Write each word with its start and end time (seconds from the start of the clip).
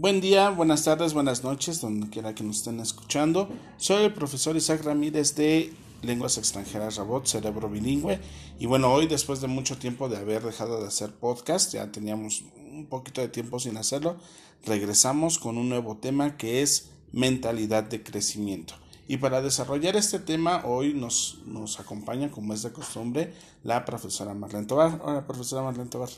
Buen 0.00 0.20
día, 0.20 0.50
buenas 0.50 0.84
tardes, 0.84 1.12
buenas 1.12 1.42
noches, 1.42 1.80
donde 1.80 2.08
quiera 2.08 2.32
que 2.32 2.44
nos 2.44 2.58
estén 2.58 2.78
escuchando. 2.78 3.48
Soy 3.78 4.04
el 4.04 4.14
profesor 4.14 4.56
Isaac 4.56 4.84
Ramírez 4.84 5.34
de 5.34 5.72
Lenguas 6.02 6.38
Extranjeras 6.38 6.98
Rabot, 6.98 7.26
Cerebro 7.26 7.68
Bilingüe. 7.68 8.20
Y 8.60 8.66
bueno, 8.66 8.92
hoy 8.92 9.08
después 9.08 9.40
de 9.40 9.48
mucho 9.48 9.76
tiempo 9.76 10.08
de 10.08 10.16
haber 10.16 10.44
dejado 10.44 10.80
de 10.80 10.86
hacer 10.86 11.10
podcast, 11.10 11.72
ya 11.72 11.90
teníamos 11.90 12.44
un 12.70 12.86
poquito 12.86 13.20
de 13.20 13.26
tiempo 13.26 13.58
sin 13.58 13.76
hacerlo, 13.76 14.18
regresamos 14.64 15.40
con 15.40 15.58
un 15.58 15.68
nuevo 15.68 15.96
tema 15.96 16.36
que 16.36 16.62
es 16.62 16.90
mentalidad 17.10 17.82
de 17.82 18.00
crecimiento. 18.04 18.74
Y 19.08 19.16
para 19.16 19.42
desarrollar 19.42 19.96
este 19.96 20.20
tema, 20.20 20.62
hoy 20.64 20.94
nos, 20.94 21.40
nos 21.44 21.80
acompaña, 21.80 22.30
como 22.30 22.54
es 22.54 22.62
de 22.62 22.70
costumbre, 22.70 23.34
la 23.64 23.84
profesora 23.84 24.32
Marlene 24.32 24.66
Tobar. 24.66 25.00
Hola, 25.02 25.26
profesora 25.26 25.62
Marlene 25.62 25.90
Tobar. 25.90 26.10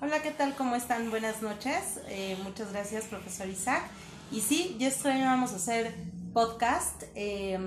Hola, 0.00 0.22
¿qué 0.22 0.30
tal? 0.30 0.54
¿Cómo 0.54 0.76
están? 0.76 1.10
Buenas 1.10 1.42
noches. 1.42 1.98
Eh, 2.06 2.38
muchas 2.44 2.70
gracias, 2.70 3.06
profesor 3.06 3.48
Isaac. 3.48 3.82
Y 4.30 4.40
sí, 4.42 4.76
ya 4.78 4.86
estoy, 4.86 5.20
vamos 5.22 5.50
a 5.50 5.56
hacer 5.56 5.92
podcast, 6.32 7.02
eh, 7.16 7.58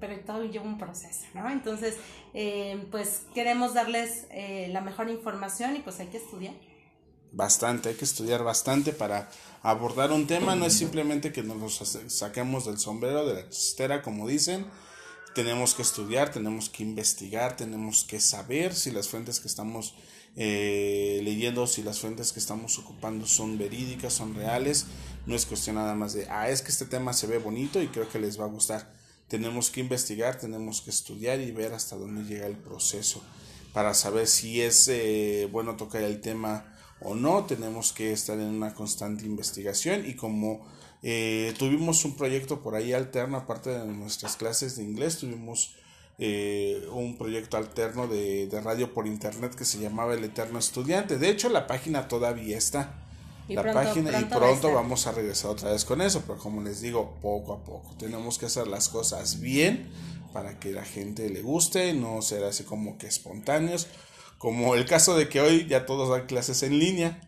pero 0.00 0.18
todo 0.20 0.44
lleva 0.44 0.64
un 0.64 0.78
proceso, 0.78 1.26
¿no? 1.34 1.50
Entonces, 1.50 1.96
eh, 2.32 2.86
pues 2.90 3.24
queremos 3.34 3.74
darles 3.74 4.26
la 4.70 4.80
mejor 4.80 5.10
información 5.10 5.76
y 5.76 5.80
pues 5.80 6.00
hay 6.00 6.06
que 6.06 6.16
estudiar. 6.16 6.54
Bastante, 7.32 7.90
hay 7.90 7.96
que 7.96 8.06
estudiar 8.06 8.42
bastante 8.42 8.92
para 8.94 9.28
abordar 9.62 10.10
un 10.10 10.26
tema, 10.26 10.56
no 10.56 10.64
es 10.64 10.72
simplemente 10.72 11.32
que 11.32 11.42
nos 11.42 11.58
lo 11.58 11.68
saquemos 12.08 12.64
del 12.64 12.78
sombrero, 12.78 13.26
de 13.26 13.42
la 13.42 13.48
chistera, 13.50 14.00
como 14.00 14.26
dicen, 14.26 14.64
tenemos 15.34 15.74
que 15.74 15.82
estudiar, 15.82 16.32
tenemos 16.32 16.70
que 16.70 16.82
investigar, 16.82 17.56
tenemos 17.56 18.04
que 18.04 18.20
saber 18.20 18.74
si 18.74 18.90
las 18.90 19.08
fuentes 19.08 19.38
que 19.38 19.48
estamos 19.48 19.94
eh, 20.36 21.20
leyendo 21.22 21.66
si 21.66 21.82
las 21.82 22.00
fuentes 22.00 22.32
que 22.32 22.40
estamos 22.40 22.78
ocupando 22.78 23.26
son 23.26 23.56
verídicas, 23.58 24.12
son 24.12 24.34
reales. 24.34 24.86
No 25.26 25.34
es 25.34 25.46
cuestión 25.46 25.76
nada 25.76 25.94
más 25.94 26.12
de, 26.12 26.26
ah, 26.28 26.48
es 26.50 26.62
que 26.62 26.70
este 26.70 26.86
tema 26.86 27.12
se 27.12 27.26
ve 27.26 27.38
bonito 27.38 27.80
y 27.80 27.88
creo 27.88 28.08
que 28.08 28.18
les 28.18 28.38
va 28.38 28.44
a 28.44 28.48
gustar. 28.48 28.92
Tenemos 29.28 29.70
que 29.70 29.80
investigar, 29.80 30.38
tenemos 30.38 30.80
que 30.80 30.90
estudiar 30.90 31.40
y 31.40 31.50
ver 31.50 31.72
hasta 31.72 31.96
dónde 31.96 32.24
llega 32.24 32.46
el 32.46 32.56
proceso 32.56 33.22
para 33.72 33.94
saber 33.94 34.26
si 34.26 34.60
es 34.60 34.86
eh, 34.88 35.48
bueno 35.50 35.76
tocar 35.76 36.02
el 36.02 36.20
tema 36.20 36.66
o 37.00 37.14
no. 37.14 37.44
Tenemos 37.44 37.92
que 37.92 38.12
estar 38.12 38.38
en 38.38 38.46
una 38.46 38.74
constante 38.74 39.24
investigación 39.24 40.04
y 40.06 40.14
como 40.14 40.66
eh, 41.02 41.54
tuvimos 41.58 42.04
un 42.04 42.16
proyecto 42.16 42.62
por 42.62 42.74
ahí 42.74 42.92
alterno, 42.92 43.36
aparte 43.36 43.70
de 43.70 43.86
nuestras 43.86 44.36
clases 44.36 44.76
de 44.76 44.84
inglés, 44.84 45.18
tuvimos 45.18 45.74
eh, 46.18 46.86
un 46.92 47.16
proyecto 47.18 47.56
alterno 47.56 48.06
de, 48.06 48.48
radio 48.62 48.92
por 48.94 49.06
internet 49.06 49.54
que 49.54 49.64
se 49.64 49.78
llamaba 49.78 50.14
El 50.14 50.24
Eterno 50.24 50.58
Estudiante. 50.58 51.18
De 51.18 51.28
hecho, 51.28 51.48
la 51.48 51.66
página 51.66 52.06
todavía 52.06 52.56
está. 52.56 52.94
la 53.48 53.72
página 53.72 54.20
y 54.20 54.24
pronto 54.24 54.72
vamos 54.72 55.06
a 55.06 55.12
regresar 55.12 55.50
otra 55.50 55.72
vez 55.72 55.84
con 55.84 56.00
eso, 56.00 56.22
pero 56.26 56.38
como 56.38 56.62
les 56.62 56.80
digo, 56.80 57.14
poco 57.20 57.52
a 57.54 57.64
poco. 57.64 57.94
Tenemos 57.98 58.38
que 58.38 58.46
hacer 58.46 58.68
las 58.68 58.88
cosas 58.88 59.40
bien 59.40 59.90
para 60.32 60.58
que 60.60 60.72
la 60.72 60.84
gente 60.84 61.28
le 61.30 61.42
guste, 61.42 61.92
no 61.94 62.22
ser 62.22 62.44
así 62.44 62.64
como 62.64 62.96
que 62.96 63.06
espontáneos. 63.08 63.88
Como 64.38 64.74
el 64.74 64.84
caso 64.84 65.16
de 65.16 65.28
que 65.28 65.40
hoy 65.40 65.66
ya 65.66 65.86
todos 65.86 66.10
dan 66.10 66.26
clases 66.26 66.62
en 66.62 66.78
línea. 66.78 67.20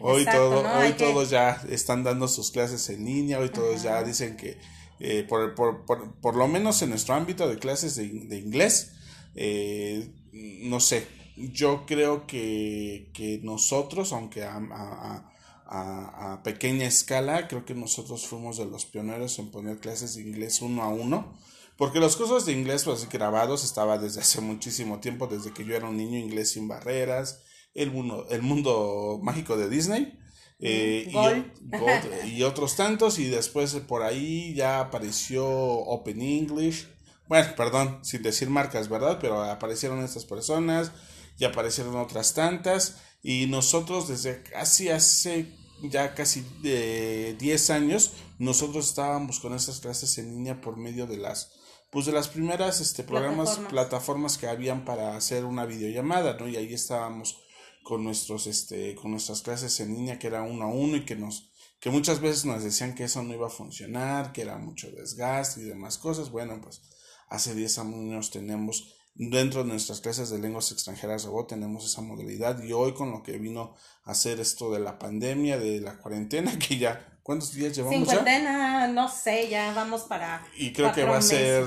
Hoy, 0.00 0.26
todo, 0.26 0.64
hoy 0.78 0.92
todos 0.94 1.30
ya 1.30 1.62
están 1.70 2.02
dando 2.02 2.26
sus 2.26 2.50
clases 2.50 2.90
en 2.90 3.04
línea, 3.04 3.38
hoy 3.38 3.48
todos 3.48 3.82
ya 3.82 4.02
dicen 4.02 4.36
que 4.36 4.58
eh, 5.00 5.24
por, 5.28 5.54
por, 5.54 5.84
por, 5.84 6.14
por, 6.20 6.36
lo 6.36 6.48
menos 6.48 6.80
en 6.82 6.90
nuestro 6.90 7.14
ámbito 7.14 7.48
de 7.48 7.58
clases 7.58 7.96
de, 7.96 8.08
de 8.08 8.38
inglés, 8.38 8.92
eh, 9.34 10.10
no 10.32 10.80
sé, 10.80 11.06
yo 11.36 11.84
creo 11.86 12.26
que, 12.26 13.10
que 13.12 13.40
nosotros, 13.42 14.12
aunque 14.12 14.44
a, 14.44 14.56
a, 14.56 15.32
a, 15.66 16.32
a, 16.32 16.42
pequeña 16.42 16.86
escala, 16.86 17.48
creo 17.48 17.64
que 17.64 17.74
nosotros 17.74 18.26
fuimos 18.26 18.56
de 18.58 18.66
los 18.66 18.86
pioneros 18.86 19.38
en 19.38 19.50
poner 19.50 19.78
clases 19.78 20.14
de 20.14 20.22
inglés 20.22 20.62
uno 20.62 20.82
a 20.82 20.88
uno. 20.88 21.36
Porque 21.76 21.98
los 21.98 22.16
cursos 22.16 22.46
de 22.46 22.52
inglés 22.52 22.84
pues, 22.84 23.08
grabados 23.08 23.64
estaba 23.64 23.98
desde 23.98 24.20
hace 24.20 24.40
muchísimo 24.40 25.00
tiempo, 25.00 25.26
desde 25.26 25.52
que 25.52 25.64
yo 25.64 25.74
era 25.74 25.88
un 25.88 25.96
niño 25.96 26.18
inglés 26.18 26.52
sin 26.52 26.68
barreras, 26.68 27.42
el 27.74 27.90
mundo, 27.90 28.26
el 28.30 28.42
mundo 28.42 29.18
mágico 29.22 29.56
de 29.56 29.68
Disney. 29.68 30.18
Eh, 30.66 31.12
y, 32.26 32.42
otros 32.42 32.74
tantos 32.74 33.18
y 33.18 33.26
después 33.26 33.74
por 33.86 34.02
ahí 34.02 34.54
ya 34.54 34.80
apareció 34.80 35.46
Open 35.46 36.22
English. 36.22 36.88
Bueno 37.28 37.54
perdón 37.54 38.00
sin 38.02 38.22
decir 38.22 38.48
marcas 38.48 38.88
verdad 38.88 39.18
pero 39.20 39.42
aparecieron 39.42 40.02
estas 40.02 40.24
personas 40.24 40.90
y 41.38 41.44
aparecieron 41.44 41.96
otras 41.96 42.32
tantas. 42.32 42.96
Y 43.22 43.46
nosotros 43.46 44.08
desde 44.08 44.42
casi 44.42 44.88
hace 44.88 45.52
ya 45.82 46.14
casi 46.14 46.46
de 46.62 47.36
10 47.38 47.70
años 47.70 48.12
nosotros 48.38 48.88
estábamos 48.88 49.40
con 49.40 49.52
esas 49.54 49.80
clases 49.80 50.16
en 50.16 50.30
línea 50.30 50.62
por 50.62 50.78
medio 50.78 51.06
de 51.06 51.18
las 51.18 51.52
pues 51.90 52.06
de 52.06 52.12
las 52.12 52.28
primeras 52.28 52.80
este 52.80 53.04
programas 53.04 53.50
plataformas, 53.50 53.70
plataformas 53.70 54.38
que 54.38 54.46
habían 54.46 54.86
para 54.86 55.14
hacer 55.14 55.44
una 55.44 55.66
videollamada 55.66 56.38
no 56.38 56.48
y 56.48 56.56
ahí 56.56 56.72
estábamos 56.72 57.43
con 57.84 58.02
nuestros 58.02 58.48
este 58.48 58.96
con 58.96 59.12
nuestras 59.12 59.42
clases 59.42 59.78
en 59.78 59.94
línea 59.94 60.18
que 60.18 60.26
era 60.26 60.42
uno 60.42 60.64
a 60.64 60.68
uno 60.68 60.96
y 60.96 61.04
que 61.04 61.14
nos 61.14 61.52
que 61.78 61.90
muchas 61.90 62.20
veces 62.20 62.46
nos 62.46 62.64
decían 62.64 62.94
que 62.94 63.04
eso 63.04 63.22
no 63.22 63.34
iba 63.34 63.46
a 63.46 63.50
funcionar, 63.50 64.32
que 64.32 64.40
era 64.40 64.56
mucho 64.56 64.90
desgaste 64.90 65.60
y 65.60 65.64
demás 65.64 65.98
cosas. 65.98 66.30
Bueno, 66.30 66.58
pues 66.62 66.80
hace 67.28 67.54
10 67.54 67.78
años 67.78 68.30
tenemos 68.30 68.94
dentro 69.14 69.62
de 69.62 69.68
nuestras 69.68 70.00
clases 70.00 70.30
de 70.30 70.38
lenguas 70.38 70.72
extranjeras 70.72 71.24
robot 71.24 71.48
tenemos 71.48 71.84
esa 71.84 72.00
modalidad 72.00 72.62
y 72.62 72.72
hoy 72.72 72.94
con 72.94 73.10
lo 73.10 73.22
que 73.22 73.38
vino 73.38 73.76
a 74.04 74.10
hacer 74.10 74.40
esto 74.40 74.72
de 74.72 74.80
la 74.80 74.98
pandemia, 74.98 75.58
de 75.58 75.80
la 75.80 75.98
cuarentena, 75.98 76.58
que 76.58 76.78
ya, 76.78 77.18
¿cuántos 77.22 77.52
días 77.52 77.76
llevamos 77.76 78.08
Cincuentena, 78.08 78.88
no 78.88 79.08
sé, 79.08 79.48
ya 79.48 79.72
vamos 79.74 80.02
para 80.02 80.42
Y 80.56 80.72
creo 80.72 80.92
que 80.92 81.04
va 81.04 81.18
a 81.18 81.22
ser, 81.22 81.64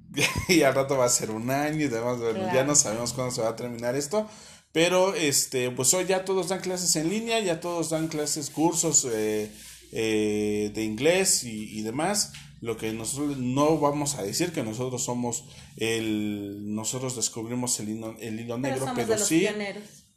y 0.48 0.62
al 0.62 0.74
rato 0.74 0.96
va 0.96 1.04
a 1.04 1.10
ser 1.10 1.30
un 1.30 1.50
año 1.50 1.84
y 1.84 1.88
demás, 1.88 2.18
ya 2.52 2.64
no 2.64 2.74
sabemos 2.74 3.12
cuándo 3.12 3.32
se 3.34 3.42
va 3.42 3.50
a 3.50 3.56
terminar 3.56 3.94
esto, 3.94 4.26
pero 4.72 5.14
este, 5.14 5.70
pues 5.70 5.92
hoy 5.94 6.06
ya 6.06 6.24
todos 6.24 6.48
dan 6.48 6.60
clases 6.60 6.94
en 6.96 7.08
línea, 7.08 7.40
ya 7.40 7.60
todos 7.60 7.90
dan 7.90 8.08
clases, 8.08 8.50
cursos 8.50 9.06
eh, 9.10 9.50
eh, 9.92 10.70
de 10.74 10.84
inglés 10.84 11.44
y, 11.44 11.82
demás. 11.82 12.32
Lo 12.60 12.76
que 12.76 12.92
nosotros 12.92 13.38
no 13.38 13.78
vamos 13.78 14.16
a 14.16 14.22
decir 14.22 14.52
que 14.52 14.64
nosotros 14.64 15.04
somos 15.04 15.44
el, 15.76 16.74
nosotros 16.74 17.14
descubrimos 17.14 17.78
el 17.78 17.90
hilo, 17.90 18.16
el 18.18 18.40
hilo 18.40 18.58
negro, 18.58 18.86
pero, 18.96 19.16
sí, 19.16 19.46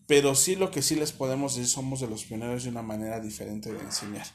pero 0.08 0.34
sí 0.34 0.56
lo 0.56 0.72
que 0.72 0.82
sí 0.82 0.96
les 0.96 1.12
podemos 1.12 1.56
decir 1.56 1.70
somos 1.70 2.00
de 2.00 2.08
los 2.08 2.24
pioneros 2.24 2.64
de 2.64 2.70
una 2.72 2.82
manera 2.82 3.20
diferente 3.20 3.72
de 3.72 3.80
enseñar. 3.80 4.26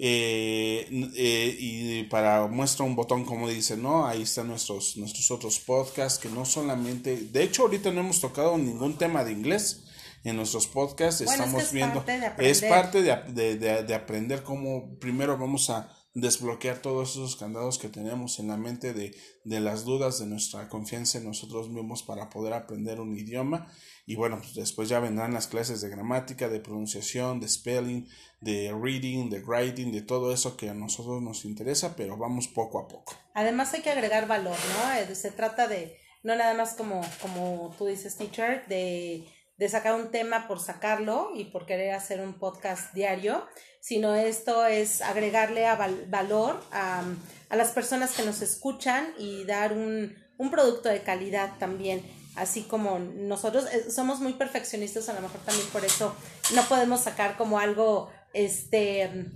Eh, 0.00 0.88
eh, 1.16 1.56
y 1.58 2.04
para 2.04 2.46
muestra 2.46 2.84
un 2.84 2.94
botón 2.94 3.24
como 3.24 3.48
dice, 3.48 3.76
¿no? 3.76 4.06
Ahí 4.06 4.22
están 4.22 4.46
nuestros, 4.46 4.96
nuestros 4.96 5.28
otros 5.32 5.58
podcasts 5.58 6.20
que 6.20 6.28
no 6.28 6.44
solamente, 6.44 7.16
de 7.16 7.42
hecho 7.42 7.62
ahorita 7.62 7.90
no 7.90 8.00
hemos 8.00 8.20
tocado 8.20 8.56
ningún 8.56 8.96
tema 8.96 9.24
de 9.24 9.32
inglés 9.32 9.84
en 10.22 10.36
nuestros 10.36 10.68
podcasts, 10.68 11.22
estamos 11.22 11.72
viendo, 11.72 12.04
es 12.38 12.62
parte 12.62 13.02
de, 13.02 13.16
de, 13.28 13.56
de, 13.56 13.82
de 13.82 13.94
aprender 13.94 14.44
cómo 14.44 14.96
primero 15.00 15.36
vamos 15.36 15.68
a 15.70 15.97
desbloquear 16.14 16.78
todos 16.78 17.12
esos 17.12 17.36
candados 17.36 17.78
que 17.78 17.88
tenemos 17.88 18.38
en 18.38 18.48
la 18.48 18.56
mente 18.56 18.92
de, 18.92 19.14
de, 19.44 19.60
las 19.60 19.84
dudas, 19.84 20.18
de 20.18 20.26
nuestra 20.26 20.68
confianza 20.68 21.18
en 21.18 21.24
nosotros 21.24 21.68
mismos 21.70 22.02
para 22.02 22.30
poder 22.30 22.54
aprender 22.54 23.00
un 23.00 23.16
idioma. 23.16 23.70
Y 24.06 24.16
bueno, 24.16 24.38
pues 24.38 24.54
después 24.54 24.88
ya 24.88 25.00
vendrán 25.00 25.34
las 25.34 25.46
clases 25.46 25.80
de 25.80 25.90
gramática, 25.90 26.48
de 26.48 26.60
pronunciación, 26.60 27.40
de 27.40 27.48
spelling, 27.48 28.08
de 28.40 28.72
reading, 28.72 29.28
de 29.28 29.40
writing, 29.40 29.92
de 29.92 30.02
todo 30.02 30.32
eso 30.32 30.56
que 30.56 30.70
a 30.70 30.74
nosotros 30.74 31.22
nos 31.22 31.44
interesa, 31.44 31.94
pero 31.94 32.16
vamos 32.16 32.48
poco 32.48 32.78
a 32.78 32.88
poco. 32.88 33.14
Además 33.34 33.72
hay 33.74 33.82
que 33.82 33.90
agregar 33.90 34.26
valor, 34.26 34.56
¿no? 34.56 34.92
Eh, 34.94 35.14
se 35.14 35.30
trata 35.30 35.68
de, 35.68 35.98
no 36.22 36.34
nada 36.36 36.54
más 36.54 36.74
como, 36.74 37.02
como 37.20 37.74
tú 37.76 37.86
dices, 37.86 38.16
teacher, 38.16 38.66
de 38.66 39.26
de 39.58 39.68
sacar 39.68 39.94
un 39.94 40.10
tema 40.10 40.46
por 40.46 40.60
sacarlo 40.60 41.32
y 41.34 41.44
por 41.44 41.66
querer 41.66 41.92
hacer 41.92 42.20
un 42.20 42.34
podcast 42.34 42.94
diario, 42.94 43.44
sino 43.80 44.14
esto 44.14 44.64
es 44.64 45.02
agregarle 45.02 45.66
a 45.66 45.74
valor 46.08 46.60
a, 46.70 47.02
a, 47.48 47.56
las 47.56 47.72
personas 47.72 48.12
que 48.12 48.22
nos 48.22 48.40
escuchan 48.40 49.12
y 49.18 49.44
dar 49.44 49.72
un, 49.72 50.16
un 50.38 50.50
producto 50.50 50.88
de 50.88 51.02
calidad 51.02 51.58
también. 51.58 52.02
Así 52.36 52.62
como 52.62 53.00
nosotros 53.00 53.66
eh, 53.72 53.90
somos 53.90 54.20
muy 54.20 54.34
perfeccionistas, 54.34 55.08
a 55.08 55.14
lo 55.14 55.22
mejor 55.22 55.40
también 55.40 55.66
por 55.68 55.84
eso 55.84 56.14
no 56.54 56.62
podemos 56.62 57.00
sacar 57.00 57.36
como 57.36 57.58
algo 57.58 58.10
este 58.32 59.26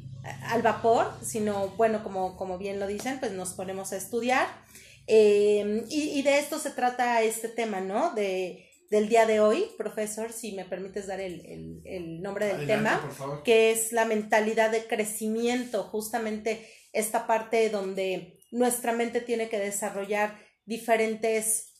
al 0.45 0.63
vapor, 0.63 1.13
sino 1.21 1.71
bueno, 1.71 2.05
como, 2.05 2.37
como 2.37 2.59
bien 2.59 2.79
lo 2.79 2.87
dicen, 2.87 3.19
pues 3.19 3.33
nos 3.33 3.55
ponemos 3.55 3.93
a 3.93 3.97
estudiar. 3.97 4.47
Eh, 5.09 5.85
y, 5.89 6.11
y 6.11 6.23
de 6.23 6.39
esto 6.39 6.61
se 6.61 6.71
trata 6.71 7.23
este 7.23 7.49
tema, 7.49 7.81
¿no? 7.81 8.15
De 8.15 8.72
del 8.93 9.09
día 9.09 9.25
de 9.25 9.41
hoy, 9.41 9.71
profesor, 9.79 10.35
si 10.35 10.53
me 10.53 10.67
permites 10.67 11.07
dar 11.07 11.19
el, 11.19 11.81
el, 11.87 12.21
nombre 12.21 12.45
del 12.45 12.67
tema, 12.67 13.01
que 13.43 13.71
es 13.71 13.91
la 13.91 14.05
mentalidad 14.05 14.71
de 14.71 14.87
crecimiento, 14.87 15.85
justamente 15.85 16.69
esta 16.93 17.27
parte 17.27 17.71
donde 17.71 18.39
nuestra 18.51 18.93
mente 18.93 19.23
tiene 19.23 19.49
que 19.49 19.59
desarrollar 19.59 20.39
diferentes 20.67 21.73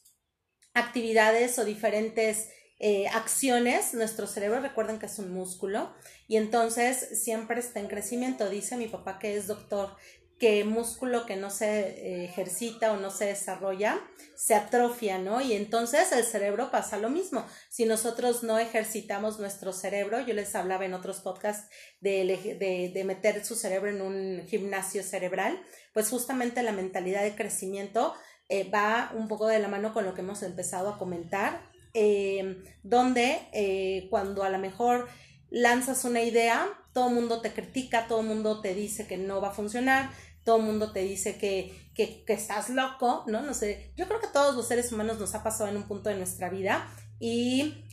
actividades 0.73 1.59
o 1.59 1.67
diferentes 1.67 2.49
eh, 2.79 3.07
acciones, 3.09 3.93
nuestro 3.93 4.27
cerebro, 4.27 4.61
recuerden 4.61 4.99
que 4.99 5.05
es 5.05 5.19
un 5.19 5.35
músculo, 5.35 5.95
y 6.29 6.39
entonces 6.39 7.23
siempre 7.23 7.61
está 7.61 7.79
en 7.81 7.89
crecimiento. 7.89 8.49
Dice 8.49 8.79
mi 8.79 8.89
papá 8.89 9.19
que 9.19 9.37
es 9.37 9.47
doctor, 9.47 9.97
que 10.43 10.65
músculo 10.65 11.25
que 11.25 11.37
no 11.37 11.51
se 11.51 11.67
eh, 11.69 12.25
ejercita 12.25 12.91
o 12.91 12.97
no 12.97 13.13
se 13.13 13.27
desarrolla 13.27 14.01
se 14.35 14.57
atrofia, 14.57 15.19
¿no? 15.19 15.41
Y 15.41 15.53
entonces 15.53 16.11
el 16.11 16.25
cerebro 16.25 16.73
pasa 16.73 16.99
lo 16.99 17.11
mismo. 17.11 17.47
Si 17.71 17.85
nosotros 17.85 18.43
no 18.43 18.59
ejercitamos 18.59 19.39
nuestro 19.39 19.73
cerebro, 19.73 20.19
yo 20.19 20.35
les 20.35 20.53
hablaba 20.57 20.85
en 20.85 20.95
otros 20.95 21.21
podcasts 21.21 21.73
de, 22.01 22.91
de, 22.93 23.05
meter 23.05 23.45
su 23.45 23.55
cerebro 23.55 23.91
en 23.91 24.03
un 24.03 24.43
gimnasio 24.49 25.05
cerebral, 25.05 25.63
pues 25.95 26.09
justamente 26.09 26.65
la 26.65 26.73
mentalidad 26.73 27.23
de 27.23 27.37
crecimiento 27.37 28.13
eh, 28.49 28.69
va 28.69 29.13
un 29.15 29.29
poco 29.29 29.47
de 29.47 29.61
la 29.61 29.69
mano 29.69 29.95
con 29.95 30.05
lo 30.05 30.13
que 30.13 30.23
hemos 30.23 30.43
empezado 30.43 30.89
a 30.89 30.99
comentar, 30.99 31.71
eh, 31.95 32.65
donde 32.83 34.09
cuando 34.11 34.43
a 34.43 34.51
lo 34.51 34.59
mejor 34.59 35.09
lanzas 35.51 36.05
una 36.05 36.23
idea, 36.23 36.67
todo 36.93 37.09
el 37.09 37.15
mundo 37.15 37.41
te 37.41 37.53
critica, 37.53 38.07
todo 38.09 38.23
el 38.23 38.27
mundo 38.27 38.61
te 38.61 38.75
dice 38.75 39.07
que 39.07 39.19
no 39.19 39.41
va 39.41 39.49
a 39.49 39.55
funcionar, 39.55 40.11
todo 40.45 40.57
el 40.57 40.63
mundo 40.65 40.93
te 40.93 41.01
dice 41.01 41.37
que, 41.39 41.73
que, 41.95 42.25
estás 42.33 42.71
loco, 42.71 43.25
¿no? 43.27 43.43
No 43.43 43.55
sé, 43.55 43.93
yo 43.97 44.07
creo 44.09 44.21
que 44.21 44.27
todos 44.27 44.57
los 44.57 44.67
seres 44.67 44.93
humanos 44.93 45.19
nos 45.19 45.35
ha 45.35 45.43
pasado 45.43 45.71
en 45.71 45.77
un 45.77 45.85
punto 45.85 46.09
de 46.11 46.17
nuestra 46.17 46.49
vida 46.49 46.89
y 47.19 47.85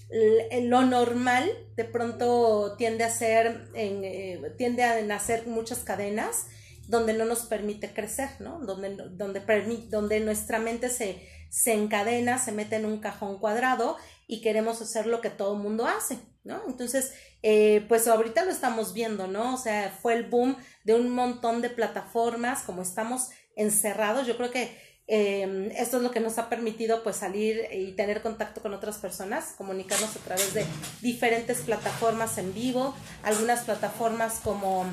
lo 0.63 0.81
normal 0.81 1.47
de 1.75 1.85
pronto 1.85 2.75
tiende 2.77 3.03
a 3.03 3.11
ser, 3.11 3.69
eh, 3.75 4.41
tiende 4.57 4.83
a 4.83 5.01
nacer 5.03 5.45
muchas 5.47 5.79
cadenas 5.79 6.47
donde 6.87 7.13
no 7.13 7.25
nos 7.25 7.41
permite 7.41 7.93
crecer, 7.93 8.29
¿no? 8.39 8.59
Donde, 8.59 8.95
donde, 9.11 9.41
donde 9.89 10.19
nuestra 10.21 10.57
mente 10.57 10.89
se, 10.89 11.21
se 11.49 11.73
encadena, 11.73 12.39
se 12.39 12.51
mete 12.51 12.77
en 12.77 12.85
un 12.85 12.99
cajón 12.99 13.37
cuadrado 13.39 13.97
y 14.25 14.41
queremos 14.41 14.81
hacer 14.81 15.05
lo 15.05 15.21
que 15.21 15.29
todo 15.29 15.53
el 15.53 15.61
mundo 15.61 15.85
hace, 15.85 16.17
¿no? 16.43 16.63
Entonces, 16.67 17.13
eh, 17.41 17.85
pues 17.87 18.07
ahorita 18.07 18.43
lo 18.45 18.51
estamos 18.51 18.93
viendo, 18.93 19.27
¿no? 19.27 19.53
O 19.53 19.57
sea, 19.57 19.95
fue 20.01 20.13
el 20.13 20.23
boom 20.23 20.57
de 20.83 20.93
un 20.93 21.09
montón 21.09 21.61
de 21.61 21.69
plataformas, 21.69 22.63
como 22.63 22.81
estamos 22.81 23.29
encerrados, 23.55 24.27
yo 24.27 24.37
creo 24.37 24.51
que 24.51 24.77
em, 25.07 25.71
esto 25.71 25.97
es 25.97 26.03
lo 26.03 26.11
que 26.11 26.19
nos 26.19 26.37
ha 26.37 26.49
permitido 26.49 27.01
pues 27.03 27.15
salir 27.15 27.67
y 27.71 27.93
tener 27.93 28.21
contacto 28.21 28.61
con 28.61 28.73
otras 28.73 28.97
personas, 28.97 29.53
comunicarnos 29.57 30.15
a 30.15 30.19
través 30.19 30.53
de 30.53 30.65
diferentes 31.01 31.59
plataformas 31.59 32.37
en 32.37 32.53
vivo, 32.53 32.95
algunas 33.23 33.63
plataformas 33.63 34.39
como 34.43 34.85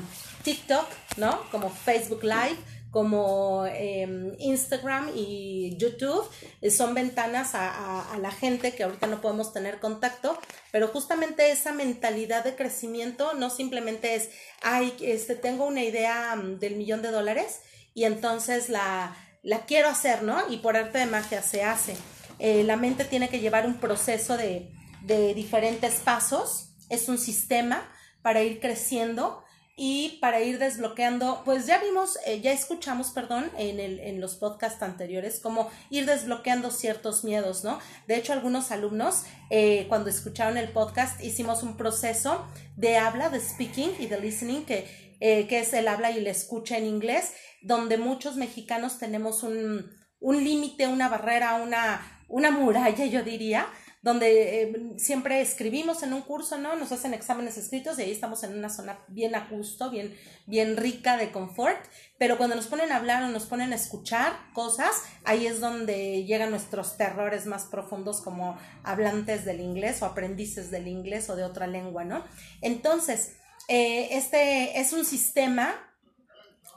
TikTok, 0.43 0.85
¿no? 1.17 1.41
Como 1.51 1.69
Facebook 1.69 2.23
Live, 2.23 2.57
como 2.97 3.67
em, 3.67 4.33
Instagram 4.39 5.11
y 5.15 5.77
YouTube 5.77 6.27
eh, 6.63 6.71
son 6.71 6.95
ventanas 6.95 7.51
a, 7.53 8.17
la 8.19 8.31
gente 8.31 8.73
que 8.73 8.85
ahorita 8.85 9.05
no 9.05 9.21
podemos 9.21 9.53
tener 9.53 9.79
contacto, 9.79 10.35
pero 10.71 10.87
justamente 10.87 11.51
esa 11.51 11.73
mentalidad 11.73 12.43
de 12.43 12.55
crecimiento 12.55 13.35
no 13.35 13.51
simplemente 13.51 14.15
es, 14.15 14.31
ay, 14.63 14.95
este, 15.01 15.35
tengo 15.35 15.67
una 15.67 15.83
idea 15.83 16.35
mm, 16.35 16.57
del 16.57 16.75
millón 16.75 17.03
de 17.03 17.11
dólares 17.11 17.59
y 17.93 18.05
entonces 18.05 18.67
la, 18.67 19.15
la 19.43 19.67
quiero 19.67 19.89
hacer, 19.89 20.23
¿no? 20.23 20.49
Y 20.49 20.57
por 20.57 20.75
arte 20.75 20.97
de 20.97 21.05
magia 21.05 21.43
se 21.43 21.61
hace. 21.61 21.95
Eh, 22.39 22.63
la 22.63 22.77
mente 22.77 23.05
tiene 23.05 23.29
que 23.29 23.39
llevar 23.39 23.67
un 23.67 23.75
proceso 23.75 24.37
de, 24.37 24.71
de 25.03 25.35
diferentes 25.35 25.97
pasos, 26.03 26.73
es 26.89 27.09
un 27.09 27.19
sistema 27.19 27.87
para 28.23 28.41
ir 28.41 28.59
creciendo 28.59 29.43
y 29.79 30.17
para 30.21 30.41
ir 30.41 30.57
desbloqueando, 30.57 31.43
pues 31.45 31.67
ya 31.67 31.77
vimos, 31.77 32.17
eh, 32.25 32.41
ya 32.41 32.51
escuchamos, 32.51 33.11
perdón, 33.11 33.51
en, 33.59 33.79
el, 33.79 33.99
en 33.99 34.19
los 34.19 34.33
podcasts 34.33 34.81
anteriores, 34.81 35.39
cómo 35.39 35.69
ir 35.91 36.07
desbloqueando 36.07 36.71
ciertos 36.71 37.23
miedos, 37.23 37.63
¿no? 37.63 37.77
De 38.07 38.17
hecho, 38.17 38.33
algunos 38.33 38.71
alumnos, 38.71 39.25
eh, 39.51 39.85
cuando 39.87 40.09
escucharon 40.09 40.57
el 40.57 40.69
podcast, 40.69 41.23
hicimos 41.23 41.61
un 41.61 41.77
proceso 41.77 42.43
de 42.75 42.97
habla, 42.97 43.29
de 43.29 43.39
speaking 43.39 43.91
y 43.99 44.07
de 44.07 44.19
listening, 44.19 44.65
que, 44.65 44.87
eh, 45.19 45.45
que 45.45 45.59
es 45.59 45.71
el 45.73 45.87
habla 45.87 46.09
y 46.09 46.17
el 46.17 46.25
escucha 46.25 46.79
en 46.79 46.87
inglés, 46.87 47.33
donde 47.61 47.99
muchos 47.99 48.35
mexicanos 48.35 48.97
tenemos 48.97 49.43
un, 49.43 49.91
un 50.19 50.43
límite, 50.43 50.87
una 50.87 51.07
barrera, 51.07 51.53
una, 51.53 52.23
una 52.27 52.49
muralla, 52.49 53.05
yo 53.05 53.21
diría, 53.21 53.67
donde 54.07 54.61
eh, 54.61 54.93
siempre 54.95 55.41
escribimos 55.41 56.01
en 56.01 56.13
un 56.13 56.21
curso, 56.21 56.57
¿no? 56.57 56.77
Nos 56.77 56.93
hacen 56.93 57.13
exámenes 57.13 57.57
escritos 57.57 57.99
y 57.99 58.03
ahí 58.03 58.11
estamos 58.11 58.41
en 58.43 58.57
una 58.57 58.69
zona 58.69 58.99
bien 59.09 59.35
a 59.35 59.49
gusto, 59.49 59.89
bien, 59.89 60.15
bien 60.45 60.77
rica 60.77 61.17
de 61.17 61.33
confort, 61.33 61.77
pero 62.17 62.37
cuando 62.37 62.55
nos 62.55 62.67
ponen 62.67 62.93
a 62.93 62.95
hablar 62.95 63.23
o 63.23 63.27
nos 63.27 63.43
ponen 63.43 63.73
a 63.73 63.75
escuchar 63.75 64.31
cosas, 64.53 65.03
ahí 65.25 65.45
es 65.45 65.59
donde 65.59 66.23
llegan 66.23 66.51
nuestros 66.51 66.95
terrores 66.95 67.47
más 67.47 67.65
profundos 67.65 68.21
como 68.21 68.57
hablantes 68.81 69.43
del 69.43 69.59
inglés 69.59 70.01
o 70.01 70.05
aprendices 70.05 70.71
del 70.71 70.87
inglés 70.87 71.29
o 71.29 71.35
de 71.35 71.43
otra 71.43 71.67
lengua, 71.67 72.05
¿no? 72.05 72.23
Entonces, 72.61 73.33
eh, 73.67 74.07
este 74.11 74.79
es 74.79 74.93
un 74.93 75.03
sistema 75.03 75.75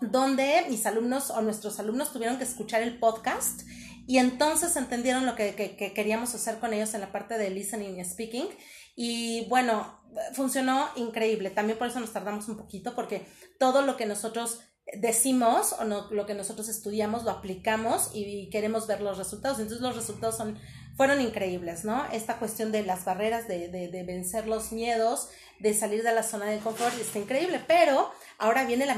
donde 0.00 0.64
mis 0.68 0.84
alumnos 0.84 1.30
o 1.30 1.40
nuestros 1.42 1.78
alumnos 1.78 2.12
tuvieron 2.12 2.38
que 2.38 2.44
escuchar 2.44 2.82
el 2.82 2.98
podcast 2.98 3.60
y 4.06 4.18
entonces 4.18 4.76
entendieron 4.76 5.26
lo 5.26 5.36
que, 5.36 5.54
queríamos 5.94 6.34
hacer 6.34 6.58
con 6.58 6.72
ellos 6.72 6.94
en 6.94 7.00
la 7.00 7.12
parte 7.12 7.38
de 7.38 7.50
listening 7.50 7.98
y 7.98 8.04
speaking. 8.04 8.48
Y 8.96 9.46
bueno, 9.48 10.00
funcionó 10.34 10.88
increíble. 10.96 11.50
También 11.50 11.78
por 11.78 11.88
eso 11.88 12.00
nos 12.00 12.12
tardamos 12.12 12.48
un 12.48 12.56
poquito, 12.56 12.94
porque 12.94 13.26
todo 13.58 13.82
lo 13.82 13.96
que 13.96 14.06
nosotros 14.06 14.60
decimos 14.94 15.74
o 15.78 15.84
no, 15.84 16.10
lo 16.10 16.26
que 16.26 16.34
nosotros 16.34 16.68
estudiamos 16.68 17.24
lo 17.24 17.30
aplicamos 17.30 18.10
y, 18.12 18.50
queremos 18.50 18.86
ver 18.86 19.00
los 19.00 19.18
resultados. 19.18 19.58
Entonces 19.58 19.82
los 19.82 19.96
resultados 19.96 20.36
son, 20.36 20.58
fueron 20.96 21.20
increíbles, 21.20 21.84
¿no? 21.84 22.04
Esta 22.12 22.38
cuestión 22.38 22.72
de 22.72 22.82
las 22.82 23.04
barreras, 23.04 23.46
de, 23.46 23.68
de, 23.68 24.02
vencer 24.02 24.46
los 24.46 24.72
miedos, 24.72 25.28
de 25.60 25.74
salir 25.74 26.02
de 26.02 26.12
la 26.12 26.22
zona 26.22 26.46
de 26.46 26.58
confort, 26.58 26.98
está 26.98 27.18
increíble. 27.18 27.60
Pero 27.66 28.10
ahora 28.38 28.64
viene 28.64 28.86
la, 28.86 28.96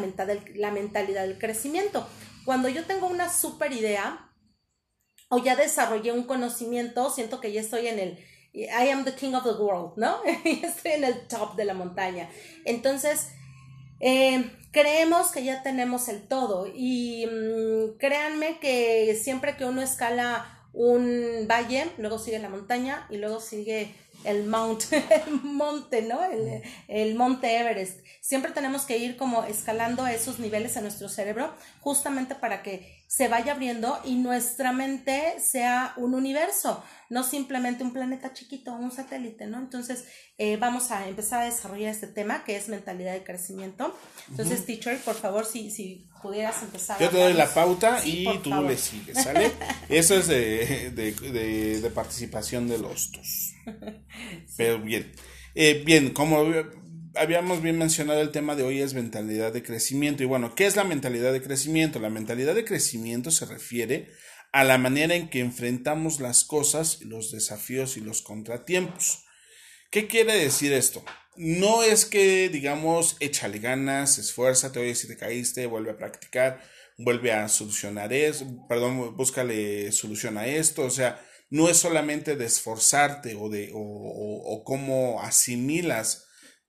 la 0.55 0.71
mentalidad 0.71 1.23
del 1.23 1.39
crecimiento. 1.39 2.07
Cuando 2.45 2.69
yo 2.69 2.85
tengo 2.87 3.07
una 3.07 3.33
super 3.33 3.73
idea, 3.73 4.32
o 5.33 5.39
ya 5.39 5.57
desarrollé 5.57 6.13
un 6.13 6.25
conocimiento, 6.25 7.09
siento 7.09 7.41
que 7.41 7.53
ya 7.53 7.63
estoy 7.63 7.87
en 7.87 7.99
el, 7.99 8.19
I 8.53 8.91
am 8.91 9.03
the 9.05 9.15
king 9.15 9.33
of 9.33 9.45
the 9.45 9.63
world, 9.63 9.95
¿no? 9.97 10.23
estoy 10.45 10.93
en 10.93 11.05
el 11.05 11.27
top 11.27 11.57
de 11.57 11.65
la 11.65 11.73
montaña. 11.73 12.29
Entonces, 12.67 13.29
eh, 14.01 14.51
creemos 14.73 15.33
que 15.33 15.43
ya 15.43 15.63
tenemos 15.63 16.09
el 16.09 16.29
todo 16.29 16.67
y 16.67 17.25
mm, 17.25 17.97
créanme 17.97 18.59
que 18.59 19.19
siempre 19.19 19.57
que 19.57 19.65
uno 19.65 19.81
escala 19.81 20.67
un 20.75 21.47
valle, 21.51 21.91
luego 21.97 22.19
sigue 22.19 22.39
la 22.39 22.51
montaña 22.51 23.07
y 23.09 23.17
luego 23.17 23.41
sigue 23.41 23.95
el 24.25 24.45
mount, 24.45 24.85
el 24.93 25.41
monte, 25.43 26.03
¿no? 26.03 26.23
El, 26.25 26.63
el, 26.89 27.15
monte 27.15 27.59
Everest. 27.59 28.01
Siempre 28.25 28.53
tenemos 28.53 28.83
que 28.83 28.99
ir 28.99 29.17
como 29.17 29.43
escalando 29.43 30.07
esos 30.07 30.39
niveles 30.39 30.77
en 30.77 30.85
nuestro 30.85 31.09
cerebro 31.09 31.53
justamente 31.81 32.37
para 32.37 32.63
que 32.63 33.03
se 33.09 33.27
vaya 33.27 33.53
abriendo 33.53 33.99
y 34.05 34.15
nuestra 34.15 34.73
mente 34.73 35.41
sea 35.41 35.93
un 35.97 36.15
universo, 36.15 36.85
no 37.11 37.25
simplemente 37.25 37.83
un 37.83 37.93
planeta 37.93 38.33
chiquito, 38.33 38.75
un 38.75 38.93
satélite, 38.93 39.49
¿no? 39.49 39.59
Entonces, 39.59 40.05
eh, 40.39 40.57
vamos 40.57 40.93
a 40.93 41.09
empezar 41.09 41.43
a 41.43 41.47
desarrollar 41.47 41.91
este 41.91 42.07
tema 42.07 42.45
que 42.45 42.55
es 42.55 42.69
mentalidad 42.69 43.13
de 43.13 43.25
crecimiento. 43.25 43.93
Entonces, 44.31 44.65
teacher, 44.67 44.99
por 45.01 45.17
favor, 45.17 45.45
si, 45.45 45.73
si 45.73 46.09
pudieras 46.23 46.63
empezar. 46.63 47.01
Yo 47.01 47.11
te 47.11 47.19
doy 47.19 47.33
la 47.33 47.53
pauta 47.53 48.07
y 48.07 48.39
tú 48.39 48.51
le 48.63 48.77
sigues, 48.77 49.21
¿sale? 49.21 49.51
Eso 49.89 50.15
es 50.15 50.29
de, 50.29 50.93
de, 50.93 51.91
participación 51.91 52.69
de 52.69 52.79
los 52.79 53.11
dos. 53.11 53.53
Pero 54.57 54.79
bien. 54.79 55.13
Eh, 55.57 55.83
bien, 55.85 56.15
como 56.15 56.45
habíamos 57.15 57.63
bien 57.63 57.79
mencionado 57.79 58.21
el 58.21 58.31
tema 58.31 58.55
de 58.55 58.63
hoy 58.63 58.81
es 58.81 58.95
mentalidad 58.95 59.53
de 59.53 59.63
crecimiento. 59.63 60.23
Y 60.23 60.27
bueno, 60.27 60.55
¿qué 60.55 60.67
es 60.67 60.77
la 60.77 60.85
mentalidad 60.85 61.33
de 61.33 61.43
crecimiento? 61.43 61.99
La 61.99 62.11
mentalidad 62.11 62.55
de 62.55 62.65
crecimiento 62.65 63.31
se 63.31 63.47
refiere 63.47 64.11
a 64.53 64.65
la 64.65 64.79
manera 64.79 65.15
en 65.15 65.29
que 65.29 65.41
enfrentamos 65.41 66.21
las 66.21 66.45
cosas, 66.45 67.01
los 67.03 67.31
desafíos 67.33 67.97
y 67.97 68.01
los 68.01 68.23
contratiempos. 68.23 69.25
¿Qué 69.91 70.07
quiere 70.07 70.35
decir 70.35 70.73
esto? 70.73 71.05
No 71.37 71.83
es 71.83 72.05
que, 72.05 72.49
digamos, 72.51 73.17
échale 73.21 73.59
ganas, 73.59 74.19
esfuérzate, 74.19 74.81
oye, 74.81 74.95
si 74.95 75.09
te 75.09 75.17
caíste, 75.17 75.67
vuelve 75.67 75.93
a 75.93 75.97
practicar, 75.97 76.63
vuelve 76.99 77.33
a 77.33 77.49
solucionar 77.49 78.13
eso, 78.13 78.47
perdón, 78.69 79.17
búscale 79.17 79.91
solución 79.93 80.37
a 80.37 80.47
esto, 80.47 80.83
o 80.83 80.91
sea, 80.91 81.25
no 81.49 81.69
es 81.71 81.79
solamente 81.79 82.37
de 82.37 82.45
esforzarte 82.45 83.35
o 83.35 83.49
de, 83.49 83.71
o, 83.75 83.79
o 83.81 84.65
cómo 84.65 85.23
asimilas 85.23 86.22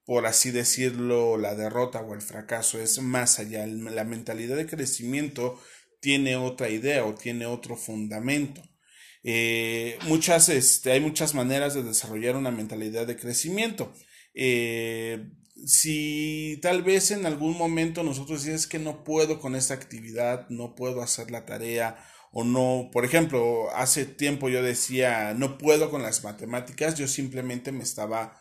por 0.05 0.25
así 0.25 0.51
decirlo, 0.51 1.37
la 1.37 1.55
derrota 1.55 2.01
o 2.01 2.13
el 2.13 2.21
fracaso, 2.21 2.79
es 2.79 2.99
más 3.01 3.39
allá. 3.39 3.65
La 3.67 4.03
mentalidad 4.03 4.57
de 4.57 4.67
crecimiento 4.67 5.59
tiene 5.99 6.35
otra 6.35 6.69
idea 6.69 7.05
o 7.05 7.15
tiene 7.15 7.45
otro 7.45 7.77
fundamento. 7.77 8.61
Eh, 9.23 9.97
muchas, 10.07 10.49
este, 10.49 10.91
hay 10.91 10.99
muchas 10.99 11.33
maneras 11.33 11.73
de 11.73 11.83
desarrollar 11.83 12.35
una 12.35 12.51
mentalidad 12.51 13.07
de 13.07 13.15
crecimiento. 13.15 13.93
Eh, 14.33 15.29
si 15.65 16.59
tal 16.61 16.83
vez 16.83 17.11
en 17.11 17.25
algún 17.25 17.57
momento 17.57 18.03
nosotros 18.03 18.41
decimos 18.43 18.67
que 18.67 18.79
no 18.79 19.03
puedo 19.03 19.39
con 19.39 19.55
esta 19.55 19.73
actividad, 19.73 20.47
no 20.49 20.75
puedo 20.75 21.01
hacer 21.01 21.31
la 21.31 21.45
tarea 21.45 21.97
o 22.31 22.43
no, 22.43 22.89
por 22.91 23.05
ejemplo, 23.05 23.69
hace 23.75 24.05
tiempo 24.05 24.49
yo 24.49 24.63
decía, 24.63 25.35
no 25.35 25.59
puedo 25.59 25.91
con 25.91 26.01
las 26.01 26.23
matemáticas, 26.23 26.95
yo 26.95 27.07
simplemente 27.07 27.71
me 27.71 27.83
estaba, 27.83 28.39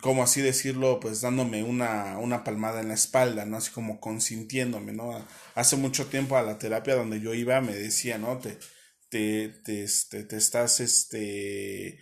como 0.00 0.22
así 0.22 0.40
decirlo, 0.40 1.00
pues 1.00 1.20
dándome 1.20 1.62
una, 1.62 2.18
una 2.18 2.44
palmada 2.44 2.80
en 2.80 2.88
la 2.88 2.94
espalda, 2.94 3.44
¿no? 3.44 3.58
Así 3.58 3.70
como 3.70 4.00
consintiéndome, 4.00 4.92
¿no? 4.92 5.26
Hace 5.54 5.76
mucho 5.76 6.06
tiempo 6.06 6.36
a 6.36 6.42
la 6.42 6.58
terapia 6.58 6.94
donde 6.94 7.20
yo 7.20 7.34
iba 7.34 7.60
me 7.60 7.74
decía, 7.74 8.16
¿no? 8.16 8.38
Te, 8.38 8.58
te, 9.10 9.48
te, 9.64 9.84
este, 9.84 10.24
te 10.24 10.36
estás, 10.36 10.80
este, 10.80 12.00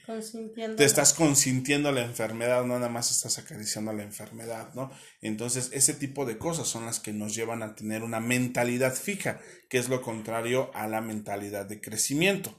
te 0.76 0.84
estás 0.84 1.14
consintiendo 1.14 1.90
la 1.90 2.02
enfermedad, 2.02 2.64
no 2.64 2.78
nada 2.78 2.88
más 2.88 3.11
estás 3.11 3.38
acariciando 3.38 3.92
la 3.92 4.04
enfermedad, 4.04 4.72
¿no? 4.75 4.92
Entonces, 5.20 5.70
ese 5.72 5.94
tipo 5.94 6.25
de 6.25 6.38
cosas 6.38 6.68
son 6.68 6.87
las 6.87 7.00
que 7.00 7.12
nos 7.12 7.34
llevan 7.34 7.62
a 7.62 7.75
tener 7.75 8.04
una 8.04 8.20
mentalidad 8.20 8.94
fija, 8.94 9.40
que 9.68 9.78
es 9.78 9.88
lo 9.88 10.00
contrario 10.00 10.70
a 10.75 10.87
la 10.87 11.00
mentalidad 11.00 11.66
de 11.66 11.80
crecimiento. 11.80 12.56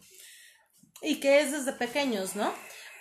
Y 1.01 1.19
que 1.19 1.41
es 1.41 1.51
desde 1.51 1.73
pequeños, 1.73 2.35
¿no? 2.35 2.53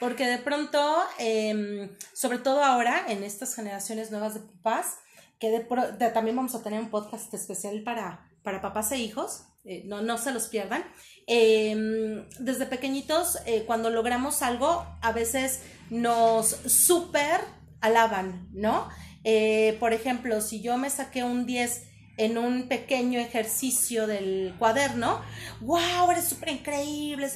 Porque 0.03 0.27
de 0.27 0.39
pronto, 0.39 0.81
em, 1.21 1.89
sobre 2.13 2.39
todo 2.39 2.65
ahora, 2.65 3.05
en 3.07 3.23
estas 3.23 3.55
generaciones 3.55 4.11
nuevas 4.11 4.35
de 4.35 4.41
papás, 4.41 4.97
que 5.39 5.49
de, 5.49 6.11
también 6.11 6.35
vamos 6.35 6.57
a 6.57 6.63
tener 6.65 6.81
un 6.81 6.91
podcast 6.91 7.33
especial 7.33 7.85
para, 7.85 8.29
para 8.43 8.61
papás 8.61 8.91
e 8.91 8.99
hijos, 8.99 9.45
eh, 9.65 9.85
no, 9.87 10.03
no 10.03 10.19
se 10.19 10.33
los 10.33 10.49
pierdan. 10.49 10.85
Em, 11.29 12.29
desde 12.41 12.67
pequeñitos, 12.67 13.39
eh, 13.47 13.63
cuando 13.65 13.91
logramos 13.91 14.43
algo, 14.43 14.85
a 15.03 15.13
veces 15.13 15.63
nos 15.89 16.49
súper 16.49 17.41
alaban, 17.81 18.49
¿no? 18.51 18.89
Eh, 19.23 19.77
por 19.79 19.93
ejemplo, 19.93 20.41
si 20.41 20.63
yo 20.63 20.79
me 20.79 20.91
saqué 20.91 21.23
un 21.23 21.47
10 21.47 21.92
en 22.25 22.39
un 22.39 22.69
pequeño 22.69 23.19
ejercicio 23.19 24.07
del 24.07 24.55
cuaderno, 24.59 25.21
wow, 25.61 26.11
eres 26.11 26.29
súper 26.29 26.51
increíble, 26.51 27.29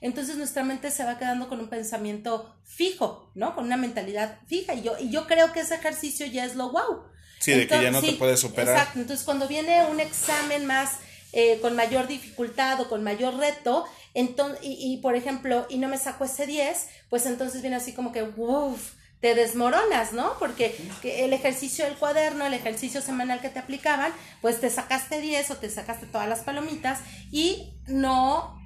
entonces 0.00 0.36
nuestra 0.36 0.64
mente 0.64 0.90
se 0.90 1.04
va 1.04 1.18
quedando 1.18 1.48
con 1.48 1.60
un 1.60 1.68
pensamiento 1.68 2.54
fijo, 2.64 3.30
¿no? 3.34 3.54
Con 3.54 3.64
una 3.64 3.76
mentalidad 3.76 4.38
fija 4.46 4.74
y 4.74 4.82
yo, 4.82 4.96
y 4.98 5.10
yo 5.10 5.26
creo 5.26 5.52
que 5.52 5.60
ese 5.60 5.76
ejercicio 5.76 6.26
ya 6.26 6.44
es 6.44 6.56
lo 6.56 6.70
wow. 6.70 7.04
Sí, 7.38 7.52
de 7.52 7.66
que 7.66 7.82
ya 7.82 7.90
no 7.90 8.00
te 8.00 8.12
puedes 8.12 8.40
superar. 8.40 8.76
Exacto, 8.76 9.00
entonces 9.00 9.24
cuando 9.24 9.46
viene 9.46 9.84
un 9.86 10.00
examen 10.00 10.66
más 10.66 10.98
eh, 11.32 11.58
con 11.60 11.76
mayor 11.76 12.06
dificultad 12.06 12.80
o 12.80 12.88
con 12.88 13.02
mayor 13.02 13.36
reto, 13.36 13.84
entonces, 14.14 14.60
y, 14.62 14.98
por 14.98 15.16
ejemplo, 15.16 15.66
y 15.68 15.78
no 15.78 15.88
me 15.88 15.98
saco 15.98 16.24
ese 16.24 16.46
10, 16.46 16.88
pues 17.10 17.26
entonces 17.26 17.60
viene 17.60 17.76
así 17.76 17.92
como 17.92 18.12
que, 18.12 18.22
uff, 18.22 18.92
te 19.24 19.34
desmoronas, 19.34 20.12
¿no? 20.12 20.34
Porque 20.38 20.76
el 21.02 21.32
ejercicio 21.32 21.86
del 21.86 21.94
cuaderno, 21.94 22.44
el 22.44 22.52
ejercicio 22.52 23.00
semanal 23.00 23.40
que 23.40 23.48
te 23.48 23.58
aplicaban, 23.58 24.12
pues 24.42 24.60
te 24.60 24.68
sacaste 24.68 25.18
10 25.18 25.50
o 25.52 25.56
te 25.56 25.70
sacaste 25.70 26.04
todas 26.04 26.28
las 26.28 26.40
palomitas 26.40 27.00
y 27.30 27.72
no 27.86 28.60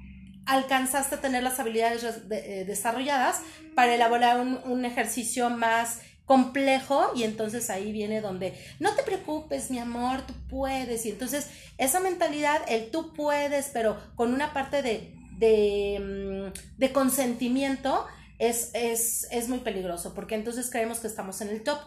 alcanzaste 0.45 1.15
a 1.15 1.21
tener 1.21 1.43
las 1.43 1.61
habilidades 1.61 2.03
eh, 2.29 2.65
desarrolladas 2.67 3.39
para 3.73 3.95
elaborar 3.95 4.41
un, 4.41 4.59
un 4.65 4.83
ejercicio 4.83 5.49
más 5.49 6.01
complejo 6.25 7.13
y 7.15 7.23
entonces 7.23 7.69
ahí 7.69 7.93
viene 7.93 8.19
donde 8.19 8.53
no 8.81 8.93
te 8.95 9.03
preocupes, 9.03 9.71
mi 9.71 9.79
amor, 9.79 10.23
tú 10.23 10.33
puedes. 10.49 11.05
Y 11.05 11.11
entonces 11.11 11.49
esa 11.77 12.01
mentalidad, 12.01 12.59
el 12.67 12.91
tú 12.91 13.13
puedes, 13.13 13.69
pero 13.71 13.97
con 14.17 14.33
una 14.33 14.51
parte 14.51 14.81
de, 14.81 15.15
de, 15.39 16.51
mm, 16.77 16.91
consentimiento, 16.91 18.05
es, 18.39 18.71
es, 18.73 19.47
muy 19.47 19.59
peligroso 19.59 20.13
porque 20.13 20.35
entonces 20.35 20.69
creemos 20.71 20.99
que 20.99 21.07
estamos 21.07 21.41
en 21.41 21.49
el 21.49 21.63
top. 21.63 21.79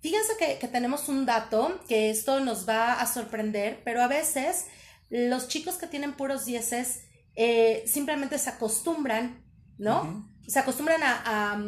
Fíjense 0.00 0.32
que, 0.38 0.68
tenemos 0.68 1.08
un 1.08 1.24
dato 1.24 1.80
que 1.88 2.10
esto 2.10 2.40
nos 2.40 2.68
va 2.68 3.00
a 3.00 3.06
sorprender, 3.06 3.80
pero 3.84 4.02
a 4.02 4.08
veces 4.08 4.66
los 5.08 5.48
chicos 5.48 5.76
que 5.76 5.86
tienen 5.86 6.12
puros 6.12 6.44
dieces 6.44 7.04
eh, 7.36 7.84
simplemente 7.86 8.38
se 8.38 8.50
acostumbran, 8.50 9.42
¿no? 9.78 10.28
Se 10.46 10.58
acostumbran 10.58 11.00
a 11.02 11.58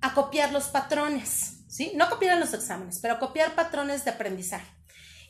a 0.00 0.14
copiar 0.14 0.52
los 0.52 0.68
patrones, 0.68 1.64
¿sí? 1.68 1.92
No 1.96 2.08
copiar 2.08 2.38
los 2.38 2.54
exámenes, 2.54 2.98
pero 3.00 3.18
copiar 3.18 3.54
patrones 3.54 4.04
de 4.04 4.12
aprendizaje. 4.12 4.66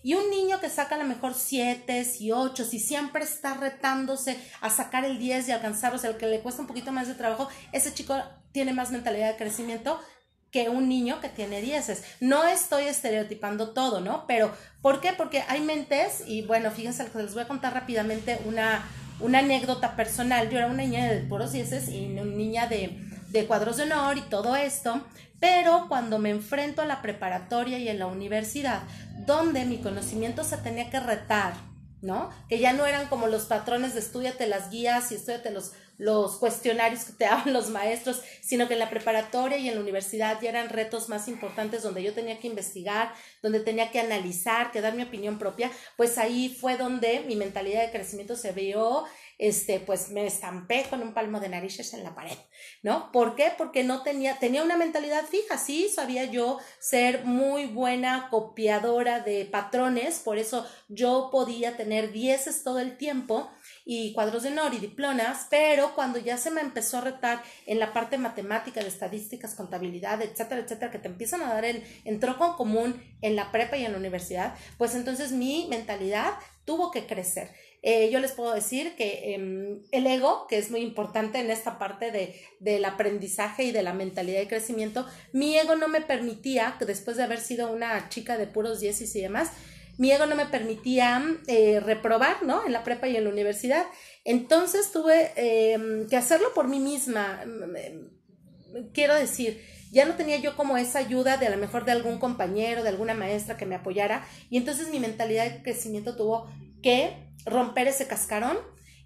Y 0.06 0.14
un 0.14 0.30
niño 0.30 0.60
que 0.60 0.70
saca 0.70 0.94
a 0.94 0.98
lo 0.98 1.04
mejor 1.04 1.34
7 1.34 2.06
y 2.20 2.30
8, 2.30 2.64
si 2.64 2.78
siempre 2.78 3.24
está 3.24 3.54
retándose 3.54 4.38
a 4.60 4.70
sacar 4.70 5.04
el 5.04 5.18
10 5.18 5.48
y 5.48 5.50
alcanzarlos, 5.50 6.04
el 6.04 6.16
que 6.16 6.28
le 6.28 6.42
cuesta 6.42 6.60
un 6.60 6.68
poquito 6.68 6.92
más 6.92 7.08
de 7.08 7.14
trabajo, 7.14 7.48
ese 7.72 7.92
chico 7.92 8.16
tiene 8.52 8.72
más 8.72 8.92
mentalidad 8.92 9.32
de 9.32 9.36
crecimiento 9.36 9.98
que 10.52 10.68
un 10.68 10.88
niño 10.88 11.20
que 11.20 11.28
tiene 11.28 11.60
10. 11.60 12.04
No 12.20 12.44
estoy 12.44 12.84
estereotipando 12.84 13.70
todo, 13.70 14.00
¿no? 14.00 14.28
Pero, 14.28 14.52
¿por 14.80 15.00
qué? 15.00 15.12
Porque 15.12 15.42
hay 15.48 15.60
mentes, 15.60 16.22
y 16.24 16.42
bueno, 16.42 16.70
fíjense, 16.70 17.10
les 17.12 17.34
voy 17.34 17.42
a 17.42 17.48
contar 17.48 17.74
rápidamente 17.74 18.38
una, 18.44 18.88
una 19.18 19.40
anécdota 19.40 19.96
personal. 19.96 20.48
Yo 20.50 20.58
era 20.58 20.68
una 20.68 20.84
niña 20.84 21.12
de 21.12 21.22
puros 21.22 21.50
10 21.50 21.88
y 21.88 22.12
una 22.12 22.22
niña 22.22 22.68
de 22.68 23.06
de 23.36 23.46
cuadros 23.46 23.76
de 23.76 23.84
honor 23.84 24.16
y 24.18 24.22
todo 24.22 24.56
esto, 24.56 25.02
pero 25.40 25.86
cuando 25.88 26.18
me 26.18 26.30
enfrento 26.30 26.82
a 26.82 26.86
la 26.86 27.02
preparatoria 27.02 27.78
y 27.78 27.88
en 27.88 27.98
la 27.98 28.06
universidad, 28.06 28.82
donde 29.26 29.64
mi 29.64 29.78
conocimiento 29.78 30.44
se 30.44 30.56
tenía 30.58 30.90
que 30.90 31.00
retar, 31.00 31.54
¿no? 32.00 32.30
Que 32.48 32.58
ya 32.58 32.72
no 32.72 32.86
eran 32.86 33.08
como 33.08 33.26
los 33.26 33.44
patrones 33.44 33.94
de 33.94 34.00
estudiate 34.00 34.46
las 34.46 34.70
guías 34.70 35.10
y 35.10 35.16
estudiate 35.16 35.50
los, 35.50 35.72
los 35.98 36.36
cuestionarios 36.36 37.04
que 37.04 37.12
te 37.12 37.24
daban 37.26 37.52
los 37.52 37.70
maestros, 37.70 38.22
sino 38.40 38.68
que 38.68 38.74
en 38.74 38.80
la 38.80 38.90
preparatoria 38.90 39.58
y 39.58 39.68
en 39.68 39.74
la 39.74 39.80
universidad 39.80 40.40
ya 40.40 40.50
eran 40.50 40.68
retos 40.68 41.08
más 41.08 41.28
importantes 41.28 41.82
donde 41.82 42.02
yo 42.02 42.14
tenía 42.14 42.38
que 42.38 42.48
investigar, 42.48 43.12
donde 43.42 43.60
tenía 43.60 43.90
que 43.90 44.00
analizar, 44.00 44.70
que 44.70 44.80
dar 44.80 44.94
mi 44.94 45.02
opinión 45.02 45.38
propia, 45.38 45.70
pues 45.96 46.18
ahí 46.18 46.48
fue 46.48 46.76
donde 46.76 47.20
mi 47.26 47.36
mentalidad 47.36 47.82
de 47.82 47.90
crecimiento 47.90 48.36
se 48.36 48.52
vio 48.52 49.04
este, 49.38 49.80
pues 49.80 50.10
me 50.10 50.26
estampé 50.26 50.86
con 50.88 51.02
un 51.02 51.12
palmo 51.12 51.40
de 51.40 51.48
narices 51.48 51.92
en 51.92 52.02
la 52.02 52.14
pared, 52.14 52.36
¿no? 52.82 53.12
¿Por 53.12 53.34
qué? 53.34 53.52
Porque 53.56 53.84
no 53.84 54.02
tenía, 54.02 54.38
tenía 54.38 54.62
una 54.62 54.76
mentalidad 54.76 55.24
fija, 55.26 55.58
sí, 55.58 55.88
sabía 55.88 56.24
yo 56.24 56.58
ser 56.78 57.24
muy 57.24 57.66
buena 57.66 58.28
copiadora 58.30 59.20
de 59.20 59.44
patrones, 59.44 60.20
por 60.20 60.38
eso 60.38 60.66
yo 60.88 61.28
podía 61.30 61.76
tener 61.76 62.12
dieces 62.12 62.62
todo 62.62 62.78
el 62.78 62.96
tiempo 62.96 63.50
y 63.84 64.12
cuadros 64.14 64.42
de 64.42 64.48
honor 64.48 64.74
y 64.74 64.78
diplomas, 64.78 65.46
pero 65.50 65.94
cuando 65.94 66.18
ya 66.18 66.38
se 66.38 66.50
me 66.50 66.60
empezó 66.60 66.98
a 66.98 67.02
retar 67.02 67.42
en 67.66 67.78
la 67.78 67.92
parte 67.92 68.18
matemática, 68.18 68.80
de 68.80 68.88
estadísticas, 68.88 69.54
contabilidad, 69.54 70.20
etcétera, 70.22 70.62
etcétera, 70.62 70.90
que 70.90 70.98
te 70.98 71.08
empiezan 71.08 71.42
a 71.42 71.52
dar 71.52 71.64
en, 71.64 71.84
en 72.04 72.20
troco 72.20 72.56
común 72.56 73.00
en 73.22 73.36
la 73.36 73.52
prepa 73.52 73.76
y 73.76 73.84
en 73.84 73.92
la 73.92 73.98
universidad, 73.98 74.54
pues 74.78 74.94
entonces 74.94 75.32
mi 75.32 75.66
mentalidad 75.68 76.34
tuvo 76.64 76.90
que 76.90 77.06
crecer. 77.06 77.54
Eh, 77.82 78.10
yo 78.10 78.18
les 78.20 78.32
puedo 78.32 78.52
decir 78.52 78.94
que 78.96 79.34
em, 79.34 79.82
el 79.92 80.06
ego, 80.06 80.46
que 80.48 80.58
es 80.58 80.70
muy 80.70 80.80
importante 80.80 81.38
en 81.38 81.50
esta 81.50 81.78
parte 81.78 82.10
de, 82.10 82.34
del 82.58 82.84
aprendizaje 82.84 83.64
y 83.64 83.72
de 83.72 83.82
la 83.82 83.92
mentalidad 83.92 84.40
de 84.40 84.48
crecimiento, 84.48 85.06
mi 85.32 85.56
ego 85.56 85.76
no 85.76 85.88
me 85.88 86.00
permitía, 86.00 86.76
después 86.84 87.16
de 87.16 87.22
haber 87.22 87.40
sido 87.40 87.72
una 87.72 88.08
chica 88.08 88.38
de 88.38 88.46
puros 88.46 88.80
10 88.80 89.14
y 89.16 89.20
demás, 89.20 89.50
mi 89.98 90.10
ego 90.12 90.26
no 90.26 90.36
me 90.36 90.46
permitía 90.46 91.22
eh, 91.46 91.80
reprobar, 91.80 92.42
¿no? 92.42 92.66
En 92.66 92.72
la 92.72 92.84
prepa 92.84 93.08
y 93.08 93.16
en 93.16 93.24
la 93.24 93.30
universidad. 93.30 93.86
Entonces 94.24 94.92
tuve 94.92 95.32
em, 95.36 96.06
que 96.08 96.16
hacerlo 96.16 96.52
por 96.54 96.68
mí 96.68 96.80
misma. 96.80 97.42
Quiero 98.92 99.14
decir, 99.14 99.62
ya 99.92 100.04
no 100.04 100.14
tenía 100.14 100.36
yo 100.36 100.56
como 100.56 100.76
esa 100.76 100.98
ayuda 100.98 101.38
de 101.38 101.46
a 101.46 101.50
lo 101.50 101.56
mejor 101.56 101.84
de 101.84 101.92
algún 101.92 102.18
compañero, 102.18 102.82
de 102.82 102.90
alguna 102.90 103.14
maestra 103.14 103.56
que 103.56 103.64
me 103.64 103.76
apoyara. 103.76 104.26
Y 104.50 104.58
entonces 104.58 104.90
mi 104.90 105.00
mentalidad 105.00 105.50
de 105.50 105.62
crecimiento 105.62 106.16
tuvo 106.16 106.50
que 106.86 107.32
romper 107.46 107.88
ese 107.88 108.06
cascarón 108.06 108.56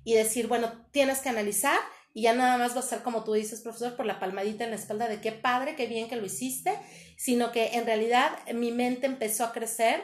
y 0.04 0.12
decir, 0.12 0.48
bueno, 0.48 0.86
tienes 0.90 1.20
que 1.20 1.30
analizar 1.30 1.78
y 2.12 2.24
ya 2.24 2.34
nada 2.34 2.58
más 2.58 2.76
va 2.76 2.80
a 2.80 2.82
ser 2.82 3.02
como 3.02 3.24
tú 3.24 3.32
dices, 3.32 3.62
profesor, 3.62 3.96
por 3.96 4.04
la 4.04 4.20
palmadita 4.20 4.64
en 4.64 4.70
la 4.70 4.76
espalda 4.76 5.08
de 5.08 5.22
qué 5.22 5.32
padre, 5.32 5.76
qué 5.76 5.86
bien 5.86 6.06
que 6.06 6.16
lo 6.16 6.26
hiciste, 6.26 6.78
sino 7.16 7.52
que 7.52 7.68
en 7.78 7.86
realidad 7.86 8.32
mi 8.52 8.70
mente 8.70 9.06
empezó 9.06 9.44
a 9.44 9.52
crecer 9.54 10.02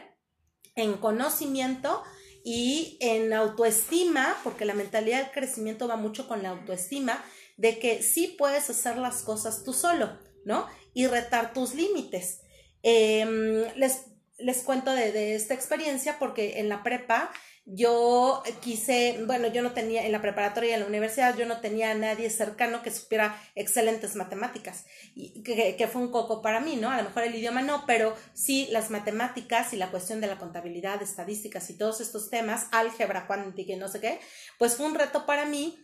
en 0.74 0.94
conocimiento 0.94 2.02
y 2.42 2.96
en 3.02 3.34
autoestima, 3.34 4.34
porque 4.42 4.64
la 4.64 4.72
mentalidad 4.72 5.18
del 5.18 5.32
crecimiento 5.32 5.86
va 5.86 5.96
mucho 5.96 6.26
con 6.28 6.42
la 6.42 6.52
autoestima, 6.52 7.22
de 7.58 7.78
que 7.78 8.02
sí 8.02 8.36
puedes 8.38 8.70
hacer 8.70 8.96
las 8.96 9.20
cosas 9.20 9.64
tú 9.64 9.74
solo, 9.74 10.18
¿no? 10.46 10.66
Y 10.94 11.08
retar 11.08 11.52
tus 11.52 11.74
límites. 11.74 12.40
Em, 12.82 13.66
les, 13.76 14.06
les 14.38 14.62
cuento 14.62 14.92
de, 14.92 15.12
de 15.12 15.34
esta 15.34 15.52
experiencia 15.52 16.18
porque 16.18 16.58
en 16.60 16.70
la 16.70 16.82
prepa 16.82 17.30
yo 17.68 18.44
quise, 18.60 19.24
bueno, 19.26 19.48
yo 19.48 19.60
no 19.60 19.72
tenía, 19.72 20.06
en 20.06 20.12
la 20.12 20.22
preparatoria 20.22 20.70
y 20.70 20.74
en 20.74 20.80
la 20.80 20.86
universidad, 20.86 21.36
yo 21.36 21.46
no 21.46 21.60
tenía 21.60 21.90
a 21.90 21.94
nadie 21.94 22.30
cercano 22.30 22.80
que 22.80 22.92
supiera 22.92 23.42
excelentes 23.56 24.14
matemáticas, 24.14 24.84
y 25.16 25.42
que, 25.42 25.88
fue 25.88 26.00
un 26.00 26.12
coco 26.12 26.42
para 26.42 26.60
mí, 26.60 26.76
¿no? 26.76 26.90
A 26.90 26.96
lo 26.96 27.02
mejor 27.02 27.24
el 27.24 27.34
idioma 27.34 27.62
no, 27.62 27.84
pero 27.84 28.16
sí 28.34 28.68
las 28.70 28.90
matemáticas 28.90 29.72
y 29.72 29.76
la 29.76 29.90
cuestión 29.90 30.20
de 30.20 30.28
la 30.28 30.38
contabilidad, 30.38 31.02
estadísticas 31.02 31.68
y 31.70 31.76
todos 31.76 32.00
estos 32.00 32.30
temas, 32.30 32.68
álgebra 32.70 33.26
cuántica 33.26 33.72
y 33.72 33.76
no 33.76 33.88
sé 33.88 34.00
qué, 34.00 34.20
pues 34.58 34.76
fue 34.76 34.86
un 34.86 34.94
reto 34.94 35.26
para 35.26 35.44
mí 35.44 35.76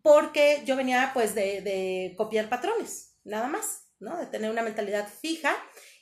porque 0.00 0.62
yo 0.64 0.74
venía 0.74 1.10
pues 1.12 1.34
de, 1.34 1.60
de 1.60 2.14
copiar 2.16 2.48
patrones, 2.48 3.18
nada 3.24 3.46
más, 3.46 3.82
¿no? 3.98 4.16
De 4.16 4.26
tener 4.26 4.50
una 4.50 4.62
mentalidad 4.62 5.06
fija 5.06 5.54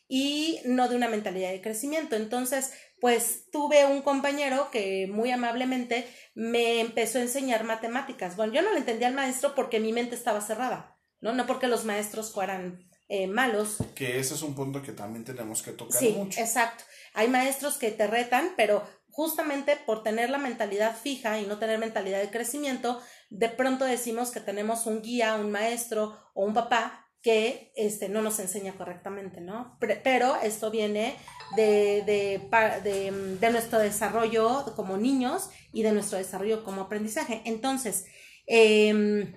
y 0.07 0.61
no 0.65 0.89
de 0.89 0.97
una 0.97 1.09
mentalidad 1.09 1.51
de 1.51 1.61
crecimiento. 1.61 2.15
Entonces, 2.15 2.73
pues 3.05 3.51
tuve 3.53 3.85
un 3.85 4.01
compañero 4.01 4.71
que 4.71 5.07
muy 5.13 5.31
amablemente 5.31 6.09
me 6.35 6.81
empezó 6.81 7.19
a 7.19 7.21
enseñar 7.21 7.63
matemáticas. 7.63 8.35
Bueno, 8.35 8.55
yo 8.55 8.63
no 8.63 8.71
le 8.71 8.79
entendía 8.79 9.09
al 9.09 9.13
maestro 9.13 9.55
porque 9.55 9.79
mi 9.79 9.93
mente 9.93 10.15
estaba 10.15 10.41
cerrada, 10.41 10.97
¿no? 11.21 11.35
No 11.35 11.45
porque 11.45 11.67
los 11.67 11.85
maestros 11.85 12.33
fueran 12.33 12.89
eh, 13.09 13.27
malos. 13.27 13.77
Que 13.95 14.19
ese 14.21 14.33
es 14.33 14.41
un 14.41 14.55
punto 14.55 14.81
que 14.81 14.93
también 14.93 15.23
tenemos 15.23 15.61
que 15.61 15.73
tocar 15.73 16.01
sí, 16.01 16.15
mucho. 16.17 16.41
Exacto. 16.41 16.85
Hay 17.13 17.29
maestros 17.29 17.77
que 17.77 17.91
te 17.91 18.07
retan, 18.07 18.55
pero 18.57 18.83
justamente 19.11 19.77
por 19.77 20.03
tener 20.03 20.31
la 20.31 20.39
mentalidad 20.39 20.97
fija 20.97 21.39
y 21.39 21.45
no 21.45 21.59
tener 21.59 21.79
mentalidad 21.79 22.23
de 22.23 22.31
crecimiento, 22.31 23.03
de 23.29 23.51
pronto 23.51 23.85
decimos 23.85 24.31
que 24.31 24.41
tenemos 24.41 24.87
un 24.87 25.03
guía, 25.03 25.35
un 25.35 25.51
maestro 25.51 26.17
o 26.33 26.47
un 26.47 26.55
papá 26.55 27.05
que 27.25 27.73
este, 27.75 28.11
no 28.11 28.21
nos 28.21 28.39
enseña 28.39 28.75
correctamente, 28.77 29.41
¿no? 29.41 29.79
Pero 29.79 30.37
esto 30.43 30.71
viene 30.71 31.17
de, 31.57 32.03
de, 32.07 33.39
de, 33.41 33.51
nuestro 33.51 33.79
desarrollo 33.79 34.65
como 34.77 34.97
niños 34.97 35.51
y 35.73 35.83
de 35.83 35.93
nuestro 35.93 36.19
desarrollo 36.19 36.65
como 36.65 36.83
aprendizaje. 36.83 37.43
Entonces, 37.45 38.07
em, 38.47 39.33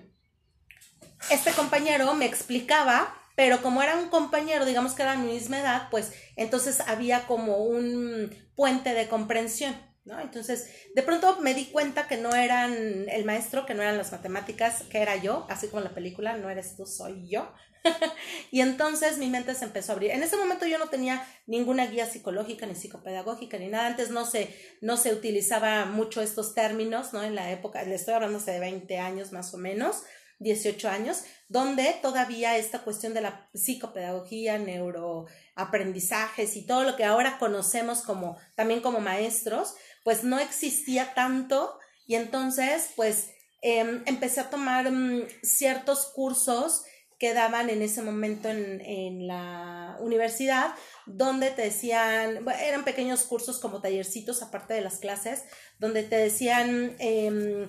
este 1.30 1.52
compañero 1.52 2.14
me 2.14 2.26
explicaba, 2.26 3.14
pero 3.36 3.62
como 3.62 3.82
era 3.82 3.96
un 3.96 4.08
compañero, 4.08 4.64
digamos 4.64 4.94
que 4.94 5.02
era 5.02 5.12
de 5.12 5.18
mi 5.18 5.32
misma 5.32 5.60
edad, 5.60 5.88
pues 5.90 6.12
entonces 6.36 6.80
había 6.80 7.26
como 7.26 7.58
un 7.58 8.34
puente 8.54 8.94
de 8.94 9.08
comprensión. 9.08 9.88
¿No? 10.04 10.18
Entonces, 10.20 10.70
de 10.94 11.02
pronto 11.02 11.38
me 11.42 11.52
di 11.52 11.66
cuenta 11.66 12.08
que 12.08 12.16
no 12.16 12.34
eran 12.34 12.72
el 13.10 13.26
maestro, 13.26 13.66
que 13.66 13.74
no 13.74 13.82
eran 13.82 13.98
las 13.98 14.10
matemáticas, 14.10 14.84
que 14.84 15.02
era 15.02 15.16
yo, 15.16 15.46
así 15.50 15.68
como 15.68 15.82
la 15.82 15.90
película, 15.90 16.34
no 16.38 16.48
eres 16.48 16.76
tú, 16.76 16.86
soy 16.86 17.28
yo. 17.28 17.52
y 18.50 18.60
entonces 18.60 19.18
mi 19.18 19.28
mente 19.28 19.54
se 19.54 19.64
empezó 19.64 19.92
a 19.92 19.94
abrir. 19.94 20.10
En 20.10 20.22
ese 20.22 20.36
momento 20.36 20.66
yo 20.66 20.78
no 20.78 20.88
tenía 20.88 21.26
ninguna 21.46 21.86
guía 21.86 22.06
psicológica 22.06 22.66
ni 22.66 22.74
psicopedagógica 22.74 23.58
ni 23.58 23.68
nada. 23.68 23.86
Antes 23.86 24.10
no 24.10 24.26
se, 24.26 24.54
no 24.80 24.96
se 24.96 25.12
utilizaba 25.12 25.84
mucho 25.86 26.22
estos 26.22 26.54
términos, 26.54 27.12
¿no? 27.12 27.22
En 27.22 27.34
la 27.34 27.50
época, 27.50 27.82
le 27.82 27.94
estoy 27.94 28.14
hablando 28.14 28.38
hace 28.38 28.52
de 28.52 28.60
20 28.60 28.98
años 28.98 29.32
más 29.32 29.54
o 29.54 29.58
menos, 29.58 30.02
18 30.40 30.88
años, 30.88 31.24
donde 31.48 31.96
todavía 32.02 32.56
esta 32.56 32.80
cuestión 32.80 33.14
de 33.14 33.22
la 33.22 33.48
psicopedagogía, 33.54 34.58
neuroaprendizajes 34.58 36.56
y 36.56 36.66
todo 36.66 36.84
lo 36.84 36.96
que 36.96 37.04
ahora 37.04 37.38
conocemos 37.38 38.02
como 38.02 38.38
también 38.54 38.80
como 38.80 39.00
maestros, 39.00 39.74
pues 40.04 40.24
no 40.24 40.38
existía 40.38 41.14
tanto 41.14 41.78
y 42.06 42.14
entonces 42.14 42.90
pues 42.96 43.30
em, 43.62 44.02
empecé 44.06 44.40
a 44.40 44.50
tomar 44.50 44.90
mm, 44.90 45.26
ciertos 45.42 46.06
cursos 46.14 46.84
que 47.18 47.34
daban 47.34 47.68
en 47.68 47.82
ese 47.82 48.00
momento 48.02 48.48
en, 48.48 48.80
en, 48.80 49.26
la 49.26 49.96
universidad, 50.00 50.74
donde 51.06 51.50
te 51.50 51.62
decían, 51.62 52.46
eran 52.62 52.84
pequeños 52.84 53.24
cursos 53.24 53.58
como 53.58 53.80
tallercitos 53.80 54.40
aparte 54.42 54.74
de 54.74 54.82
las 54.82 54.98
clases, 54.98 55.42
donde 55.78 56.02
te 56.02 56.16
decían 56.16 56.94
eh, 56.98 57.66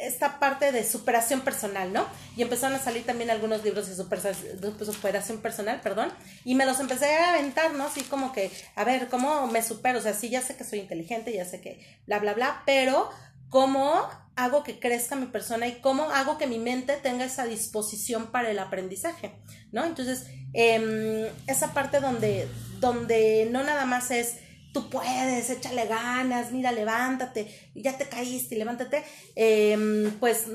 esta 0.00 0.38
parte 0.38 0.72
de 0.72 0.84
superación 0.84 1.40
personal, 1.42 1.92
¿no? 1.92 2.06
Y 2.36 2.42
empezaron 2.42 2.76
a 2.76 2.82
salir 2.82 3.04
también 3.04 3.30
algunos 3.30 3.64
libros 3.64 3.88
de, 3.88 3.94
superación 3.94 5.38
personal, 5.38 5.80
perdón, 5.82 6.12
y 6.44 6.54
me 6.54 6.66
los 6.66 6.80
empecé 6.80 7.14
a 7.14 7.30
aventar, 7.34 7.74
¿no? 7.74 7.84
Así 7.84 8.02
como 8.02 8.32
que, 8.32 8.50
a 8.74 8.84
ver, 8.84 9.08
¿cómo 9.08 9.46
me 9.48 9.62
supero? 9.62 9.98
O 9.98 10.02
sea, 10.02 10.14
sí, 10.14 10.28
ya 10.30 10.42
sé 10.42 10.56
que 10.56 10.64
soy 10.64 10.80
inteligente, 10.80 11.32
ya 11.32 11.44
sé 11.44 11.60
que 11.60 11.84
bla, 12.06 12.18
bla, 12.18 12.34
bla, 12.34 12.62
pero 12.64 13.10
¿cómo 13.48 14.08
hago 14.36 14.62
que 14.62 14.78
crezca 14.78 15.16
mi 15.16 15.26
persona 15.26 15.66
y 15.66 15.80
cómo 15.80 16.04
hago 16.04 16.38
que 16.38 16.46
mi 16.46 16.58
mente 16.58 16.96
tenga 16.96 17.24
esa 17.24 17.44
disposición 17.44 18.30
para 18.30 18.50
el 18.50 18.58
aprendizaje, 18.58 19.34
¿no? 19.72 19.84
Entonces, 19.84 20.26
em, 20.52 21.26
esa 21.46 21.74
parte 21.74 22.00
donde, 22.00 22.48
donde 22.78 23.48
no 23.50 23.64
nada 23.64 23.84
más 23.84 24.10
es 24.10 24.36
tú 24.72 24.90
puedes, 24.90 25.50
échale 25.50 25.86
ganas, 25.86 26.52
mira, 26.52 26.70
levántate, 26.72 27.72
ya 27.74 27.98
te 27.98 28.08
caíste, 28.08 28.56
levántate, 28.56 29.02
em, 29.34 30.18
pues 30.20 30.46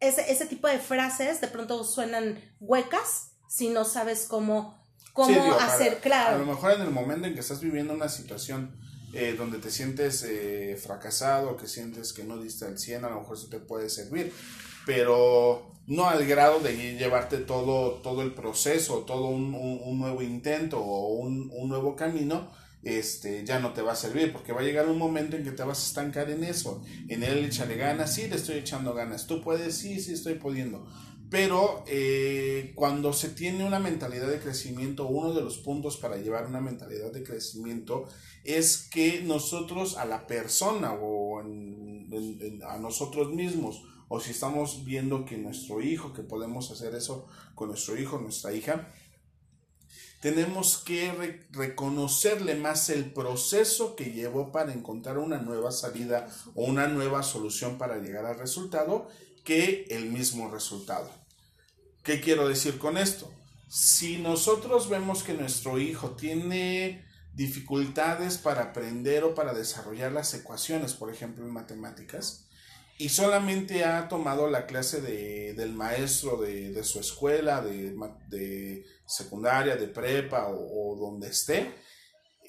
ese, 0.00 0.30
ese 0.30 0.46
tipo 0.46 0.68
de 0.68 0.78
frases 0.78 1.40
de 1.40 1.48
pronto 1.48 1.84
suenan 1.84 2.38
huecas 2.60 3.32
si 3.48 3.68
no 3.68 3.84
sabes 3.84 4.26
cómo, 4.28 4.82
cómo 5.12 5.54
hacer, 5.54 6.00
claro. 6.00 6.36
A 6.36 6.38
lo 6.38 6.46
mejor 6.46 6.72
en 6.72 6.82
el 6.82 6.90
momento 6.90 7.26
en 7.26 7.34
que 7.34 7.40
estás 7.40 7.60
viviendo 7.60 7.94
una 7.94 8.08
situación 8.08 8.78
eh, 9.12 9.34
donde 9.36 9.58
te 9.58 9.70
sientes 9.70 10.22
eh, 10.22 10.78
fracasado, 10.82 11.56
que 11.56 11.66
sientes 11.66 12.12
que 12.12 12.24
no 12.24 12.38
diste 12.40 12.66
el 12.66 12.78
100, 12.78 13.04
a 13.04 13.10
lo 13.10 13.20
mejor 13.20 13.36
eso 13.36 13.48
te 13.48 13.58
puede 13.58 13.90
servir, 13.90 14.32
pero 14.86 15.72
no 15.86 16.08
al 16.08 16.24
grado 16.26 16.60
de 16.60 16.96
llevarte 16.96 17.38
todo, 17.38 18.00
todo 18.02 18.22
el 18.22 18.32
proceso, 18.32 19.00
todo 19.00 19.26
un, 19.26 19.54
un, 19.54 19.98
nuevo 19.98 20.22
intento 20.22 20.78
o 20.78 21.14
un, 21.14 21.50
un, 21.52 21.68
nuevo 21.68 21.96
camino, 21.96 22.50
este, 22.82 23.44
ya 23.44 23.58
no 23.58 23.72
te 23.72 23.82
va 23.82 23.92
a 23.92 23.96
servir, 23.96 24.32
porque 24.32 24.52
va 24.52 24.60
a 24.60 24.64
llegar 24.64 24.88
un 24.88 24.98
momento 24.98 25.36
en 25.36 25.44
que 25.44 25.52
te 25.52 25.62
vas 25.62 25.80
a 25.80 25.86
estancar 25.86 26.30
en 26.30 26.44
eso, 26.44 26.82
en 27.08 27.22
él 27.22 27.44
echarle 27.44 27.76
ganas, 27.76 28.14
sí, 28.14 28.28
le 28.28 28.36
estoy 28.36 28.56
echando 28.56 28.94
ganas, 28.94 29.26
tú 29.26 29.42
puedes, 29.42 29.76
sí, 29.76 30.00
sí, 30.00 30.12
estoy 30.14 30.34
pudiendo, 30.34 30.86
pero 31.32 31.82
eh, 31.86 32.72
cuando 32.74 33.14
se 33.14 33.30
tiene 33.30 33.64
una 33.64 33.78
mentalidad 33.78 34.28
de 34.28 34.38
crecimiento, 34.38 35.06
uno 35.06 35.32
de 35.32 35.40
los 35.40 35.56
puntos 35.56 35.96
para 35.96 36.18
llevar 36.18 36.46
una 36.46 36.60
mentalidad 36.60 37.10
de 37.10 37.22
crecimiento 37.22 38.06
es 38.44 38.86
que 38.90 39.22
nosotros 39.22 39.96
a 39.96 40.04
la 40.04 40.26
persona 40.26 40.92
o 40.92 41.38
a 41.38 42.78
nosotros 42.78 43.32
mismos, 43.32 43.82
o 44.08 44.20
si 44.20 44.32
estamos 44.32 44.84
viendo 44.84 45.24
que 45.24 45.38
nuestro 45.38 45.80
hijo, 45.80 46.12
que 46.12 46.22
podemos 46.22 46.70
hacer 46.70 46.94
eso 46.94 47.26
con 47.54 47.68
nuestro 47.68 47.98
hijo, 47.98 48.18
nuestra 48.18 48.52
hija, 48.52 48.92
tenemos 50.20 50.76
que 50.76 51.46
reconocerle 51.50 52.56
más 52.56 52.90
el 52.90 53.10
proceso 53.10 53.96
que 53.96 54.12
llevó 54.12 54.52
para 54.52 54.74
encontrar 54.74 55.16
una 55.16 55.38
nueva 55.38 55.72
salida 55.72 56.28
o 56.54 56.66
una 56.66 56.88
nueva 56.88 57.22
solución 57.22 57.78
para 57.78 57.96
llegar 57.96 58.26
al 58.26 58.38
resultado 58.38 59.08
que 59.44 59.86
el 59.88 60.10
mismo 60.10 60.50
resultado. 60.50 61.21
¿Qué 62.02 62.20
quiero 62.20 62.48
decir 62.48 62.78
con 62.78 62.98
esto? 62.98 63.32
Si 63.68 64.18
nosotros 64.18 64.88
vemos 64.88 65.22
que 65.22 65.34
nuestro 65.34 65.78
hijo 65.78 66.10
tiene 66.10 67.04
dificultades 67.34 68.38
para 68.38 68.62
aprender 68.62 69.24
o 69.24 69.34
para 69.34 69.54
desarrollar 69.54 70.12
las 70.12 70.34
ecuaciones, 70.34 70.94
por 70.94 71.12
ejemplo, 71.12 71.44
en 71.44 71.52
matemáticas, 71.52 72.46
y 72.98 73.08
solamente 73.08 73.84
ha 73.84 74.08
tomado 74.08 74.48
la 74.50 74.66
clase 74.66 75.00
de, 75.00 75.54
del 75.54 75.72
maestro 75.72 76.36
de, 76.36 76.84
su 76.84 77.00
escuela, 77.00 77.62
de, 77.62 77.96
de, 78.28 78.84
secundaria, 79.06 79.76
de 79.76 79.88
prepa 79.88 80.48
o, 80.48 80.96
donde 80.96 81.28
esté, 81.28 81.72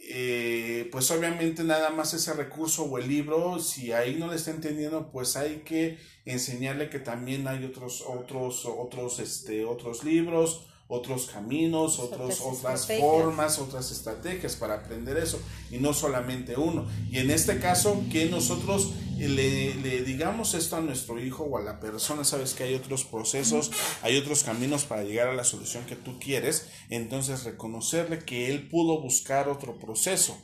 eh, 0.06 0.89
pues 0.92 1.10
obviamente 1.12 1.63
nada 1.63 1.89
más 1.89 2.13
ese 2.13 2.34
recurso 2.34 2.84
o 2.84 2.98
el 2.98 3.08
libro, 3.08 3.60
si 3.60 3.94
ahí 3.94 4.16
no 4.16 4.28
le 4.28 4.36
está 4.36 4.52
entendiendo, 4.52 5.10
pues 5.12 5.38
hay 5.38 5.63
que 5.66 5.98
enseñarle 6.26 6.89
que 6.89 7.00
también 7.00 7.48
hay 7.48 7.63
otros, 7.63 8.04
otros, 8.06 8.66
otros, 8.66 9.20
este, 9.20 9.63
otros 9.63 10.04
libros, 10.04 10.68
otros 10.88 11.28
caminos, 11.28 12.00
otros, 12.00 12.41
otras 12.41 12.88
formas, 12.88 13.58
otras 13.60 13.91
estrategias 13.91 14.56
para 14.56 14.76
aprender 14.76 15.17
eso 15.17 15.39
y 15.72 15.78
no 15.78 15.93
solamente 15.93 16.56
uno. 16.56 16.88
Y 17.10 17.19
en 17.19 17.32
este 17.32 17.60
caso, 17.60 18.04
que 18.12 18.26
nosotros 18.28 18.93
le, 19.17 19.76
le, 19.76 20.04
digamos 20.04 20.54
esto 20.54 20.76
a 20.76 20.82
nuestro 20.82 21.24
hijo 21.24 21.43
o 21.43 21.58
a 21.58 21.62
la 21.62 21.80
persona, 21.80 22.24
sabes 22.24 22.54
que 22.54 22.63
hay 22.63 22.76
otros 22.76 23.06
procesos, 23.06 23.72
hay 24.02 24.17
otros 24.17 24.43
caminos 24.43 24.84
para 24.86 25.04
llegar 25.04 25.28
a 25.28 25.34
la 25.34 25.43
solución 25.43 25.86
que 25.86 25.96
tú 25.96 26.19
quieres, 26.19 26.67
entonces 26.89 27.43
reconocerle 27.43 28.19
que 28.19 28.50
él 28.50 28.69
pudo 28.69 29.02
buscar 29.02 29.50
otro 29.50 29.80
proceso 29.80 30.38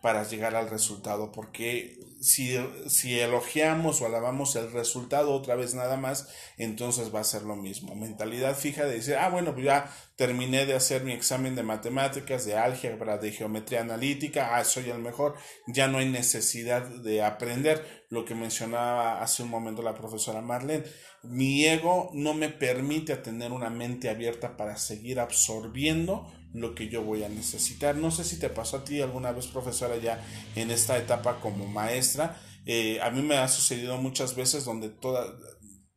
para 0.00 0.28
llegar 0.28 0.54
al 0.54 0.70
resultado, 0.70 1.32
porque 1.32 1.97
si, 2.20 2.58
si 2.88 3.18
elogiamos 3.18 4.00
o 4.00 4.06
alabamos 4.06 4.56
el 4.56 4.72
resultado 4.72 5.32
otra 5.32 5.54
vez 5.54 5.74
nada 5.74 5.96
más, 5.96 6.28
entonces 6.56 7.14
va 7.14 7.20
a 7.20 7.24
ser 7.24 7.42
lo 7.42 7.56
mismo. 7.56 7.94
Mentalidad 7.94 8.56
fija 8.56 8.84
de 8.84 8.94
decir, 8.94 9.16
ah, 9.16 9.28
bueno, 9.28 9.52
pues 9.52 9.66
ya 9.66 9.94
terminé 10.16 10.66
de 10.66 10.74
hacer 10.74 11.04
mi 11.04 11.12
examen 11.12 11.54
de 11.54 11.62
matemáticas, 11.62 12.44
de 12.44 12.56
álgebra, 12.56 13.18
de 13.18 13.30
geometría 13.30 13.82
analítica, 13.82 14.56
ah, 14.56 14.64
soy 14.64 14.90
el 14.90 14.98
mejor, 14.98 15.36
ya 15.66 15.86
no 15.88 15.98
hay 15.98 16.08
necesidad 16.08 16.82
de 16.82 17.22
aprender 17.22 18.06
lo 18.10 18.24
que 18.24 18.34
mencionaba 18.34 19.22
hace 19.22 19.42
un 19.42 19.50
momento 19.50 19.82
la 19.82 19.94
profesora 19.94 20.40
Marlene. 20.40 20.84
Mi 21.22 21.66
ego 21.66 22.10
no 22.14 22.34
me 22.34 22.48
permite 22.48 23.16
tener 23.16 23.52
una 23.52 23.70
mente 23.70 24.08
abierta 24.08 24.56
para 24.56 24.76
seguir 24.76 25.20
absorbiendo 25.20 26.32
lo 26.52 26.74
que 26.74 26.88
yo 26.88 27.02
voy 27.02 27.24
a 27.24 27.28
necesitar. 27.28 27.96
No 27.96 28.10
sé 28.10 28.24
si 28.24 28.38
te 28.38 28.48
pasó 28.48 28.78
a 28.78 28.84
ti 28.84 29.00
alguna 29.00 29.32
vez, 29.32 29.46
profesora, 29.46 29.96
ya 29.96 30.24
en 30.56 30.70
esta 30.70 30.96
etapa 30.98 31.40
como 31.40 31.66
maestra. 31.66 32.40
Eh, 32.66 33.00
a 33.00 33.10
mí 33.10 33.22
me 33.22 33.36
ha 33.36 33.48
sucedido 33.48 33.96
muchas 33.98 34.34
veces 34.36 34.64
donde 34.64 34.88
toda, 34.90 35.26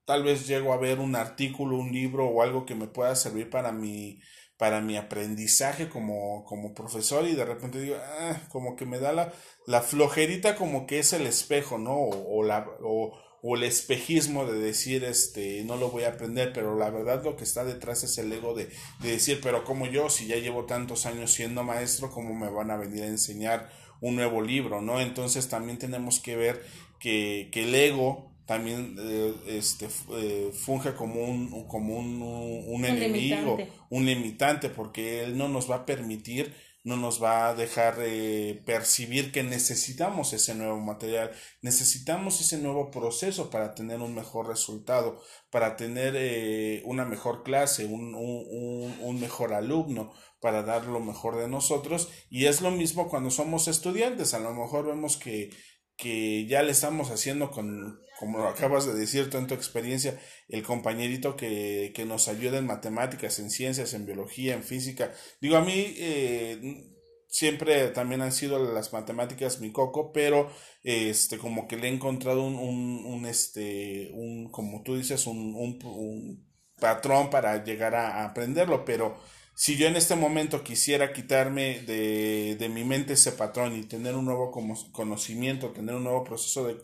tal 0.06 0.24
vez 0.24 0.48
llego 0.48 0.74
a 0.74 0.78
ver 0.78 1.00
un 1.00 1.16
artículo, 1.16 1.78
un 1.78 1.92
libro 1.92 2.28
o 2.28 2.42
algo 2.42 2.66
que 2.66 2.76
me 2.76 2.88
pueda 2.88 3.16
servir 3.16 3.50
para 3.50 3.72
mi, 3.72 4.20
para 4.58 4.80
mi 4.80 4.96
aprendizaje 4.96 5.90
como, 5.90 6.44
como 6.46 6.74
profesor 6.74 7.28
y 7.28 7.34
de 7.34 7.46
repente 7.46 7.82
digo, 7.82 7.96
ah, 8.00 8.40
como 8.50 8.76
que 8.76 8.86
me 8.86 9.00
da 9.00 9.12
la, 9.12 9.34
la 9.68 9.82
flojerita 9.82 10.56
como 10.56 10.86
que 10.86 11.00
es 11.00 11.14
el 11.14 11.26
espejo, 11.26 11.78
¿no? 11.78 11.96
O, 11.96 12.40
o 12.40 12.44
la, 12.44 12.68
o, 12.84 13.18
o 13.42 13.56
el 13.56 13.64
espejismo 13.64 14.46
de 14.46 14.60
decir, 14.60 15.04
este, 15.04 15.64
no 15.64 15.76
lo 15.76 15.90
voy 15.90 16.04
a 16.04 16.10
aprender, 16.10 16.54
pero 16.54 16.78
la 16.78 16.90
verdad 16.90 17.24
lo 17.24 17.36
que 17.36 17.44
está 17.44 17.66
detrás 17.66 18.04
es 18.04 18.18
el 18.18 18.32
ego 18.32 18.54
de, 18.54 18.70
de 19.00 19.12
decir, 19.12 19.40
pero 19.42 19.64
como 19.64 19.88
yo, 19.88 20.10
si 20.10 20.28
ya 20.28 20.36
llevo 20.36 20.66
tantos 20.66 21.06
años 21.06 21.34
siendo 21.34 21.64
maestro, 21.64 22.12
¿cómo 22.12 22.36
me 22.36 22.50
van 22.50 22.70
a 22.70 22.78
venir 22.78 23.04
a 23.04 23.08
enseñar 23.08 23.70
un 24.00 24.16
nuevo 24.16 24.42
libro, 24.42 24.82
¿no? 24.82 25.00
Entonces 25.00 25.50
también 25.50 25.78
tenemos 25.78 26.20
que 26.20 26.36
ver 26.36 26.64
que, 27.00 27.50
que 27.52 27.64
el 27.64 27.74
ego 27.74 28.32
también 28.46 28.98
eh, 29.00 29.34
este, 29.48 29.88
eh, 30.14 30.52
funge 30.54 30.94
como 30.94 31.24
un, 31.24 31.68
como 31.68 31.98
un, 31.98 32.22
un, 32.68 32.86
enemigo, 32.86 33.58
un 33.90 34.06
limitante, 34.06 34.70
porque 34.70 35.24
él 35.24 35.38
no 35.38 35.48
nos 35.48 35.72
va 35.72 35.78
a 35.78 35.86
permitir 35.86 36.54
no 36.84 36.98
nos 36.98 37.22
va 37.22 37.48
a 37.48 37.54
dejar 37.54 37.98
eh, 38.00 38.62
percibir 38.66 39.32
que 39.32 39.44
necesitamos 39.44 40.34
ese 40.34 40.56
nuevo 40.56 40.80
material, 40.80 41.32
necesitamos 41.62 42.42
ese 42.42 42.58
nuevo 42.58 42.90
proceso 42.90 43.50
para 43.50 43.76
tener 43.76 44.00
un 44.00 44.16
mejor 44.16 44.48
resultado, 44.48 45.22
para 45.52 45.76
tener 45.76 46.16
eh, 46.18 46.82
una 46.86 47.06
mejor 47.06 47.44
clase, 47.44 47.86
un, 47.86 48.16
un, 48.16 48.96
un, 49.00 49.20
mejor 49.20 49.54
alumno, 49.54 50.12
para 50.40 50.64
dar 50.64 50.86
lo 50.86 51.00
mejor 51.00 51.38
de 51.38 51.48
nosotros. 51.48 52.10
Y 52.30 52.46
es 52.46 52.62
lo 52.62 52.72
mismo 52.72 53.10
cuando 53.10 53.30
somos 53.30 53.68
estudiantes, 53.68 54.34
a 54.34 54.40
lo 54.40 54.54
mejor 54.54 54.88
vemos 54.88 55.18
que, 55.18 55.52
que 55.98 56.48
ya 56.48 56.64
le 56.64 56.72
estamos 56.72 57.12
haciendo 57.12 57.52
con, 57.52 58.00
como 58.22 58.38
lo 58.38 58.50
acabas 58.50 58.86
de 58.86 58.94
decir 58.94 59.32
tú 59.32 59.40
en 59.40 59.48
tu 59.48 59.56
experiencia, 59.56 60.20
el 60.48 60.62
compañerito 60.62 61.36
que, 61.36 61.92
que, 61.96 62.06
nos 62.06 62.28
ayuda 62.28 62.60
en 62.60 62.68
matemáticas, 62.68 63.40
en 63.40 63.50
ciencias, 63.50 63.96
en 63.96 64.06
biología, 64.06 64.54
en 64.54 64.62
física. 64.62 65.12
Digo, 65.42 65.58
a 65.58 65.62
mí 65.62 65.74
eh, 65.98 66.86
siempre 67.28 67.88
también 67.88 68.22
han 68.22 68.32
sido 68.32 68.60
las 68.60 68.94
matemáticas 68.94 69.60
mi 69.60 69.72
coco, 69.72 70.12
pero 70.12 70.52
este, 70.84 71.40
como 71.40 71.68
que 71.68 71.78
le 71.78 71.88
he 71.88 71.92
encontrado 71.92 72.44
un, 72.44 72.58
un, 72.58 73.26
este, 73.26 74.12
un, 74.14 74.52
como 74.52 74.84
tú 74.84 74.96
dices, 74.98 75.26
un, 75.26 75.56
un 75.56 76.46
patrón 76.80 77.32
para 77.32 77.64
llegar 77.64 77.96
a, 77.96 78.24
aprenderlo, 78.24 78.86
pero 78.86 79.18
si 79.56 79.78
yo 79.78 79.88
en 79.88 79.96
este 79.96 80.16
momento 80.16 80.64
quisiera 80.64 81.12
quitarme 81.12 81.80
de, 81.82 82.56
de 82.56 82.70
mi 82.70 82.84
mente 82.84 83.14
ese 83.14 83.32
patrón 83.32 83.76
y 83.76 83.82
tener 83.86 84.14
un 84.14 84.26
nuevo 84.26 84.52
conocimiento, 84.92 85.72
tener 85.72 85.96
un 85.96 86.04
nuevo 86.04 86.24
proceso 86.24 86.68
de, 86.68 86.78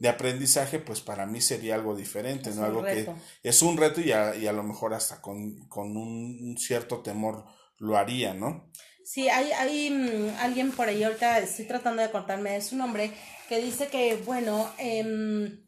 de 0.00 0.08
aprendizaje, 0.08 0.78
pues 0.78 1.00
para 1.00 1.26
mí 1.26 1.40
sería 1.40 1.74
algo 1.74 1.96
diferente, 1.96 2.50
¿no? 2.50 2.64
Algo 2.64 2.84
que 2.84 3.08
es 3.42 3.62
un 3.62 3.76
reto 3.76 4.00
y 4.00 4.12
a, 4.12 4.34
y 4.34 4.46
a 4.46 4.52
lo 4.52 4.62
mejor 4.62 4.94
hasta 4.94 5.20
con, 5.20 5.68
con, 5.68 5.96
un 5.96 6.56
cierto 6.58 7.00
temor 7.00 7.44
lo 7.78 7.96
haría, 7.96 8.34
¿no? 8.34 8.70
Sí, 9.04 9.28
hay, 9.28 9.52
hay 9.52 9.90
mm, 9.90 10.36
alguien 10.40 10.72
por 10.72 10.88
ahí, 10.88 11.02
ahorita 11.02 11.38
estoy 11.38 11.66
tratando 11.66 12.02
de 12.02 12.10
contarme 12.10 12.52
de 12.52 12.62
su 12.62 12.76
nombre, 12.76 13.12
que 13.48 13.60
dice 13.60 13.88
que, 13.88 14.16
bueno, 14.16 14.70
em, 14.78 15.64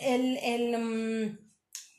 el, 0.00 0.36
el, 0.38 0.78
mm, 0.78 1.38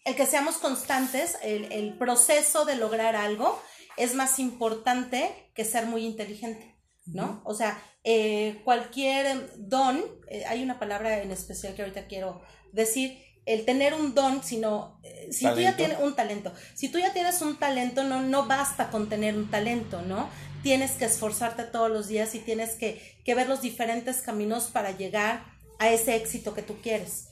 el, 0.06 0.16
que 0.16 0.26
seamos 0.26 0.58
constantes, 0.58 1.38
el, 1.44 1.72
el 1.72 1.98
proceso 1.98 2.66
de 2.66 2.76
lograr 2.76 3.16
algo 3.16 3.62
es 3.98 4.14
más 4.14 4.40
importante 4.40 5.52
que 5.54 5.66
ser 5.66 5.86
muy 5.88 6.06
inteligente. 6.06 6.78
¿no? 7.08 7.42
O 7.46 7.54
sea, 7.54 7.82
eh, 8.10 8.62
cualquier 8.64 9.52
don, 9.58 10.02
eh, 10.30 10.46
hay 10.48 10.64
una 10.64 10.80
palabra 10.80 11.22
en 11.22 11.30
especial 11.30 11.76
que 11.76 11.82
ahorita 11.82 12.08
quiero 12.08 12.42
decir, 12.72 13.22
el 13.46 13.66
tener 13.66 13.94
un 13.94 14.16
don, 14.16 14.42
sino, 14.46 14.98
eh, 15.04 15.28
si 15.34 15.46
tú 15.46 15.60
ya 15.60 15.76
tienes 15.76 16.00
un 16.00 16.16
talento, 16.16 16.54
si 16.74 16.88
tú 16.88 17.00
ya 17.00 17.12
tienes 17.12 17.42
un 17.42 17.58
talento, 17.58 18.06
no, 18.06 18.22
no 18.22 18.48
basta 18.48 18.92
con 18.92 19.10
tener 19.10 19.36
un 19.36 19.52
talento, 19.52 20.02
¿no? 20.04 20.30
Tienes 20.64 20.92
que 20.92 21.04
esforzarte 21.04 21.64
todos 21.64 21.92
los 21.92 22.08
días 22.08 22.34
y 22.34 22.40
tienes 22.40 22.76
que, 22.76 23.18
que 23.26 23.36
ver 23.36 23.50
los 23.50 23.62
diferentes 23.62 24.22
caminos 24.22 24.70
para 24.72 24.92
llegar 24.92 25.44
a 25.78 25.90
ese 25.90 26.16
éxito 26.16 26.54
que 26.54 26.62
tú 26.62 26.78
quieres. 26.82 27.28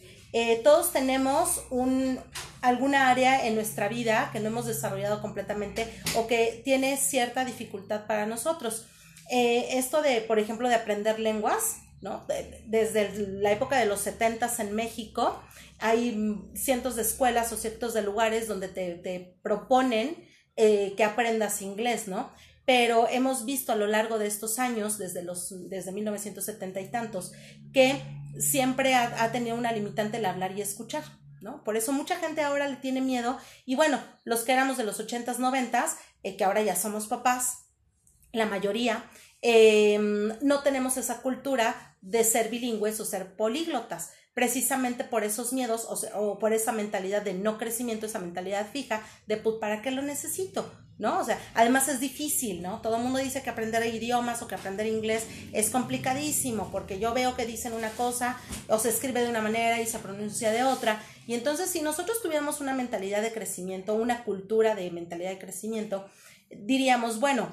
todos 0.66 0.92
tenemos 0.92 1.64
un, 1.70 2.20
alguna 2.62 3.10
área 3.10 3.48
en 3.48 3.56
nuestra 3.56 3.88
vida 3.88 4.30
que 4.34 4.42
no 4.42 4.50
hemos 4.50 4.66
desarrollado 4.66 5.22
completamente 5.22 5.88
o 6.18 6.28
que 6.28 6.62
tiene 6.66 6.98
cierta 6.98 7.46
dificultad 7.46 8.08
para 8.08 8.26
nosotros. 8.26 8.88
Eh, 9.32 9.78
esto 9.78 10.02
de, 10.02 10.22
por 10.22 10.40
ejemplo, 10.40 10.70
de 10.70 10.76
aprender 10.76 11.20
lenguas, 11.20 11.78
¿no? 12.02 12.26
desde 12.68 13.12
la 13.28 13.52
época 13.52 13.80
de 13.80 13.86
los 13.86 14.02
setentas 14.02 14.60
en 14.60 14.76
México, 14.76 15.42
hay 15.80 16.38
cientos 16.54 16.96
de 16.96 17.02
escuelas 17.02 17.52
o 17.52 17.58
cientos 17.58 17.94
de 17.94 18.02
lugares 18.02 18.48
donde 18.48 18.68
te, 18.68 19.38
proponen 19.42 20.16
eh, 20.56 20.94
que 20.96 21.04
aprendas 21.04 21.62
inglés, 21.62 22.08
¿no? 22.08 22.32
Pero 22.66 23.08
hemos 23.10 23.46
visto 23.46 23.72
a 23.72 23.76
lo 23.76 23.88
largo 23.88 24.18
de 24.18 24.28
estos 24.28 24.58
años, 24.58 24.98
desde, 24.98 25.22
los, 25.22 25.70
desde 25.70 25.92
1970 25.92 26.80
y 26.80 26.90
tantos, 26.90 27.32
que 27.74 28.02
siempre 28.40 28.96
ha, 28.96 29.32
tenido 29.32 29.56
una 29.56 29.72
limitante 29.72 30.18
el 30.18 30.26
hablar 30.26 30.58
y 30.58 30.62
escuchar, 30.62 31.04
¿no? 31.42 31.64
Por 31.64 31.78
eso 31.78 31.92
mucha 31.92 32.18
gente 32.18 32.42
ahora 32.42 32.68
le 32.68 32.78
tiene 32.78 33.02
miedo 33.02 33.38
y 33.66 33.76
bueno, 33.76 34.00
los 34.24 34.42
que 34.42 34.54
éramos 34.54 34.78
de 34.78 34.84
los 34.84 35.00
80s, 35.00 35.38
90s, 35.38 35.98
eh, 36.24 36.38
que 36.38 36.44
ahora 36.44 36.64
ya 36.64 36.76
somos 36.76 37.08
papás, 37.08 37.65
la 38.36 38.46
mayoría, 38.46 39.06
em, 39.42 40.34
no 40.42 40.62
tenemos 40.62 40.98
esa 40.98 41.22
cultura 41.22 41.96
de 42.02 42.24
ser 42.24 42.50
bilingües 42.50 43.00
o 43.00 43.06
ser 43.06 43.36
políglotas, 43.36 44.12
precisamente 44.36 45.06
por 45.06 45.24
esos 45.24 45.54
miedos 45.54 45.88
o, 46.14 46.38
por 46.38 46.54
esa 46.54 46.74
mentalidad 46.74 47.22
de 47.22 47.34
no 47.34 47.58
crecimiento, 47.58 48.06
esa 48.06 48.20
mentalidad 48.20 48.70
fija 48.70 49.02
de 49.28 49.38
pues, 49.38 49.56
¿para 49.60 49.82
qué 49.82 49.92
lo 49.92 50.02
necesito? 50.02 50.72
¿No? 50.98 51.20
O 51.20 51.26
sea, 51.26 51.40
además 51.56 51.90
es 51.90 52.00
difícil, 52.00 52.62
¿no? 52.62 52.80
Todo 52.82 52.96
el 52.98 53.04
mundo 53.04 53.20
dice 53.20 53.42
que 53.42 53.50
aprender 53.50 53.86
idiomas 53.86 54.42
o 54.42 54.48
que 54.48 54.56
aprender 54.56 54.88
inglés 54.88 55.26
es 55.52 55.70
complicadísimo, 55.70 56.70
porque 56.72 57.00
yo 57.00 57.14
veo 57.14 57.36
que 57.36 57.46
dicen 57.46 57.74
una 57.74 57.90
cosa 57.92 58.38
o 58.70 58.78
se 58.78 58.90
escribe 58.90 59.22
de 59.22 59.30
una 59.30 59.42
manera 59.42 59.82
y 59.82 59.88
se 59.88 60.00
pronuncia 60.00 60.52
de 60.52 60.64
otra. 60.64 61.02
Y 61.28 61.34
entonces, 61.34 61.70
si 61.70 61.82
nosotros 61.82 62.22
tuviéramos 62.22 62.62
una 62.62 62.74
mentalidad 62.74 63.22
de 63.22 63.34
crecimiento, 63.34 63.94
una 63.94 64.24
cultura 64.24 64.74
de 64.74 64.90
mentalidad 64.90 65.32
de 65.32 65.40
crecimiento, 65.40 66.06
diríamos, 66.50 67.20
bueno, 67.20 67.50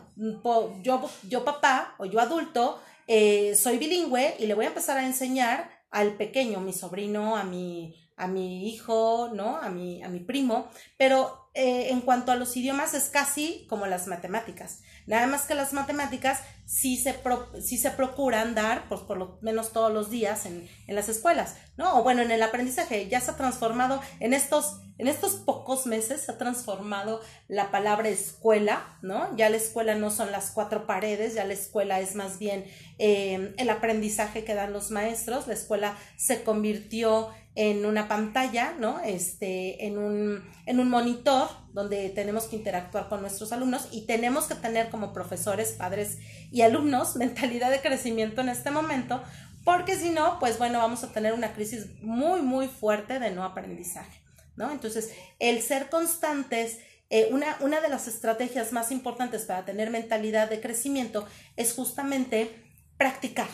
yo, 0.83 1.11
yo 1.29 1.45
papá 1.45 1.95
o 1.99 2.05
yo 2.05 2.21
adulto, 2.21 2.81
eh, 3.07 3.55
soy 3.55 3.79
bilingüe 3.79 4.37
y 4.39 4.47
le 4.47 4.55
voy 4.55 4.65
a 4.65 4.69
empezar 4.69 4.99
a 4.99 5.07
enseñar 5.07 5.71
al 5.91 6.17
pequeño, 6.17 6.61
mi 6.61 6.73
sobrino, 6.73 7.37
a 7.37 7.45
mi, 7.45 7.95
a 8.17 8.27
mi 8.27 8.69
hijo, 8.69 9.31
¿no? 9.35 9.57
A 9.57 9.69
mi, 9.69 10.03
a 10.03 10.09
mi 10.09 10.21
primo, 10.21 10.69
pero 10.97 11.42
eh, 11.55 11.91
en 11.91 12.01
cuanto 12.01 12.33
a 12.33 12.37
los 12.37 12.57
idiomas 12.57 12.95
es 12.95 13.11
casi 13.11 13.67
como 13.69 13.87
las 13.87 14.07
matemáticas. 14.07 14.81
Nada 15.07 15.27
más 15.27 15.43
que 15.43 15.55
las 15.55 15.75
matemáticas 15.75 16.41
sí 16.65 16.97
se, 16.97 17.15
se 17.61 17.91
procuran 17.91 18.55
dar, 18.55 18.89
pues 18.89 19.03
por 19.03 19.19
lo 19.19 19.39
menos 19.43 19.73
todos 19.73 19.93
los 19.93 20.09
días 20.09 20.47
en, 20.47 20.67
en, 20.87 20.95
las 20.95 21.11
escuelas, 21.11 21.57
¿no? 21.77 21.99
O 21.99 22.03
bueno, 22.03 22.23
en 22.23 22.31
el 22.31 22.43
aprendizaje 22.43 23.07
ya 23.09 23.21
se 23.21 23.33
ha 23.33 23.37
transformado, 23.37 24.01
en 24.21 24.33
estos, 24.33 24.81
en 24.97 25.09
estos 25.09 25.33
pocos 25.33 25.85
meses 25.85 26.23
se 26.23 26.33
ha 26.33 26.39
transformado 26.39 27.21
la 27.49 27.71
palabra 27.71 28.09
escuela, 28.09 28.97
¿no? 29.03 29.37
Ya 29.37 29.51
la 29.51 29.59
escuela 29.59 29.95
no 29.95 30.11
son 30.11 30.33
las 30.33 30.53
cuatro 30.53 30.87
paredes, 30.87 31.35
ya 31.35 31.45
la 31.45 31.53
escuela 31.53 32.01
es 32.01 32.15
más 32.15 32.39
bien 32.39 32.65
eh, 32.99 33.55
el 33.59 33.69
aprendizaje 33.69 34.45
que 34.45 34.55
dan 34.55 34.73
los 34.73 34.91
maestros, 34.91 35.49
la 35.49 35.55
escuela 35.55 35.99
se 36.17 36.45
convirtió 36.45 37.29
en 37.55 37.85
una 37.85 38.09
pantalla, 38.09 38.75
¿no? 38.79 39.01
Este, 39.01 39.87
en 39.87 39.99
un, 39.99 40.43
en 40.65 40.81
un 40.81 40.89
monitor 40.89 41.49
donde 41.73 42.09
tenemos 42.09 42.45
que 42.45 42.57
interactuar 42.57 43.09
con 43.09 43.21
nuestros 43.21 43.53
alumnos 43.53 43.89
y 43.91 44.07
tenemos 44.07 44.45
que 44.45 44.55
tener 44.55 44.89
como 44.89 45.13
profesores, 45.13 45.73
padres 45.73 46.19
y 46.51 46.63
alumnos 46.63 47.17
mentalidad 47.17 47.71
de 47.71 47.81
crecimiento 47.81 48.41
en 48.41 48.49
este 48.49 48.71
momento, 48.71 49.23
porque 49.65 49.97
si 49.97 50.11
no, 50.11 50.39
pues 50.39 50.59
bueno, 50.59 50.79
vamos 50.79 51.05
a 51.05 51.13
tener 51.13 51.35
una 51.35 51.53
crisis 51.53 51.87
muy, 52.03 52.41
muy 52.41 52.69
fuerte 52.69 53.19
de 53.19 53.31
no 53.31 53.45
aprendizaje, 53.45 54.21
¿no? 54.57 54.73
Entonces, 54.73 55.13
el 55.39 55.61
ser 55.61 55.91
constantes, 55.91 56.79
eh, 57.11 57.29
una, 57.31 57.59
una 57.61 57.81
de 57.81 57.91
las 57.91 58.09
estrategias 58.09 58.73
más 58.73 58.91
importantes 58.91 59.43
para 59.43 59.65
tener 59.67 59.91
mentalidad 59.91 60.49
de 60.49 60.61
crecimiento 60.61 61.27
es 61.57 61.75
justamente 61.75 62.51
practicar, 62.97 63.49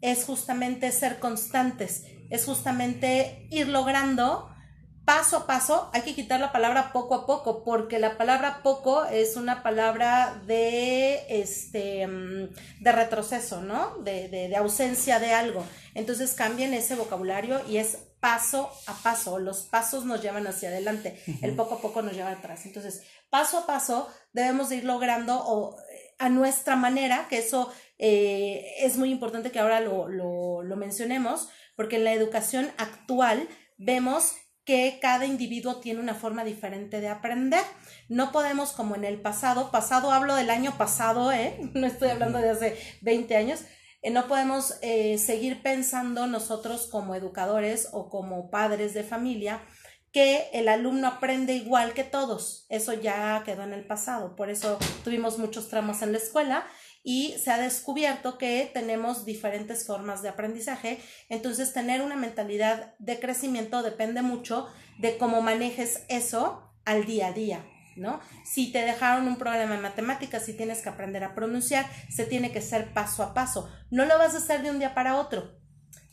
es 0.00 0.24
justamente 0.24 0.90
ser 0.90 1.20
constantes, 1.20 2.04
es 2.30 2.44
justamente 2.44 3.46
ir 3.50 3.68
logrando 3.68 4.48
paso 5.06 5.36
a 5.36 5.46
paso, 5.46 5.88
hay 5.94 6.02
que 6.02 6.16
quitar 6.16 6.40
la 6.40 6.50
palabra 6.50 6.92
poco 6.92 7.14
a 7.14 7.26
poco, 7.26 7.62
porque 7.62 8.00
la 8.00 8.18
palabra 8.18 8.60
poco 8.64 9.04
es 9.04 9.36
una 9.36 9.62
palabra 9.62 10.42
de, 10.46 11.24
este, 11.28 12.06
mm, 12.06 12.48
de 12.80 12.92
retroceso, 12.92 13.62
¿no? 13.62 13.98
De, 13.98 14.28
de, 14.28 14.56
ausencia 14.56 15.20
de 15.20 15.32
algo. 15.32 15.64
Entonces 15.94 16.34
cambien 16.34 16.74
ese 16.74 16.96
vocabulario 16.96 17.62
y 17.68 17.76
es 17.76 17.98
paso 18.18 18.68
a 18.88 18.94
paso. 18.94 19.38
Los 19.38 19.60
pasos 19.60 20.04
nos 20.04 20.20
llevan 20.20 20.48
hacia 20.48 20.70
adelante, 20.70 21.22
el 21.40 21.54
poco 21.54 21.76
a 21.76 21.80
poco 21.80 22.02
nos 22.02 22.14
lleva 22.14 22.32
atrás. 22.32 22.66
Entonces, 22.66 23.02
paso 23.30 23.58
a 23.58 23.66
paso 23.66 24.08
debemos 24.32 24.70
de 24.70 24.76
ir 24.76 24.84
logrando 24.84 25.40
o, 25.40 25.76
a 26.18 26.28
nuestra 26.28 26.74
manera, 26.74 27.28
que 27.28 27.38
eso 27.38 27.72
eh, 27.98 28.74
es 28.80 28.96
muy 28.96 29.10
importante 29.12 29.52
que 29.52 29.60
ahora 29.60 29.80
lo, 29.80 30.08
lo, 30.08 30.62
lo 30.64 30.76
mencionemos, 30.76 31.48
porque 31.76 31.96
en 31.96 32.04
la 32.04 32.12
educación 32.12 32.70
actual 32.78 33.48
vemos 33.78 34.32
que 34.64 34.98
cada 35.00 35.26
individuo 35.26 35.76
tiene 35.76 36.00
una 36.00 36.14
forma 36.14 36.44
diferente 36.44 37.00
de 37.00 37.08
aprender. 37.08 37.62
No 38.08 38.32
podemos 38.32 38.72
como 38.72 38.96
en 38.96 39.04
el 39.04 39.20
pasado, 39.20 39.70
pasado 39.70 40.10
hablo 40.10 40.34
del 40.34 40.50
año 40.50 40.76
pasado, 40.76 41.30
¿eh? 41.32 41.56
no 41.74 41.86
estoy 41.86 42.10
hablando 42.10 42.38
de 42.38 42.50
hace 42.50 42.76
20 43.02 43.36
años, 43.36 43.60
eh, 44.02 44.10
no 44.10 44.26
podemos 44.26 44.76
eh, 44.82 45.18
seguir 45.18 45.62
pensando 45.62 46.26
nosotros 46.26 46.88
como 46.90 47.14
educadores 47.14 47.88
o 47.92 48.10
como 48.10 48.50
padres 48.50 48.92
de 48.92 49.04
familia 49.04 49.62
que 50.12 50.48
el 50.52 50.68
alumno 50.68 51.08
aprende 51.08 51.54
igual 51.54 51.92
que 51.92 52.02
todos. 52.02 52.66
Eso 52.68 52.92
ya 52.94 53.42
quedó 53.44 53.62
en 53.62 53.72
el 53.72 53.86
pasado. 53.86 54.34
Por 54.34 54.48
eso 54.50 54.78
tuvimos 55.04 55.38
muchos 55.38 55.68
tramos 55.68 56.02
en 56.02 56.12
la 56.12 56.18
escuela 56.18 56.66
y 57.06 57.36
se 57.38 57.52
ha 57.52 57.58
descubierto 57.58 58.36
que 58.36 58.68
tenemos 58.74 59.24
diferentes 59.24 59.86
formas 59.86 60.22
de 60.22 60.28
aprendizaje. 60.28 60.98
Entonces, 61.28 61.72
tener 61.72 62.02
una 62.02 62.16
mentalidad 62.16 62.96
de 62.98 63.20
crecimiento 63.20 63.84
depende 63.84 64.22
mucho 64.22 64.66
de 64.98 65.16
cómo 65.16 65.40
manejes 65.40 66.02
eso 66.08 66.68
al 66.84 67.06
día 67.06 67.28
a 67.28 67.32
día. 67.32 67.64
¿no? 67.94 68.18
Si 68.44 68.72
te 68.72 68.82
dejaron 68.82 69.28
un 69.28 69.38
programa 69.38 69.76
de 69.76 69.82
matemáticas, 69.82 70.44
si 70.44 70.54
tienes 70.54 70.82
que 70.82 70.88
aprender 70.88 71.22
a 71.22 71.32
pronunciar, 71.32 71.86
se 72.10 72.26
tiene 72.26 72.50
que 72.50 72.60
ser 72.60 72.92
paso 72.92 73.22
a 73.22 73.34
paso. 73.34 73.70
No 73.88 74.04
lo 74.04 74.18
vas 74.18 74.34
a 74.34 74.38
hacer 74.38 74.62
de 74.62 74.70
un 74.70 74.80
día 74.80 74.92
para 74.92 75.14
otro. 75.14 75.60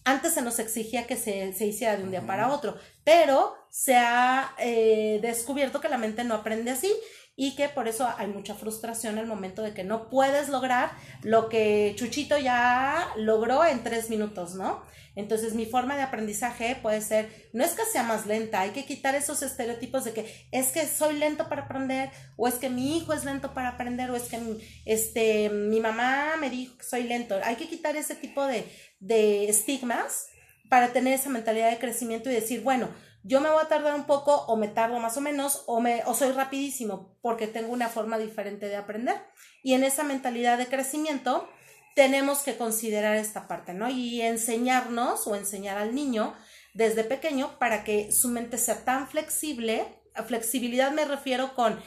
Antes 0.05 0.35
se 0.35 0.43
nos 0.43 0.59
exigía 0.59 1.07
que 1.07 1.15
se, 1.15 1.47
hiciera 1.65 1.97
de 1.97 2.03
un 2.03 2.11
día 2.11 2.27
para 2.27 2.49
otro, 2.49 2.77
pero 3.03 3.55
se 3.71 3.95
ha 3.95 4.53
eh, 4.59 5.17
descubierto 5.23 5.81
que 5.81 5.89
la 5.89 5.97
mente 5.97 6.23
no 6.23 6.35
aprende 6.35 6.69
así 6.69 6.93
y 7.35 7.55
que 7.55 7.67
por 7.69 7.87
eso 7.87 8.07
hay 8.17 8.27
mucha 8.27 8.53
frustración 8.53 9.17
al 9.17 9.25
momento 9.25 9.63
de 9.63 9.73
que 9.73 9.83
no 9.83 10.09
puedes 10.09 10.49
lograr 10.49 10.91
lo 11.23 11.49
que 11.49 11.93
Chuchito 11.95 12.37
ya 12.37 13.09
logró 13.15 13.65
en 13.65 13.83
tres 13.83 14.09
minutos, 14.09 14.53
¿no? 14.53 14.83
Entonces 15.15 15.53
mi 15.53 15.65
forma 15.65 15.95
de 15.95 16.01
aprendizaje 16.01 16.75
puede 16.75 17.01
ser, 17.01 17.49
no 17.53 17.63
es 17.63 17.71
que 17.71 17.85
sea 17.85 18.03
más 18.03 18.25
lenta, 18.25 18.61
hay 18.61 18.71
que 18.71 18.85
quitar 18.85 19.13
esos 19.13 19.43
estereotipos 19.43 20.05
de 20.05 20.13
que 20.13 20.47
es 20.51 20.71
que 20.71 20.87
soy 20.87 21.17
lento 21.17 21.49
para 21.49 21.63
aprender, 21.63 22.09
o 22.35 22.47
es 22.47 22.55
que 22.55 22.69
mi 22.69 22.97
hijo 22.97 23.13
es 23.13 23.23
lento 23.23 23.53
para 23.53 23.69
aprender, 23.69 24.09
o 24.09 24.15
es 24.15 24.23
que 24.23 24.39
este, 24.85 25.49
mi 25.49 25.79
mamá 25.79 26.35
me 26.39 26.49
dijo 26.49 26.77
que 26.77 26.83
soy 26.83 27.03
lento. 27.03 27.39
Hay 27.43 27.55
que 27.57 27.69
quitar 27.69 27.95
ese 27.95 28.15
tipo 28.15 28.45
de, 28.45 28.65
de 28.99 29.49
estigmas 29.49 30.27
para 30.67 30.93
tener 30.93 31.13
esa 31.13 31.29
mentalidad 31.29 31.69
de 31.69 31.77
crecimiento 31.77 32.31
y 32.31 32.33
decir, 32.33 32.61
bueno, 32.61 32.89
yo 33.23 33.39
me 33.39 33.49
voy 33.49 33.61
a 33.63 33.67
tardar 33.69 33.95
un 33.95 34.03
poco 34.03 34.35
o 34.47 34.57
me 34.57 34.67
tardo 34.67 34.99
más 34.99 35.17
o 35.17 35.21
menos 35.21 35.63
o, 35.65 35.79
me, 35.79 36.03
o 36.05 36.13
soy 36.13 36.31
rapidísimo 36.31 37.17
porque 37.21 37.47
tengo 37.47 37.71
una 37.71 37.89
forma 37.89 38.17
diferente 38.17 38.67
de 38.67 38.75
aprender. 38.75 39.15
Y 39.63 39.73
en 39.73 39.83
esa 39.83 40.03
mentalidad 40.03 40.57
de 40.57 40.67
crecimiento 40.67 41.47
tenemos 41.95 42.39
que 42.39 42.57
considerar 42.57 43.15
esta 43.15 43.47
parte, 43.47 43.73
¿no? 43.73 43.89
Y 43.89 44.21
enseñarnos 44.21 45.25
o 45.27 45.35
enseñar 45.35 45.77
al 45.77 45.95
niño 45.95 46.35
desde 46.73 47.03
pequeño 47.03 47.57
para 47.59 47.83
que 47.83 48.11
su 48.11 48.27
mente 48.29 48.57
sea 48.57 48.83
tan 48.83 49.07
flexible. 49.07 49.85
A 50.15 50.23
flexibilidad 50.23 50.91
me 50.91 51.05
refiero 51.05 51.55
con 51.55 51.79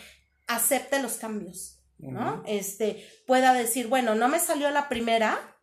acepte 0.47 1.03
los 1.03 1.15
cambios, 1.15 1.83
¿no? 1.99 2.43
Este, 2.47 3.07
pueda 3.27 3.53
decir, 3.53 3.89
bueno, 3.89 4.15
no 4.15 4.29
me 4.29 4.39
salió 4.39 4.71
la 4.71 4.89
primera, 4.89 5.56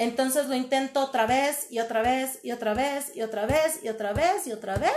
entonces 0.00 0.46
lo 0.46 0.54
intento 0.54 1.04
otra 1.04 1.26
vez 1.26 1.66
y 1.70 1.78
otra 1.78 2.00
vez 2.00 2.40
y 2.42 2.52
otra 2.52 2.72
vez 2.72 3.14
y 3.14 3.20
otra 3.20 3.44
vez 3.44 3.80
y 3.84 3.88
otra 3.90 4.14
vez 4.14 4.46
y 4.46 4.52
otra 4.52 4.78
vez 4.78 4.94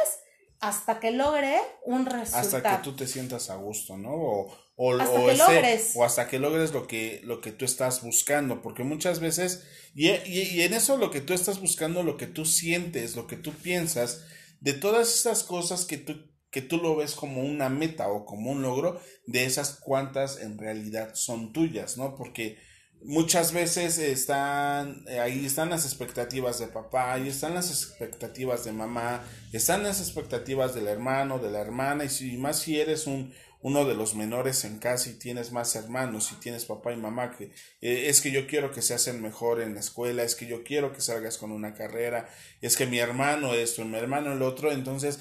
hasta 0.61 1.01
que 1.01 1.11
logre 1.11 1.59
un 1.83 2.05
resultado. 2.05 2.39
Hasta 2.39 2.77
que 2.77 2.83
tú 2.83 2.95
te 2.95 3.05
sientas 3.05 3.49
a 3.49 3.55
gusto, 3.55 3.97
¿no? 3.97 4.13
O, 4.13 4.57
o, 4.77 4.95
hasta 4.95 5.25
que 5.25 5.35
logres. 5.35 5.91
o 5.95 6.05
hasta 6.05 6.29
que 6.29 6.39
logres 6.39 6.71
lo 6.71 6.87
que, 6.87 7.19
lo 7.25 7.41
que 7.41 7.51
tú 7.51 7.65
estás 7.65 8.01
buscando, 8.01 8.61
porque 8.61 8.85
muchas 8.85 9.19
veces, 9.19 9.65
y, 9.93 10.07
y, 10.07 10.61
en 10.61 10.73
eso 10.73 10.95
lo 10.95 11.11
que 11.11 11.19
tú 11.19 11.33
estás 11.33 11.59
buscando, 11.59 12.03
lo 12.03 12.15
que 12.15 12.27
tú 12.27 12.45
sientes, 12.45 13.17
lo 13.17 13.27
que 13.27 13.35
tú 13.35 13.51
piensas, 13.51 14.23
de 14.61 14.71
todas 14.71 15.13
estas 15.13 15.43
cosas 15.43 15.83
que 15.83 15.97
tú, 15.97 16.31
que 16.49 16.61
tú 16.61 16.77
lo 16.77 16.95
ves 16.95 17.13
como 17.13 17.41
una 17.41 17.67
meta 17.67 18.07
o 18.07 18.23
como 18.23 18.51
un 18.51 18.61
logro, 18.61 19.01
de 19.27 19.43
esas 19.43 19.81
cuantas 19.81 20.39
en 20.39 20.57
realidad 20.57 21.13
son 21.13 21.51
tuyas, 21.51 21.97
¿no? 21.97 22.15
Porque 22.15 22.57
muchas 23.05 23.53
veces 23.53 23.97
están 23.97 25.03
eh, 25.07 25.19
ahí 25.19 25.45
están 25.45 25.69
las 25.69 25.85
expectativas 25.85 26.59
de 26.59 26.67
papá, 26.67 27.13
ahí 27.13 27.27
están 27.27 27.53
las 27.53 27.69
expectativas 27.69 28.63
de 28.63 28.71
mamá, 28.71 29.23
están 29.51 29.83
las 29.83 29.99
expectativas 29.99 30.73
del 30.73 30.87
hermano, 30.87 31.39
de 31.39 31.51
la 31.51 31.59
hermana 31.59 32.05
y 32.05 32.09
si 32.09 32.37
más 32.37 32.59
si 32.59 32.79
eres 32.79 33.07
un 33.07 33.33
uno 33.61 33.85
de 33.85 33.95
los 33.95 34.13
menores 34.13 34.65
en 34.65 34.77
casa 34.77 35.09
y 35.09 35.13
tienes 35.13 35.53
más 35.53 35.73
hermanos 35.77 36.33
y 36.33 36.35
tienes 36.41 36.65
papá 36.65 36.91
y 36.91 36.97
mamá 36.97 37.31
que 37.31 37.45
eh, 37.81 38.09
es 38.09 38.19
que 38.19 38.31
yo 38.31 38.45
quiero 38.45 38.71
que 38.71 38.81
se 38.81 38.93
hacen 38.93 39.21
mejor 39.21 39.61
en 39.61 39.73
la 39.73 39.79
escuela, 39.79 40.23
es 40.23 40.35
que 40.35 40.47
yo 40.47 40.63
quiero 40.63 40.91
que 40.91 41.01
salgas 41.01 41.37
con 41.37 41.51
una 41.51 41.73
carrera, 41.73 42.29
es 42.61 42.75
que 42.75 42.85
mi 42.85 42.99
hermano 42.99 43.53
esto, 43.53 43.85
mi 43.85 43.97
hermano 43.97 44.33
el 44.33 44.41
otro, 44.41 44.71
entonces 44.71 45.19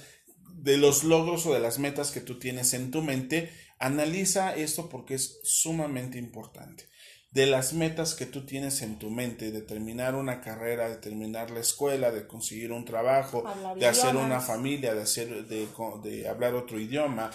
de 0.54 0.76
los 0.76 1.04
logros 1.04 1.46
o 1.46 1.54
de 1.54 1.60
las 1.60 1.78
metas 1.78 2.10
que 2.10 2.20
tú 2.20 2.38
tienes 2.38 2.74
en 2.74 2.90
tu 2.90 3.00
mente, 3.02 3.50
analiza 3.78 4.54
esto 4.54 4.88
porque 4.88 5.14
es 5.14 5.40
sumamente 5.44 6.18
importante 6.18 6.91
de 7.32 7.46
las 7.46 7.72
metas 7.72 8.14
que 8.14 8.26
tú 8.26 8.44
tienes 8.44 8.82
en 8.82 8.98
tu 8.98 9.10
mente, 9.10 9.50
de 9.50 9.62
terminar 9.62 10.14
una 10.14 10.42
carrera, 10.42 10.88
de 10.90 10.96
terminar 10.96 11.50
la 11.50 11.60
escuela, 11.60 12.10
de 12.10 12.26
conseguir 12.26 12.72
un 12.72 12.84
trabajo, 12.84 13.42
de 13.76 13.86
hacer 13.86 14.16
una 14.16 14.40
familia, 14.40 14.94
de 14.94 15.02
hacer, 15.02 15.46
de, 15.46 15.66
de 16.02 16.28
hablar 16.28 16.54
otro 16.54 16.78
idioma, 16.78 17.30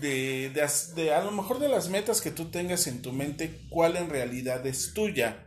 de, 0.00 0.50
de, 0.54 0.66
de, 0.94 1.12
a 1.12 1.22
lo 1.22 1.30
mejor 1.30 1.58
de 1.58 1.68
las 1.68 1.90
metas 1.90 2.22
que 2.22 2.30
tú 2.30 2.50
tengas 2.50 2.86
en 2.86 3.02
tu 3.02 3.12
mente, 3.12 3.66
cuál 3.68 3.96
en 3.96 4.08
realidad 4.08 4.66
es 4.66 4.94
tuya 4.94 5.44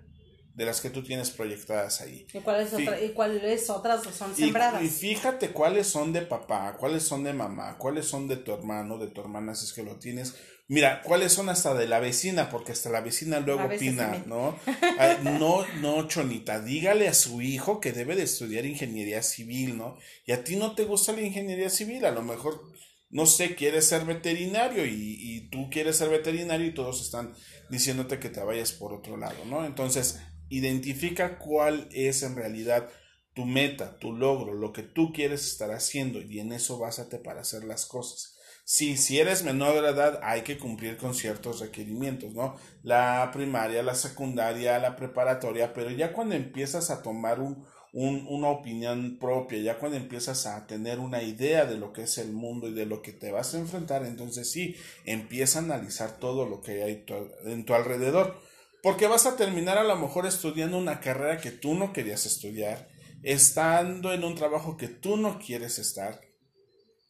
de 0.54 0.66
las 0.66 0.82
que 0.82 0.90
tú 0.90 1.04
tienes 1.04 1.32
proyectadas 1.32 2.02
ahí. 2.02 2.28
¿Y 2.32 2.40
cuáles, 2.40 2.74
otra, 2.74 3.02
y 3.02 3.14
cuáles 3.14 3.70
otras 3.70 4.04
son 4.16 4.36
sembradas? 4.36 4.84
Y, 4.84 4.90
fíjate 4.90 5.50
cuáles 5.50 5.88
son 5.88 6.14
de 6.14 6.22
papá, 6.22 6.76
cuáles 6.78 7.04
son 7.04 7.24
de 7.24 7.34
mamá, 7.34 7.78
cuáles 7.78 8.06
son 8.06 8.28
de 8.28 8.38
tu 8.38 8.52
hermano, 8.54 8.98
de 9.00 9.08
tu 9.08 9.22
hermana, 9.22 9.56
si 9.56 9.66
es 9.66 9.74
que 9.74 9.84
lo 9.84 9.98
tienes, 9.98 10.36
Mira, 10.68 11.02
¿cuáles 11.02 11.34
son 11.34 11.50
hasta 11.50 11.74
de 11.74 11.88
la 11.88 12.00
vecina? 12.00 12.50
Porque 12.50 12.72
hasta 12.72 12.90
la 12.90 13.02
vecina 13.02 13.40
luego 13.40 13.66
opina, 13.66 14.24
¿no? 14.26 14.58
no, 15.40 15.66
no, 15.82 16.08
Chonita, 16.08 16.62
dígale 16.62 17.08
a 17.08 17.14
su 17.14 17.42
hijo 17.42 17.80
que 17.80 17.92
debe 17.92 18.16
de 18.16 18.24
estudiar 18.24 18.66
ingeniería 18.66 19.22
civil, 19.22 19.78
¿no? 19.78 19.98
Y 20.26 20.32
a 20.32 20.44
ti 20.44 20.56
no 20.56 20.74
te 20.74 20.86
gusta 20.86 21.12
la 21.12 21.22
ingeniería 21.22 21.70
civil, 21.70 22.06
a 22.06 22.12
lo 22.12 22.22
mejor, 22.22 22.62
no 23.10 23.26
sé, 23.26 23.56
quieres 23.56 23.86
ser 23.86 24.06
veterinario 24.06 24.86
y, 24.86 25.18
y 25.20 25.50
tú 25.50 25.70
quieres 25.70 25.98
ser 25.98 26.10
veterinario 26.10 26.68
y 26.68 26.74
todos 26.74 27.02
están 27.02 27.34
diciéndote 27.70 28.20
que 28.20 28.30
te 28.30 28.42
vayas 28.42 28.72
por 28.72 28.94
otro 28.94 29.18
lado, 29.18 29.44
¿no? 29.46 29.66
Entonces, 29.66 30.20
identifica 30.50 31.38
cuál 31.38 31.90
es 31.92 32.24
en 32.24 32.36
realidad 32.36 32.90
tu 33.34 33.46
meta, 33.46 33.98
tu 33.98 34.14
logro, 34.14 34.54
lo 34.54 34.74
que 34.74 34.84
tú 34.84 35.14
quieres 35.14 35.46
estar 35.48 35.72
haciendo 35.72 36.22
y 36.22 36.40
en 36.40 36.52
eso 36.52 36.78
básate 36.78 37.18
para 37.18 37.42
hacer 37.42 37.64
las 37.64 37.86
cosas. 37.86 38.38
Sí, 38.64 38.96
si 38.96 39.20
eres 39.20 39.44
menor 39.44 39.82
de 39.82 39.90
edad 39.90 40.20
hay 40.24 40.42
que 40.44 40.58
cumplir 40.58 40.98
con 40.98 41.14
ciertos 41.14 41.60
requerimientos, 41.60 42.34
¿no? 42.34 42.56
La 42.84 43.30
primaria, 43.34 43.84
la 43.84 43.96
secundaria, 43.96 44.80
la 44.80 44.96
preparatoria, 44.96 45.74
pero 45.74 45.90
ya 45.92 46.14
cuando 46.14 46.36
empiezas 46.36 46.90
a 46.90 47.02
tomar 47.02 47.40
un, 47.42 47.66
un, 47.94 48.26
una 48.30 48.50
opinión 48.50 49.18
propia, 49.20 49.60
ya 49.60 49.78
cuando 49.78 49.98
empiezas 49.98 50.46
a 50.46 50.66
tener 50.68 51.00
una 51.00 51.22
idea 51.24 51.66
de 51.66 51.78
lo 51.78 51.92
que 51.92 52.04
es 52.04 52.18
el 52.18 52.32
mundo 52.32 52.70
y 52.70 52.74
de 52.74 52.86
lo 52.86 53.02
que 53.02 53.12
te 53.12 53.32
vas 53.32 53.54
a 53.54 53.60
enfrentar, 53.60 54.06
entonces 54.06 54.50
sí, 54.50 54.76
empieza 55.06 55.60
a 55.60 55.64
analizar 55.64 56.18
todo 56.20 56.46
lo 56.46 56.62
que 56.62 56.84
hay 56.84 57.06
en 57.46 57.66
tu 57.66 57.74
alrededor, 57.74 58.40
porque 58.84 59.08
vas 59.08 59.26
a 59.26 59.36
terminar 59.36 59.78
a 59.78 59.84
lo 59.84 59.96
mejor 59.98 60.26
estudiando 60.26 60.78
una 60.78 61.00
carrera 61.02 61.42
que 61.42 61.52
tú 61.52 61.74
no 61.74 61.92
querías 61.92 62.26
estudiar, 62.26 62.88
estando 63.24 64.14
en 64.14 64.24
un 64.24 64.36
trabajo 64.36 64.78
que 64.78 64.88
tú 64.88 65.18
no 65.18 65.40
quieres 65.40 65.78
estar, 65.78 66.22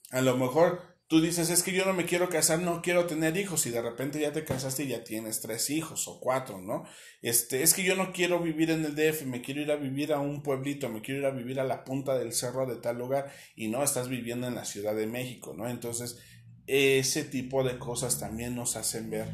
a 0.10 0.22
lo 0.22 0.36
mejor 0.36 0.91
tú 1.12 1.20
dices, 1.20 1.50
es 1.50 1.62
que 1.62 1.74
yo 1.74 1.84
no 1.84 1.92
me 1.92 2.06
quiero 2.06 2.30
casar, 2.30 2.62
no 2.62 2.82
quiero 2.82 3.06
tener 3.06 3.36
hijos, 3.36 3.66
y 3.66 3.70
de 3.70 3.82
repente 3.82 4.22
ya 4.22 4.32
te 4.32 4.46
casaste 4.46 4.86
y 4.86 4.88
ya 4.88 5.04
tienes 5.04 5.42
tres 5.42 5.70
hijos 5.70 6.08
o 6.08 6.22
cuatro, 6.22 6.62
¿no? 6.62 6.86
Este, 7.22 7.64
es 7.64 7.74
que 7.74 7.84
yo 7.84 7.98
no 7.98 8.14
quiero 8.14 8.40
vivir 8.40 8.72
en 8.72 8.86
el 8.86 8.96
DF, 8.96 9.24
me 9.26 9.42
quiero 9.42 9.60
ir 9.60 9.72
a 9.72 9.76
vivir 9.76 10.14
a 10.14 10.22
un 10.22 10.42
pueblito, 10.42 10.88
me 10.88 11.02
quiero 11.02 11.20
ir 11.20 11.26
a 11.26 11.32
vivir 11.32 11.60
a 11.60 11.66
la 11.66 11.84
punta 11.84 12.18
del 12.18 12.32
cerro 12.32 12.66
de 12.66 12.78
tal 12.78 12.98
lugar, 12.98 13.30
y 13.58 13.68
no, 13.68 13.84
estás 13.84 14.08
viviendo 14.08 14.48
en 14.48 14.56
la 14.56 14.64
Ciudad 14.64 14.96
de 14.96 15.06
México, 15.06 15.54
¿no? 15.54 15.68
Entonces, 15.68 16.18
ese 16.66 17.26
tipo 17.26 17.66
de 17.66 17.78
cosas 17.78 18.18
también 18.18 18.56
nos 18.56 18.78
hacen 18.78 19.10
ver 19.10 19.28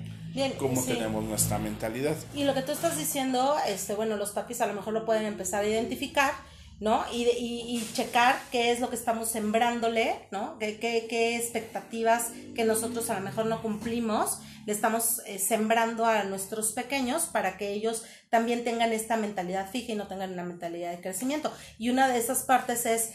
cómo 0.58 0.84
tenemos 0.84 1.24
nuestra 1.26 1.60
mentalidad. 1.60 2.16
Y 2.34 2.46
lo 2.46 2.56
que 2.56 2.64
tú 2.64 2.72
estás 2.72 2.98
diciendo, 2.98 3.56
este, 3.68 3.94
bueno, 3.94 4.18
los 4.18 4.32
papis 4.32 4.62
a 4.62 4.66
lo 4.66 4.74
mejor 4.74 4.96
lo 4.96 5.06
pueden 5.06 5.28
empezar 5.28 5.64
a 5.64 5.68
identificar, 5.68 6.34
¿no? 6.80 7.06
Y, 7.12 7.24
y, 7.24 7.78
y, 7.78 7.90
checar 7.94 8.40
qué 8.52 8.72
es 8.72 8.80
lo 8.80 8.90
que 8.90 8.96
estamos 8.96 9.30
sembrándole, 9.30 10.16
¿no? 10.32 10.58
¿Qué, 10.60 10.80
qué, 10.80 11.08
qué 11.10 11.36
expectativas 11.36 12.32
que 12.56 12.66
nosotros 12.66 13.10
a 13.10 13.16
lo 13.16 13.22
mejor 13.22 13.48
no 13.48 13.62
cumplimos 13.62 14.40
le 14.68 14.74
estamos 14.74 15.22
eh, 15.26 15.40
sembrando 15.40 16.06
a 16.06 16.26
nuestros 16.26 16.74
pequeños 16.74 17.24
para 17.24 17.56
que 17.56 17.72
ellos 17.72 18.04
también 18.30 18.66
tengan 18.66 18.92
esta 18.92 19.16
mentalidad 19.16 19.72
fija 19.72 19.94
y 19.94 19.96
no 19.96 20.08
tengan 20.08 20.34
una 20.34 20.44
mentalidad 20.44 20.92
de 20.92 21.00
crecimiento. 21.00 21.54
Y 21.80 21.90
una 21.90 22.10
de 22.10 22.20
esas 22.20 22.44
partes 22.44 22.86
es 22.86 23.14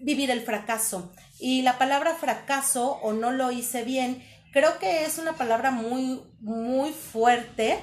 vivir 0.00 0.30
el 0.30 0.40
fracaso. 0.40 1.12
Y 1.38 1.60
la 1.60 1.76
palabra 1.76 2.14
fracaso 2.14 2.92
o 3.02 3.12
no 3.12 3.32
lo 3.32 3.52
hice 3.52 3.84
bien, 3.84 4.24
creo 4.50 4.78
que 4.78 5.04
es 5.04 5.18
una 5.18 5.34
palabra 5.34 5.70
muy, 5.70 6.22
muy 6.40 6.92
fuerte 6.92 7.78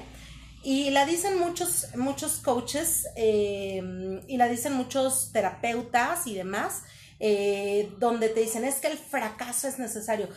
y 0.62 0.90
la 0.90 1.06
dicen 1.06 1.38
muchos, 1.38 1.94
muchos 1.96 2.38
coaches 2.38 3.06
eh, 3.16 4.20
y 4.26 4.36
la 4.36 4.48
dicen 4.48 4.72
muchos 4.72 5.30
terapeutas 5.32 6.26
y 6.26 6.34
demás, 6.34 6.82
eh, 7.18 7.92
donde 7.98 8.28
te 8.28 8.40
dicen 8.40 8.64
es 8.64 8.76
que 8.76 8.88
el 8.88 8.98
fracaso 8.98 9.68
es 9.68 9.78
necesario. 9.78 10.28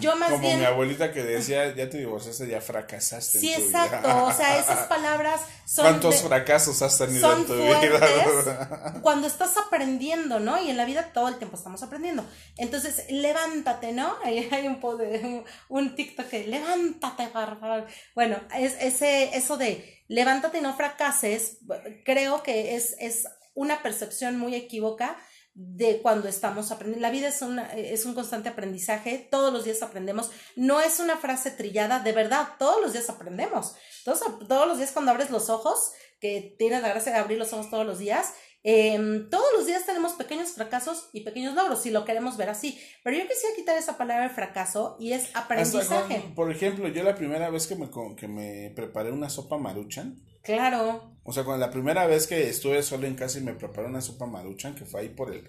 Yo 0.00 0.16
más 0.16 0.30
Como 0.30 0.42
bien... 0.42 0.58
mi 0.60 0.64
abuelita 0.64 1.12
que 1.12 1.22
decía, 1.22 1.74
ya 1.74 1.88
te 1.88 1.98
divorciaste, 1.98 2.46
ya 2.48 2.60
fracasaste. 2.60 3.38
Sí, 3.38 3.52
en 3.52 3.62
tu 3.62 3.68
vida". 3.68 3.84
exacto. 3.84 4.24
O 4.26 4.32
sea, 4.32 4.58
esas 4.58 4.86
palabras 4.86 5.40
son. 5.66 5.84
¿Cuántos 5.86 6.22
de- 6.22 6.28
fracasos 6.28 6.82
has 6.82 6.98
tenido 6.98 7.28
son 7.30 7.40
en 7.40 7.46
tu 7.46 7.54
vida? 7.54 8.98
cuando 9.02 9.26
estás 9.26 9.56
aprendiendo, 9.56 10.40
¿no? 10.40 10.60
Y 10.62 10.70
en 10.70 10.76
la 10.76 10.84
vida 10.84 11.12
todo 11.12 11.28
el 11.28 11.36
tiempo 11.38 11.56
estamos 11.56 11.82
aprendiendo. 11.82 12.24
Entonces, 12.58 13.04
levántate, 13.10 13.92
¿no? 13.92 14.14
Ahí 14.24 14.48
hay 14.50 14.66
un, 14.66 14.80
po- 14.80 14.96
de- 14.96 15.44
un, 15.68 15.94
TikTok 15.94 16.26
que 16.28 16.46
levántate, 16.46 17.28
favor. 17.28 17.86
Bueno, 18.14 18.40
es, 18.56 18.76
ese, 18.80 19.36
eso 19.36 19.56
de 19.56 20.02
levántate 20.08 20.58
y 20.58 20.60
no 20.60 20.74
fracases, 20.76 21.58
creo 22.04 22.42
que 22.42 22.74
es, 22.76 22.94
es 22.98 23.26
una 23.54 23.82
percepción 23.82 24.38
muy 24.38 24.54
equívoca 24.54 25.16
de 25.54 26.00
cuando 26.00 26.28
estamos 26.28 26.70
aprendiendo. 26.72 27.02
La 27.06 27.10
vida 27.12 27.28
es, 27.28 27.42
una, 27.42 27.72
es 27.74 28.06
un 28.06 28.14
constante 28.14 28.48
aprendizaje, 28.48 29.28
todos 29.30 29.52
los 29.52 29.64
días 29.64 29.82
aprendemos. 29.82 30.30
No 30.56 30.80
es 30.80 30.98
una 31.00 31.16
frase 31.16 31.50
trillada, 31.50 32.00
de 32.00 32.12
verdad, 32.12 32.48
todos 32.58 32.80
los 32.80 32.92
días 32.92 33.10
aprendemos. 33.10 33.74
Todos, 34.04 34.20
todos 34.48 34.66
los 34.66 34.78
días 34.78 34.92
cuando 34.92 35.10
abres 35.10 35.30
los 35.30 35.50
ojos, 35.50 35.92
que 36.20 36.54
tienes 36.58 36.82
la 36.82 36.88
gracia 36.88 37.12
de 37.12 37.18
abrir 37.18 37.38
los 37.38 37.52
ojos 37.52 37.68
todos 37.70 37.84
los 37.84 37.98
días, 37.98 38.32
em, 38.62 39.28
todos 39.28 39.44
los 39.56 39.66
días 39.66 39.84
tenemos 39.84 40.12
pequeños 40.12 40.50
fracasos 40.52 41.08
y 41.12 41.22
pequeños 41.24 41.54
logros, 41.54 41.82
si 41.82 41.90
lo 41.90 42.04
queremos 42.04 42.36
ver 42.36 42.48
así. 42.48 42.80
Pero 43.02 43.16
yo 43.18 43.26
quisiera 43.28 43.54
quitar 43.56 43.76
esa 43.76 43.98
palabra 43.98 44.28
de 44.28 44.34
fracaso 44.34 44.96
y 45.00 45.12
es 45.12 45.24
aprendizaje. 45.34 46.20
con- 46.22 46.34
por 46.34 46.50
ejemplo, 46.50 46.88
yo 46.88 47.02
la 47.02 47.14
primera 47.16 47.50
vez 47.50 47.66
que 47.66 47.74
me, 47.74 47.90
que 48.16 48.28
me 48.28 48.72
preparé 48.74 49.10
una 49.10 49.28
sopa 49.28 49.58
maruchan, 49.58 50.22
Claro, 50.42 51.12
o 51.24 51.32
sea, 51.32 51.44
cuando 51.44 51.64
la 51.64 51.72
primera 51.72 52.06
vez 52.06 52.26
que 52.26 52.48
estuve 52.48 52.82
solo 52.82 53.06
en 53.06 53.14
casa 53.14 53.38
y 53.38 53.42
me 53.42 53.54
preparé 53.54 53.86
una 53.86 54.00
sopa 54.00 54.26
maruchan, 54.26 54.74
que 54.74 54.84
fue 54.84 55.02
ahí 55.02 55.08
por 55.08 55.32
el 55.32 55.48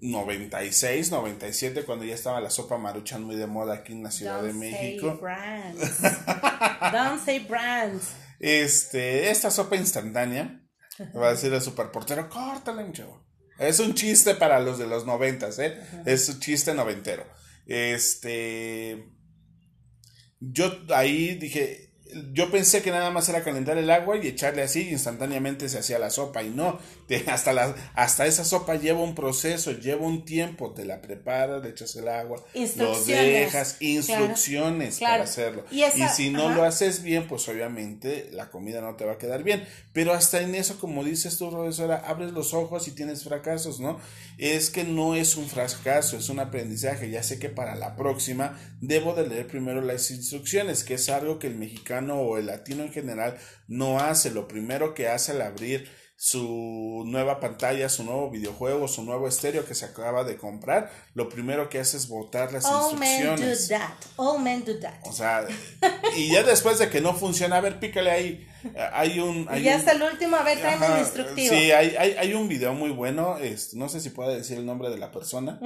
96, 0.00 1.10
97, 1.10 1.84
cuando 1.84 2.06
ya 2.06 2.14
estaba 2.14 2.40
la 2.40 2.48
sopa 2.48 2.78
maruchan 2.78 3.22
muy 3.22 3.36
de 3.36 3.46
moda 3.46 3.74
aquí 3.74 3.92
en 3.92 4.02
la 4.02 4.10
Ciudad 4.10 4.42
de 4.42 4.52
don't 4.52 4.62
say 4.62 4.72
México. 4.72 5.18
brands. 5.20 6.00
don't 6.92 7.24
say 7.24 7.38
brands. 7.40 8.12
Este, 8.38 9.30
esta 9.30 9.50
sopa 9.50 9.76
instantánea, 9.76 10.62
va 11.14 11.28
a 11.28 11.32
decir 11.32 11.52
el 11.52 11.60
superportero, 11.60 12.30
córtale, 12.30 12.84
mi 12.84 12.92
chavo. 12.92 13.22
Es 13.58 13.78
un 13.80 13.94
chiste 13.94 14.34
para 14.34 14.60
los 14.60 14.78
de 14.78 14.86
los 14.86 15.04
noventas, 15.04 15.58
¿eh? 15.58 15.78
Es 16.06 16.26
un 16.30 16.40
chiste 16.40 16.72
noventero. 16.72 17.26
Este, 17.66 19.06
yo 20.40 20.72
ahí 20.94 21.34
dije, 21.34 21.89
yo 22.32 22.50
pensé 22.50 22.82
que 22.82 22.90
nada 22.90 23.10
más 23.10 23.28
era 23.28 23.42
calentar 23.44 23.78
el 23.78 23.90
agua 23.90 24.16
y 24.16 24.26
echarle 24.26 24.62
así 24.62 24.82
y 24.88 24.90
instantáneamente 24.90 25.68
se 25.68 25.78
hacía 25.78 25.98
la 25.98 26.10
sopa 26.10 26.42
y 26.42 26.50
no, 26.50 26.78
te- 27.06 27.24
hasta, 27.30 27.52
la, 27.52 27.74
hasta 27.94 28.26
esa 28.26 28.44
sopa 28.44 28.76
lleva 28.76 29.00
un 29.00 29.14
proceso, 29.14 29.72
lleva 29.72 30.06
un 30.06 30.24
tiempo, 30.24 30.72
te 30.72 30.84
la 30.84 31.00
preparas, 31.00 31.62
le 31.62 31.70
echas 31.70 31.94
el 31.96 32.08
agua, 32.08 32.42
lo 32.76 33.04
dejas, 33.04 33.76
instrucciones 33.80 34.98
claro. 34.98 35.12
para 35.14 35.24
hacerlo. 35.24 35.64
Y 35.70 35.82
esa- 35.82 36.08
si 36.14 36.30
no 36.30 36.46
ajá. 36.48 36.56
lo 36.56 36.64
haces 36.64 37.02
bien, 37.02 37.26
pues 37.28 37.48
obviamente 37.48 38.28
la 38.32 38.50
comida 38.50 38.80
no 38.80 38.94
te 38.96 39.04
va 39.04 39.12
a 39.12 39.18
quedar 39.18 39.42
bien. 39.42 39.66
Pero 39.92 40.12
hasta 40.12 40.40
en 40.40 40.54
eso, 40.54 40.78
como 40.78 41.04
dices 41.04 41.36
tú, 41.38 41.50
profesora, 41.50 42.02
abres 42.06 42.32
los 42.32 42.54
ojos 42.54 42.86
y 42.88 42.92
tienes 42.92 43.24
fracasos, 43.24 43.80
¿no? 43.80 43.98
Es 44.38 44.70
que 44.70 44.84
no 44.84 45.14
es 45.14 45.36
un 45.36 45.48
fracaso, 45.48 46.16
es 46.16 46.28
un 46.28 46.38
aprendizaje. 46.40 47.10
Ya 47.10 47.22
sé 47.22 47.38
que 47.38 47.48
para 47.48 47.74
la 47.74 47.96
próxima 47.96 48.58
debo 48.80 49.14
de 49.14 49.26
leer 49.26 49.46
primero 49.46 49.80
las 49.80 50.10
instrucciones, 50.10 50.84
que 50.84 50.94
es 50.94 51.08
algo 51.08 51.38
que 51.38 51.46
el 51.48 51.56
mexicano 51.56 51.99
o 52.08 52.38
el 52.38 52.46
latino 52.46 52.82
en 52.84 52.92
general 52.92 53.36
no 53.68 53.98
hace. 53.98 54.30
Lo 54.30 54.46
primero 54.48 54.94
que 54.94 55.08
hace 55.08 55.32
al 55.32 55.42
abrir 55.42 55.90
su 56.22 57.02
nueva 57.06 57.40
pantalla, 57.40 57.88
su 57.88 58.04
nuevo 58.04 58.30
videojuego, 58.30 58.86
su 58.88 59.02
nuevo 59.04 59.26
estéreo 59.26 59.64
que 59.64 59.74
se 59.74 59.86
acaba 59.86 60.22
de 60.22 60.36
comprar, 60.36 60.90
lo 61.14 61.30
primero 61.30 61.70
que 61.70 61.78
hace 61.78 61.96
es 61.96 62.08
botar 62.08 62.52
las 62.52 62.66
All 62.66 62.98
men 62.98 63.22
do 63.24 63.30
instrucciones. 63.32 63.68
that. 63.68 63.92
All 64.16 64.38
men 64.42 64.62
do 64.64 64.78
that. 64.80 65.00
O 65.04 65.12
sea, 65.14 65.46
y 66.16 66.30
ya 66.30 66.42
después 66.42 66.78
de 66.78 66.90
que 66.90 67.00
no 67.00 67.14
funciona, 67.14 67.56
a 67.56 67.60
ver, 67.62 67.80
pícale 67.80 68.10
ahí. 68.10 68.46
Hay 68.92 69.18
un. 69.18 69.46
Hay 69.48 69.62
y 69.62 69.64
ya 69.64 69.72
un- 69.72 69.78
hasta 69.78 69.92
el 69.92 70.02
último, 70.02 70.36
a 70.36 70.42
ver, 70.42 70.58
tráeme 70.60 70.86
el 70.92 70.98
instructivo. 70.98 71.54
Sí, 71.54 71.72
hay, 71.72 71.96
hay, 71.98 72.12
hay 72.18 72.34
un 72.34 72.48
video 72.48 72.74
muy 72.74 72.90
bueno, 72.90 73.38
no 73.72 73.88
sé 73.88 74.00
si 74.00 74.10
puedo 74.10 74.28
decir 74.30 74.58
el 74.58 74.66
nombre 74.66 74.90
de 74.90 74.98
la 74.98 75.10
persona, 75.10 75.58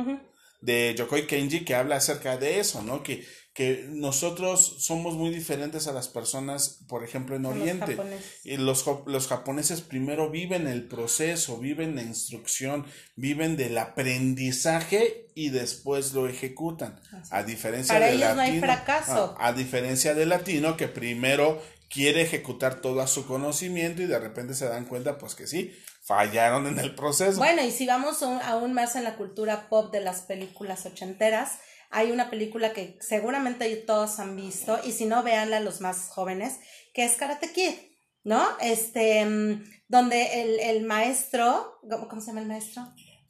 de 0.60 0.94
Yokoi 0.96 1.26
Kenji, 1.26 1.64
que 1.64 1.74
habla 1.74 1.96
acerca 1.96 2.36
de 2.36 2.60
eso, 2.60 2.80
¿no? 2.82 3.02
Que, 3.02 3.24
que 3.54 3.86
nosotros 3.88 4.78
somos 4.80 5.14
muy 5.14 5.30
diferentes 5.30 5.86
a 5.86 5.92
las 5.92 6.08
personas, 6.08 6.80
por 6.88 7.04
ejemplo, 7.04 7.36
en 7.36 7.44
Con 7.44 7.52
los 7.54 7.60
Oriente. 7.62 7.94
japoneses. 7.96 8.40
Y 8.42 8.56
los, 8.56 8.84
los 9.06 9.28
japoneses 9.28 9.80
primero 9.80 10.28
viven 10.28 10.66
el 10.66 10.88
proceso, 10.88 11.58
viven 11.58 11.94
la 11.94 12.02
instrucción, 12.02 12.84
viven 13.14 13.56
del 13.56 13.78
aprendizaje 13.78 15.28
y 15.36 15.50
después 15.50 16.12
lo 16.14 16.28
ejecutan. 16.28 17.00
A 17.30 17.44
diferencia 17.44 17.94
Para 17.94 18.06
del 18.06 18.16
ellos 18.16 18.34
no 18.34 18.42
hay 18.42 18.56
latino. 18.60 18.66
fracaso. 18.66 19.34
a 19.38 19.52
diferencia 19.52 20.14
del 20.14 20.30
latino 20.30 20.76
que 20.76 20.88
primero 20.88 21.62
quiere 21.88 22.22
ejecutar 22.22 22.80
todo 22.80 23.06
su 23.06 23.24
conocimiento 23.26 24.02
y 24.02 24.06
de 24.06 24.18
repente 24.18 24.54
se 24.54 24.66
dan 24.68 24.84
cuenta 24.86 25.16
pues 25.16 25.36
que 25.36 25.46
sí, 25.46 25.72
fallaron 26.02 26.66
en 26.66 26.80
el 26.80 26.94
proceso. 26.96 27.38
Bueno, 27.38 27.62
y 27.62 27.70
si 27.70 27.86
vamos 27.86 28.20
aún 28.22 28.72
más 28.72 28.96
en 28.96 29.04
la 29.04 29.14
cultura 29.16 29.68
pop 29.68 29.92
de 29.92 30.00
las 30.00 30.22
películas 30.22 30.86
ochenteras, 30.86 31.52
hay 31.94 32.10
una 32.10 32.28
película 32.28 32.72
que 32.72 32.98
seguramente 33.00 33.74
todos 33.76 34.18
han 34.18 34.36
visto, 34.36 34.80
y 34.84 34.92
si 34.92 35.06
no, 35.06 35.22
véanla 35.22 35.60
los 35.60 35.80
más 35.80 36.08
jóvenes, 36.08 36.58
que 36.92 37.04
es 37.04 37.12
Karate 37.12 37.52
Kid, 37.52 37.72
¿no? 38.24 38.44
Este, 38.60 39.24
mm, 39.24 39.64
donde 39.88 40.42
el, 40.42 40.60
el 40.60 40.82
maestro, 40.82 41.78
¿cómo, 41.88 42.08
cómo 42.08 42.20
se 42.20 42.28
llama 42.28 42.40
el 42.40 42.48
maestro? 42.48 42.82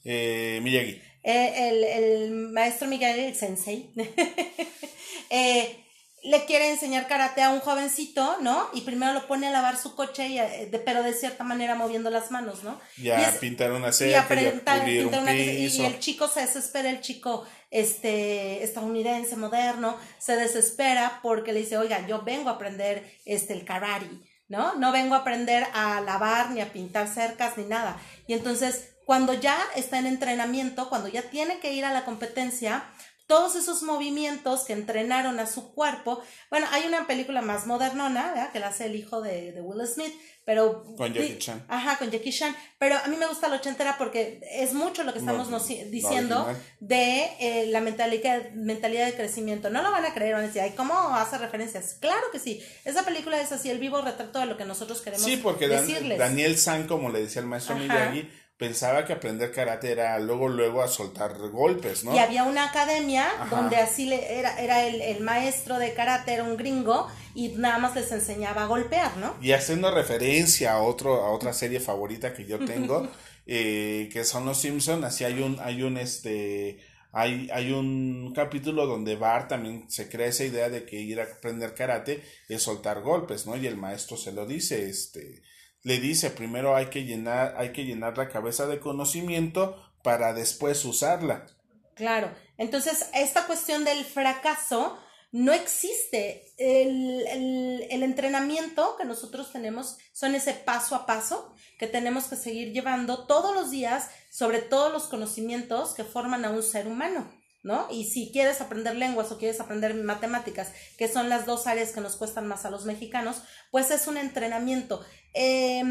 Eh, 0.03 0.61
Miyagi. 0.63 1.01
Eh, 1.23 1.69
el, 1.69 1.85
el 1.85 2.31
maestro 2.33 2.89
Miguel, 2.89 3.19
el 3.19 3.35
sensei, 3.35 3.91
eh, 5.31 5.84
le 6.25 6.45
quiere 6.47 6.71
enseñar 6.71 7.07
karate 7.07 7.43
a 7.43 7.51
un 7.51 7.61
jovencito, 7.61 8.39
¿no? 8.41 8.69
Y 8.73 8.81
primero 8.81 9.13
lo 9.13 9.27
pone 9.27 9.47
a 9.49 9.51
lavar 9.51 9.77
su 9.77 9.95
coche, 9.95 10.27
y, 10.29 10.39
eh, 10.39 10.69
de- 10.71 10.79
pero 10.79 11.03
de 11.03 11.13
cierta 11.13 11.45
manera 11.45 11.75
moviendo 11.75 12.09
las 12.11 12.31
manos, 12.31 12.65
¿no? 12.65 12.81
Ya 12.97 13.21
Y 13.21 13.25
es- 13.25 14.53
pintar 14.53 14.81
una 15.19 15.31
cosa- 15.33 15.35
y- 15.35 15.67
y 15.83 15.85
el 15.87 15.99
chico 16.01 16.27
se 16.29 16.41
desespera, 16.41 16.89
el 16.91 17.01
chico 17.03 17.47
este 17.71 18.63
estadounidense 18.65 19.37
moderno 19.37 19.97
se 20.19 20.37
desespera 20.37 21.21
porque 21.23 21.53
le 21.53 21.61
dice, 21.61 21.77
"Oiga, 21.77 22.07
yo 22.07 22.23
vengo 22.23 22.49
a 22.49 22.55
aprender 22.55 23.05
este 23.25 23.53
el 23.53 23.65
karate, 23.65 24.09
¿no? 24.49 24.77
No 24.77 24.93
vengo 24.93 25.15
a 25.15 25.19
aprender 25.19 25.67
a 25.75 26.01
lavar 26.01 26.51
ni 26.53 26.61
a 26.61 26.73
pintar 26.73 27.07
cercas 27.09 27.57
ni 27.59 27.65
nada." 27.65 28.01
Y 28.27 28.33
entonces, 28.35 28.91
cuando 29.05 29.35
ya 29.35 29.59
está 29.77 29.99
en 29.99 30.07
entrenamiento, 30.07 30.89
cuando 30.89 31.09
ya 31.09 31.23
tiene 31.23 31.59
que 31.59 31.73
ir 31.73 31.85
a 31.85 31.93
la 31.93 32.05
competencia, 32.07 32.85
todos 33.27 33.57
esos 33.57 33.83
movimientos 33.83 34.65
que 34.65 34.73
entrenaron 34.75 35.41
a 35.41 35.47
su 35.47 35.73
cuerpo, 35.73 36.21
bueno, 36.51 36.67
hay 36.73 36.85
una 36.87 37.07
película 37.07 37.41
más 37.43 37.67
modernona, 37.67 38.29
¿verdad? 38.33 38.53
Que 38.53 38.59
la 38.61 38.69
hace 38.69 38.87
el 38.87 38.97
hijo 38.97 39.23
de, 39.23 39.53
de 39.53 39.61
Will 39.63 39.87
Smith, 39.87 40.13
pero... 40.45 40.85
Con 40.99 41.13
Jackie 41.15 41.39
Chan. 41.39 41.65
Ajá, 41.69 41.97
con 41.97 42.11
Jackie 42.11 42.31
Chan. 42.31 42.55
Pero 42.79 42.97
a 43.03 43.07
mí 43.09 43.17
me 43.17 43.27
gusta 43.27 43.49
la 43.49 43.57
ochentera 43.57 43.97
porque 43.97 44.41
es 44.53 44.75
mucho 44.75 45.03
lo 45.05 45.15
que 45.15 45.21
estamos 45.21 45.49
No, 45.49 45.59
nos- 45.59 45.71
no 45.71 45.91
diciendo 45.91 46.47
de 46.81 47.25
eh, 47.41 47.67
la 47.69 47.81
mentalidad, 47.81 48.51
mentalidad 48.53 49.07
de 49.07 49.15
crecimiento. 49.15 49.71
No 49.71 49.81
lo 49.83 49.91
van 49.91 50.05
a 50.05 50.13
creer, 50.13 50.35
van 50.35 50.45
a 50.45 50.47
decir, 50.49 50.61
ay, 50.61 50.73
¿cómo 50.77 50.95
hace 51.17 51.39
referencias? 51.39 51.95
Claro 51.99 52.27
que 52.31 52.39
sí. 52.39 52.63
Esa 52.85 53.05
película 53.07 53.41
es 53.41 53.53
así, 53.53 53.71
el 53.71 53.79
vivo 53.79 54.03
retrato 54.03 54.39
de 54.39 54.47
lo 54.47 54.59
que 54.59 54.67
nosotros 54.67 55.01
queremos 55.01 55.25
Sí, 55.25 55.39
porque 55.39 55.67
Dan- 55.67 55.87
decirles. 55.87 56.19
Daniel 56.19 56.59
San, 56.59 56.87
como 56.87 57.09
le 57.09 57.23
decía 57.23 57.41
el 57.41 57.49
maestro 57.49 57.77
Ajá. 57.77 57.83
Miyagi, 57.85 58.31
pensaba 58.57 59.05
que 59.05 59.13
aprender 59.13 59.53
karate 59.53 59.91
era 59.91 60.19
luego, 60.19 60.49
luego 60.49 60.83
a 60.83 60.89
soltar 60.89 61.37
golpes, 61.51 62.05
¿no? 62.05 62.15
Y 62.15 62.19
había 62.19 62.45
una 62.45 62.67
academia 62.67 63.27
Ajá. 63.27 63.57
donde 63.57 63.77
así 63.77 64.07
le, 64.07 64.39
era, 64.39 64.59
era 64.61 64.87
el, 64.87 65.01
el 65.01 65.21
maestro 65.23 65.79
de 65.79 65.93
karate, 65.93 66.35
era 66.35 66.45
un 66.45 66.57
gringo, 66.57 67.09
y 67.35 67.49
nada 67.49 67.79
más 67.79 67.95
les 67.97 68.11
enseñaba 68.13 68.63
a 68.63 68.67
golpear, 68.67 69.17
¿no? 69.17 69.35
Y 69.41 69.53
haciendo 69.53 69.91
referencia 69.91 70.75
a 70.75 70.83
otro, 70.83 71.25
a 71.25 71.33
otra 71.33 71.53
serie 71.53 71.81
favorita 71.81 72.33
que 72.33 72.47
yo 72.47 72.65
tengo, 72.65 73.09
eh, 73.47 74.09
que 74.13 74.25
son 74.25 74.47
los 74.47 74.59
Simpson, 74.59 75.05
así 75.05 75.25
hay 75.25 75.41
un, 75.41 75.59
hay 75.61 75.83
un 75.83 75.99
este, 75.99 76.79
hay, 77.11 77.49
hay 77.53 77.73
un 77.73 78.33
capítulo 78.35 78.87
donde 78.87 79.17
Bart 79.17 79.49
también 79.49 79.85
se 79.89 80.09
crea 80.09 80.29
esa 80.29 80.45
idea 80.45 80.69
de 80.69 80.85
que 80.85 81.01
ir 81.01 81.21
a 81.21 81.25
aprender 81.25 81.75
karate 81.75 82.23
es 82.49 82.63
soltar 82.63 83.03
golpes, 83.03 83.47
¿no? 83.47 83.57
Y 83.57 83.67
el 83.67 83.77
maestro 83.77 84.17
se 84.17 84.33
lo 84.33 84.47
dice, 84.47 84.89
este, 84.89 85.43
le 85.85 86.01
dice 86.01 86.31
primero 86.31 86.75
hay 86.75 86.87
que 86.87 87.05
llenar, 87.05 87.55
hay 87.57 87.73
que 87.73 87.85
llenar 87.85 88.19
la 88.19 88.29
cabeza 88.29 88.67
de 88.67 88.81
conocimiento 88.81 89.81
para 90.03 90.33
después 90.33 90.85
usarla. 90.85 91.47
Claro. 91.95 92.33
Entonces, 92.59 93.09
esta 93.15 93.47
cuestión 93.47 93.85
del 93.85 94.05
fracaso 94.05 94.99
no 95.31 95.53
existe. 95.53 96.53
El, 96.59 97.27
el, 97.27 97.87
el 97.91 98.03
entrenamiento 98.03 98.97
que 98.97 99.05
nosotros 99.05 99.53
tenemos 99.53 99.99
son 100.13 100.35
ese 100.35 100.55
paso 100.55 100.97
a 100.97 101.07
paso 101.07 101.55
que 101.79 101.87
tenemos 101.87 102.25
que 102.25 102.37
seguir 102.37 102.73
llevando 102.73 103.27
todos 103.27 103.55
los 103.55 103.71
días 103.71 104.11
sobre 104.31 104.61
todos 104.61 104.93
los 104.93 105.05
conocimientos 105.05 105.95
que 105.95 106.05
forman 106.05 106.45
a 106.45 106.51
un 106.51 106.63
ser 106.63 106.87
humano. 106.87 107.31
¿No? 107.65 107.89
Y 107.91 108.05
si 108.05 108.31
quieres 108.31 108.61
aprender 108.61 108.95
lenguas 108.95 109.33
o 109.33 109.39
quieres 109.39 109.59
aprender 109.59 109.95
matemáticas, 109.95 110.71
que 110.97 111.09
son 111.09 111.29
las 111.29 111.47
dos 111.47 111.67
áreas 111.67 111.91
que 111.93 112.03
nos 112.03 112.15
cuestan 112.15 112.47
más 112.47 112.65
a 112.65 112.71
los 112.71 112.85
mexicanos, 112.85 113.43
pues 113.71 113.91
es 113.91 114.07
un 114.07 114.19
entrenamiento. 114.19 115.05
Eh, 115.33 115.83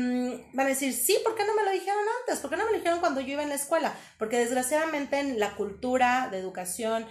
van 0.54 0.66
a 0.68 0.70
decir, 0.70 0.94
sí, 0.94 1.18
¿por 1.24 1.36
qué 1.36 1.44
no 1.46 1.56
me 1.56 1.64
lo 1.64 1.72
dijeron 1.72 2.04
antes? 2.22 2.40
¿Por 2.40 2.52
qué 2.52 2.58
no 2.58 2.66
me 2.66 2.72
lo 2.72 2.78
dijeron 2.78 3.00
cuando 3.00 3.22
yo 3.22 3.34
iba 3.34 3.44
en 3.44 3.50
la 3.50 3.56
escuela? 3.56 3.98
Porque 4.20 4.38
desgraciadamente 4.38 5.20
en 5.20 5.40
la 5.40 5.56
cultura 5.56 6.30
de 6.32 6.38
educación 6.38 7.08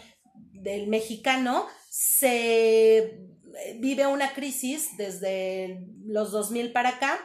del 0.52 0.86
mexicano 0.86 1.66
se 1.90 3.18
vive 3.78 4.06
una 4.06 4.32
crisis 4.32 4.96
desde 4.96 5.86
los 6.04 6.32
2000 6.32 6.72
para 6.72 6.90
acá. 6.90 7.18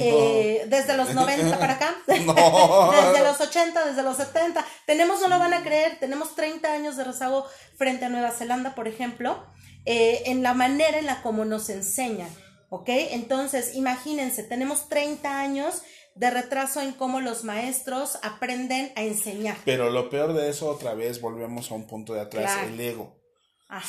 Eh, 0.00 0.66
desde 0.68 0.96
los 0.96 1.12
90 1.12 1.58
para 1.58 1.74
acá, 1.74 1.96
desde 2.06 3.24
los 3.24 3.40
80, 3.40 3.86
desde 3.86 4.02
los 4.02 4.16
70, 4.16 4.64
tenemos, 4.86 5.20
no 5.20 5.28
lo 5.28 5.38
van 5.38 5.54
a 5.54 5.62
creer, 5.62 5.98
tenemos 5.98 6.34
30 6.36 6.72
años 6.72 6.96
de 6.96 7.04
rezago 7.04 7.46
frente 7.76 8.04
a 8.04 8.08
Nueva 8.08 8.30
Zelanda, 8.30 8.74
por 8.74 8.86
ejemplo, 8.86 9.44
eh, 9.84 10.22
en 10.26 10.42
la 10.42 10.54
manera 10.54 10.98
en 10.98 11.06
la 11.06 11.20
como 11.22 11.44
nos 11.44 11.68
enseñan, 11.68 12.30
¿ok? 12.68 12.88
Entonces, 12.88 13.74
imagínense, 13.74 14.44
tenemos 14.44 14.88
30 14.88 15.40
años 15.40 15.82
de 16.14 16.30
retraso 16.30 16.80
en 16.80 16.92
cómo 16.92 17.20
los 17.20 17.44
maestros 17.44 18.18
aprenden 18.22 18.92
a 18.96 19.02
enseñar. 19.02 19.56
Pero 19.64 19.90
lo 19.90 20.10
peor 20.10 20.32
de 20.32 20.48
eso, 20.50 20.68
otra 20.68 20.94
vez, 20.94 21.20
volvemos 21.20 21.70
a 21.70 21.74
un 21.74 21.86
punto 21.86 22.12
de 22.12 22.20
atrás, 22.20 22.58
el 22.66 22.78
ego. 22.80 23.16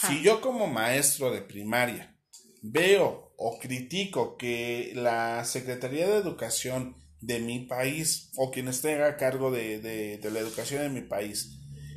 Si 0.08 0.22
yo 0.22 0.42
como 0.42 0.68
maestro 0.68 1.32
de 1.32 1.42
primaria 1.42 2.16
veo 2.62 3.29
o 3.40 3.58
critico 3.58 4.36
que 4.38 4.92
la 4.96 5.46
Secretaría 5.46 6.08
de 6.08 6.18
Educación 6.18 6.96
de 7.22 7.40
mi 7.40 7.60
país 7.60 8.30
o 8.36 8.52
quien 8.52 8.68
esté 8.68 9.02
a 9.02 9.16
cargo 9.16 9.50
de, 9.50 9.80
de, 9.80 10.32
la 10.32 10.40
educación 10.40 10.82
de 10.82 10.90
mi 10.90 11.02
país 11.02 11.56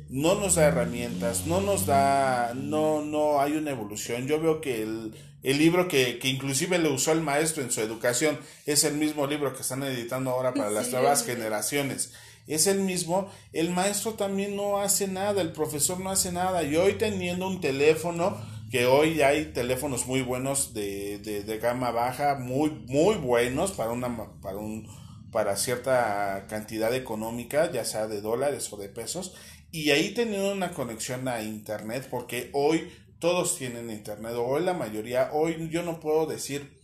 no 0.09 0.35
nos 0.35 0.55
da 0.55 0.65
herramientas, 0.65 1.45
no 1.45 1.59
nos 1.59 1.85
da, 1.85 2.53
no, 2.55 3.01
no 3.01 3.41
hay 3.41 3.53
una 3.53 3.71
evolución. 3.71 4.27
Yo 4.27 4.39
veo 4.39 4.61
que 4.61 4.83
el, 4.83 5.13
el 5.41 5.57
libro 5.57 5.87
que, 5.87 6.19
que, 6.19 6.29
inclusive 6.29 6.77
le 6.77 6.89
usó 6.89 7.11
el 7.11 7.21
maestro 7.21 7.63
en 7.63 7.71
su 7.71 7.81
educación 7.81 8.37
es 8.65 8.83
el 8.83 8.93
mismo 8.93 9.27
libro 9.27 9.53
que 9.53 9.63
están 9.63 9.83
editando 9.83 10.31
ahora 10.31 10.53
para 10.53 10.69
las 10.69 10.91
nuevas 10.91 11.25
generaciones. 11.25 12.13
Es 12.47 12.67
el 12.67 12.81
mismo, 12.81 13.29
el 13.53 13.71
maestro 13.71 14.13
también 14.13 14.55
no 14.55 14.79
hace 14.79 15.07
nada, 15.07 15.41
el 15.41 15.51
profesor 15.51 15.99
no 15.99 16.09
hace 16.09 16.31
nada. 16.31 16.63
Y 16.63 16.75
hoy 16.75 16.93
teniendo 16.93 17.47
un 17.47 17.59
teléfono, 17.59 18.37
que 18.73 18.87
hoy 18.87 19.21
hay 19.21 19.53
teléfonos 19.53 20.07
muy 20.07 20.23
buenos 20.23 20.73
de, 20.73 21.19
de, 21.19 21.43
de 21.43 21.59
gama 21.59 21.91
baja, 21.91 22.39
muy, 22.39 22.71
muy 22.71 23.17
buenos 23.17 23.71
para 23.73 23.91
una, 23.91 24.33
para 24.41 24.57
un, 24.57 24.87
para 25.31 25.55
cierta 25.57 26.47
cantidad 26.49 26.91
económica, 26.95 27.71
ya 27.71 27.85
sea 27.85 28.07
de 28.07 28.19
dólares 28.19 28.73
o 28.73 28.77
de 28.77 28.89
pesos, 28.89 29.35
y 29.69 29.91
ahí 29.91 30.15
teniendo 30.15 30.51
una 30.51 30.71
conexión 30.71 31.27
a 31.27 31.43
internet, 31.43 32.07
porque 32.09 32.49
hoy 32.53 32.91
todos 33.19 33.59
tienen 33.59 33.91
internet, 33.91 34.33
hoy 34.35 34.63
la 34.63 34.73
mayoría, 34.73 35.29
hoy 35.33 35.69
yo 35.69 35.83
no 35.83 35.99
puedo 35.99 36.25
decir, 36.25 36.81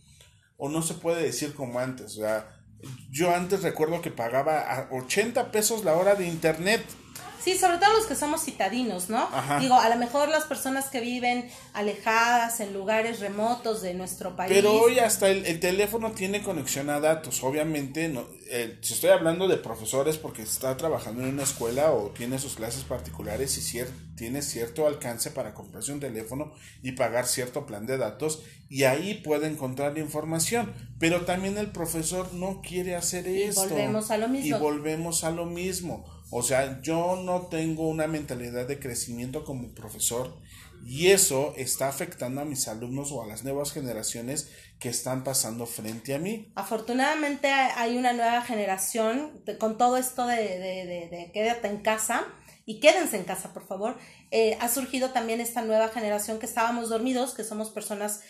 o 0.58 0.68
no 0.68 0.82
se 0.82 0.94
puede 0.94 1.24
decir 1.24 1.54
como 1.54 1.80
antes, 1.80 2.18
o 2.18 2.20
sea, 2.20 2.56
yo 3.10 3.34
antes 3.34 3.64
recuerdo 3.64 4.00
que 4.00 4.12
pagaba 4.12 4.60
a 4.60 4.88
80 4.92 5.50
pesos 5.50 5.84
la 5.84 5.96
hora 5.96 6.14
de 6.14 6.28
internet 6.28 6.84
Sí, 7.42 7.56
sobre 7.56 7.78
todo 7.78 7.92
los 7.94 8.06
que 8.06 8.14
somos 8.14 8.44
citadinos, 8.44 9.08
¿no? 9.08 9.28
Digo, 9.60 9.74
a 9.74 9.88
lo 9.88 9.96
mejor 9.96 10.28
las 10.28 10.44
personas 10.44 10.86
que 10.90 11.00
viven 11.00 11.48
alejadas 11.72 12.60
en 12.60 12.74
lugares 12.74 13.20
remotos 13.20 13.80
de 13.82 13.94
nuestro 13.94 14.36
país. 14.36 14.52
Pero 14.52 14.72
hoy 14.72 14.98
hasta 14.98 15.28
el, 15.30 15.58
teléfono 15.60 16.12
tiene 16.12 16.42
conexión 16.42 16.90
a 16.90 17.00
datos. 17.00 17.42
Obviamente, 17.42 18.08
no, 18.08 18.26
eh, 18.48 18.78
si 18.82 18.94
estoy 18.94 19.10
hablando 19.10 19.48
de 19.48 19.56
profesores 19.56 20.18
porque 20.18 20.42
está 20.42 20.76
trabajando 20.76 21.22
en 21.22 21.30
una 21.30 21.44
escuela 21.44 21.92
o 21.92 22.10
tiene 22.10 22.38
sus 22.38 22.54
clases 22.56 22.84
particulares 22.84 23.56
y 23.56 23.80
tiene 24.16 24.42
cierto 24.42 24.86
alcance 24.86 25.30
para 25.30 25.54
comprarse 25.54 25.92
un 25.92 26.00
teléfono 26.00 26.52
y 26.82 26.92
pagar 26.92 27.26
cierto 27.26 27.64
plan 27.64 27.86
de 27.86 27.96
datos 27.96 28.42
y 28.68 28.84
ahí 28.84 29.14
puede 29.14 29.46
encontrar 29.46 29.96
información. 29.96 30.74
Pero 30.98 31.24
también 31.24 31.56
el 31.56 31.72
profesor 31.72 32.32
no 32.34 32.60
quiere 32.60 32.96
hacer 32.96 33.26
y 33.26 33.50
Volvemos 33.50 34.10
a 34.10 34.18
lo 34.18 34.28
mismo. 34.28 34.56
Y 34.56 34.60
volvemos 34.60 35.24
a 35.24 35.30
lo 35.30 35.46
mismo 35.46 36.19
o 36.30 36.42
sea, 36.42 36.80
yo 36.80 37.16
no 37.16 37.48
tengo 37.48 37.88
una 37.88 38.06
mentalidad 38.06 38.66
de 38.66 38.78
crecimiento 38.78 39.44
como 39.44 39.74
profesor 39.74 40.38
y 40.84 41.08
eso 41.08 41.52
está 41.56 41.88
afectando 41.88 42.40
a 42.40 42.44
mis 42.44 42.68
alumnos 42.68 43.12
o 43.12 43.22
a 43.22 43.26
las 43.26 43.44
nuevas 43.44 43.72
generaciones 43.72 44.50
que 44.78 44.88
están 44.88 45.24
pasando 45.24 45.66
frente 45.66 46.14
a 46.14 46.18
mí. 46.18 46.50
Afortunadamente 46.54 47.48
hay 47.48 47.98
una 47.98 48.12
nueva 48.12 48.42
generación 48.42 49.42
con 49.58 49.76
todo 49.76 49.96
esto 49.96 50.26
de, 50.26 50.36
de, 50.36 51.30
quédate 51.34 51.68
en 51.68 51.82
casa 51.82 52.26
y 52.64 52.80
quédense 52.80 53.16
en 53.16 53.24
casa, 53.24 53.52
por 53.52 53.66
favor. 53.66 53.98
Eh, 54.30 54.56
ha 54.60 54.68
surgido 54.68 55.10
también 55.10 55.40
esta 55.40 55.62
nueva 55.62 55.88
generación 55.88 56.38
que 56.38 56.46
estábamos 56.46 56.88
dormidos, 56.88 57.34
que 57.34 57.44
somos 57.44 57.70
personas 57.70 58.20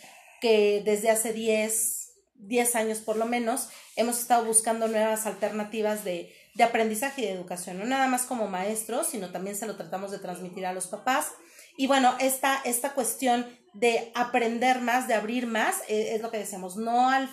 que 0.41 0.81
desde 0.83 1.09
hace 1.09 1.33
10, 1.33 2.13
10 2.35 2.75
años 2.75 2.97
por 2.99 3.15
lo 3.15 3.27
menos 3.27 3.69
hemos 3.95 4.19
estado 4.19 4.43
buscando 4.43 4.87
nuevas 4.87 5.25
alternativas 5.25 6.03
de 6.03 6.33
de 6.53 6.63
aprendizaje 6.63 7.21
y 7.21 7.25
de 7.25 7.31
educación, 7.31 7.79
no 7.79 7.85
nada 7.85 8.07
más 8.07 8.23
como 8.23 8.47
maestros, 8.47 9.07
sino 9.07 9.31
también 9.31 9.55
se 9.55 9.67
lo 9.67 9.77
tratamos 9.77 10.11
de 10.11 10.19
transmitir 10.19 10.65
a 10.65 10.73
los 10.73 10.87
papás. 10.87 11.31
Y 11.77 11.87
bueno, 11.87 12.13
esta, 12.19 12.61
esta 12.65 12.93
cuestión 12.93 13.45
de 13.73 14.11
aprender 14.15 14.81
más, 14.81 15.07
de 15.07 15.13
abrir 15.13 15.47
más, 15.47 15.81
eh, 15.87 16.15
es 16.15 16.21
lo 16.21 16.29
que 16.29 16.39
decíamos, 16.39 16.75
no 16.75 17.09
al 17.09 17.29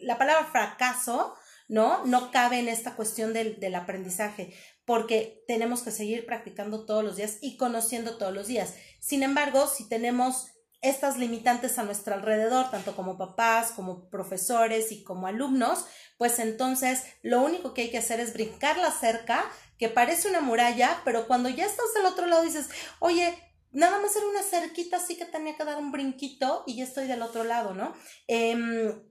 la 0.00 0.18
palabra 0.18 0.46
fracaso, 0.46 1.34
¿no? 1.68 2.04
No 2.04 2.30
cabe 2.30 2.58
en 2.58 2.68
esta 2.68 2.96
cuestión 2.96 3.32
del, 3.32 3.60
del 3.60 3.74
aprendizaje, 3.74 4.52
porque 4.84 5.44
tenemos 5.46 5.82
que 5.82 5.90
seguir 5.92 6.26
practicando 6.26 6.84
todos 6.84 7.04
los 7.04 7.16
días 7.16 7.38
y 7.40 7.56
conociendo 7.56 8.18
todos 8.18 8.34
los 8.34 8.48
días. 8.48 8.74
Sin 9.00 9.22
embargo, 9.22 9.66
si 9.68 9.88
tenemos 9.88 10.55
estas 10.88 11.16
limitantes 11.18 11.78
a 11.78 11.82
nuestro 11.82 12.14
alrededor, 12.14 12.70
tanto 12.70 12.94
como 12.94 13.18
papás, 13.18 13.72
como 13.72 14.08
profesores 14.08 14.92
y 14.92 15.02
como 15.02 15.26
alumnos, 15.26 15.86
pues 16.18 16.38
entonces 16.38 17.04
lo 17.22 17.42
único 17.42 17.74
que 17.74 17.82
hay 17.82 17.90
que 17.90 17.98
hacer 17.98 18.20
es 18.20 18.32
brincar 18.32 18.78
la 18.78 18.90
cerca, 18.90 19.44
que 19.78 19.88
parece 19.88 20.28
una 20.28 20.40
muralla, 20.40 21.00
pero 21.04 21.26
cuando 21.26 21.48
ya 21.48 21.66
estás 21.66 21.92
del 21.94 22.06
otro 22.06 22.26
lado 22.26 22.42
dices, 22.42 22.68
oye, 22.98 23.34
nada 23.72 24.00
más 24.00 24.16
era 24.16 24.26
una 24.26 24.42
cerquita, 24.42 24.96
así 24.96 25.16
que 25.16 25.26
tenía 25.26 25.56
que 25.56 25.64
dar 25.64 25.78
un 25.78 25.92
brinquito 25.92 26.64
y 26.66 26.76
ya 26.76 26.84
estoy 26.84 27.06
del 27.06 27.22
otro 27.22 27.44
lado, 27.44 27.74
¿no? 27.74 27.94
Em, 28.26 29.02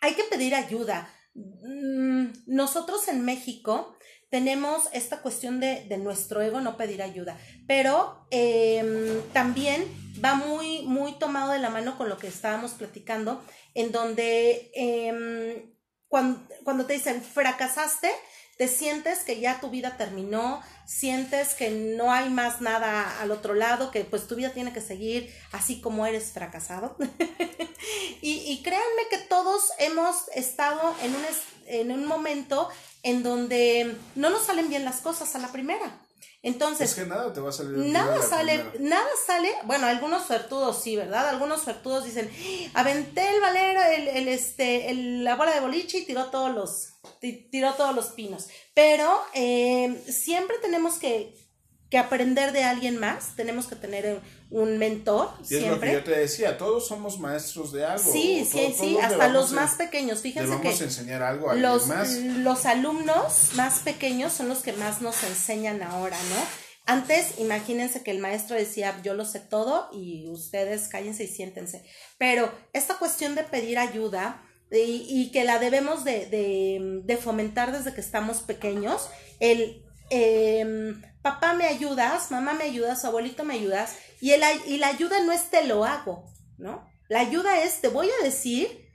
hay 0.00 0.14
que 0.14 0.24
pedir 0.24 0.54
ayuda. 0.54 1.08
Mm, 1.34 2.32
nosotros 2.46 3.08
en 3.08 3.24
México 3.24 3.96
tenemos 4.30 4.88
esta 4.92 5.22
cuestión 5.22 5.60
de, 5.60 5.86
nuestro 5.98 6.40
ego 6.42 6.60
no 6.60 6.76
pedir 6.76 7.02
ayuda, 7.02 7.38
pero 7.66 8.26
em, 8.30 9.22
también 9.32 9.84
va 10.22 10.34
muy, 10.34 10.82
muy 10.82 11.18
tomado 11.18 11.52
de 11.52 11.58
la 11.58 11.70
mano 11.70 11.96
con 11.96 12.08
lo 12.08 12.18
que 12.18 12.28
estábamos 12.28 12.72
platicando, 12.72 13.42
en 13.74 13.92
donde 13.92 14.70
em, 14.74 15.74
cuando, 16.08 16.42
cuando 16.64 16.86
te 16.86 16.94
dicen 16.94 17.22
fracasaste, 17.22 18.10
te 18.60 18.68
sientes 18.68 19.20
que 19.20 19.40
ya 19.40 19.58
tu 19.58 19.70
vida 19.70 19.96
terminó, 19.96 20.60
sientes 20.86 21.54
que 21.54 21.70
no 21.70 22.12
hay 22.12 22.28
más 22.28 22.60
nada 22.60 23.18
al 23.22 23.30
otro 23.30 23.54
lado, 23.54 23.90
que 23.90 24.04
pues 24.04 24.26
tu 24.26 24.34
vida 24.34 24.50
tiene 24.50 24.74
que 24.74 24.82
seguir 24.82 25.34
así 25.50 25.80
como 25.80 26.04
eres 26.04 26.32
fracasado. 26.32 26.94
y, 28.20 28.32
y, 28.32 28.62
créanme 28.62 29.08
que 29.08 29.16
todos 29.16 29.62
hemos 29.78 30.28
estado 30.34 30.94
en 31.02 31.14
un, 31.14 31.24
en 31.68 31.90
un 31.90 32.04
momento 32.04 32.68
en 33.02 33.22
donde 33.22 33.96
no 34.14 34.28
nos 34.28 34.44
salen 34.44 34.68
bien 34.68 34.84
las 34.84 34.96
cosas 34.96 35.34
a 35.34 35.38
la 35.38 35.52
primera. 35.52 35.98
Entonces, 36.42 36.90
es 36.90 36.96
que 36.96 37.04
nada 37.04 37.32
te 37.32 37.40
va 37.40 37.50
a 37.50 37.52
salir. 37.52 37.76
Nada 37.76 38.22
sale, 38.22 38.64
nada 38.78 39.08
sale, 39.26 39.52
bueno, 39.64 39.86
algunos 39.86 40.26
suertudos 40.26 40.82
sí, 40.82 40.96
¿verdad? 40.96 41.28
Algunos 41.28 41.62
suertudos 41.62 42.04
dicen, 42.04 42.30
aventé 42.72 43.28
el 43.28 43.40
valero, 43.42 43.82
el, 43.82 44.08
el 44.08 44.28
este, 44.28 44.90
el, 44.90 45.22
la 45.22 45.36
bola 45.36 45.52
de 45.52 45.60
boliche 45.60 45.98
y 45.98 46.06
tiró 46.06 46.26
todos 46.26 46.54
los, 46.54 46.94
tiró 47.20 47.74
todos 47.74 47.94
los 47.94 48.06
pinos. 48.06 48.48
Pero 48.72 49.20
eh, 49.34 50.02
siempre 50.08 50.56
tenemos 50.62 50.94
que, 50.98 51.34
que 51.90 51.98
aprender 51.98 52.52
de 52.52 52.62
alguien 52.62 52.98
más, 52.98 53.34
tenemos 53.34 53.66
que 53.66 53.74
tener 53.74 54.20
un 54.48 54.78
mentor. 54.78 55.28
Y 55.48 55.56
es 55.56 55.66
lo 55.66 55.80
que 55.80 55.92
yo 55.92 56.04
te 56.04 56.12
decía, 56.12 56.56
todos 56.56 56.86
somos 56.86 57.18
maestros 57.18 57.72
de 57.72 57.84
algo. 57.84 58.12
Sí, 58.12 58.46
sí, 58.50 58.74
sí, 58.78 58.96
hasta 58.98 59.28
los 59.28 59.50
más 59.50 59.74
pequeños. 59.74 60.20
Fíjense 60.20 60.48
le 60.48 60.56
vamos 60.56 60.80
a 60.80 60.84
enseñar 60.84 61.22
algo 61.22 61.50
a 61.50 61.54
los, 61.54 61.88
más. 61.88 62.12
los 62.12 62.64
alumnos 62.64 63.50
más 63.54 63.80
pequeños 63.80 64.32
son 64.32 64.48
los 64.48 64.60
que 64.60 64.72
más 64.72 65.02
nos 65.02 65.22
enseñan 65.24 65.82
ahora, 65.82 66.16
¿no? 66.16 66.70
Antes, 66.86 67.38
imagínense 67.38 68.02
que 68.02 68.12
el 68.12 68.20
maestro 68.20 68.56
decía, 68.56 69.00
yo 69.02 69.14
lo 69.14 69.24
sé 69.24 69.40
todo 69.40 69.90
y 69.92 70.28
ustedes 70.28 70.88
cállense 70.88 71.24
y 71.24 71.28
siéntense. 71.28 71.84
Pero 72.18 72.52
esta 72.72 72.98
cuestión 72.98 73.34
de 73.34 73.42
pedir 73.42 73.78
ayuda 73.78 74.44
y, 74.70 75.06
y 75.08 75.30
que 75.32 75.44
la 75.44 75.58
debemos 75.58 76.04
de, 76.04 76.26
de, 76.26 77.02
de, 77.04 77.16
fomentar 77.16 77.72
desde 77.72 77.94
que 77.94 78.00
estamos 78.00 78.42
pequeños, 78.42 79.08
el 79.40 79.84
eh, 80.10 80.94
papá 81.22 81.54
me 81.54 81.66
ayudas, 81.66 82.30
mamá 82.30 82.54
me 82.54 82.64
ayudas, 82.64 83.04
abuelito 83.04 83.44
me 83.44 83.54
ayudas, 83.54 83.96
y, 84.20 84.36
la 84.36 84.86
ayuda 84.86 85.20
no 85.22 85.32
es 85.32 85.50
te 85.50 85.64
lo 85.66 85.84
hago, 85.84 86.24
¿no? 86.58 86.86
La 87.08 87.20
ayuda 87.20 87.62
es 87.62 87.80
te 87.80 87.88
voy 87.88 88.08
a 88.08 88.24
decir 88.24 88.88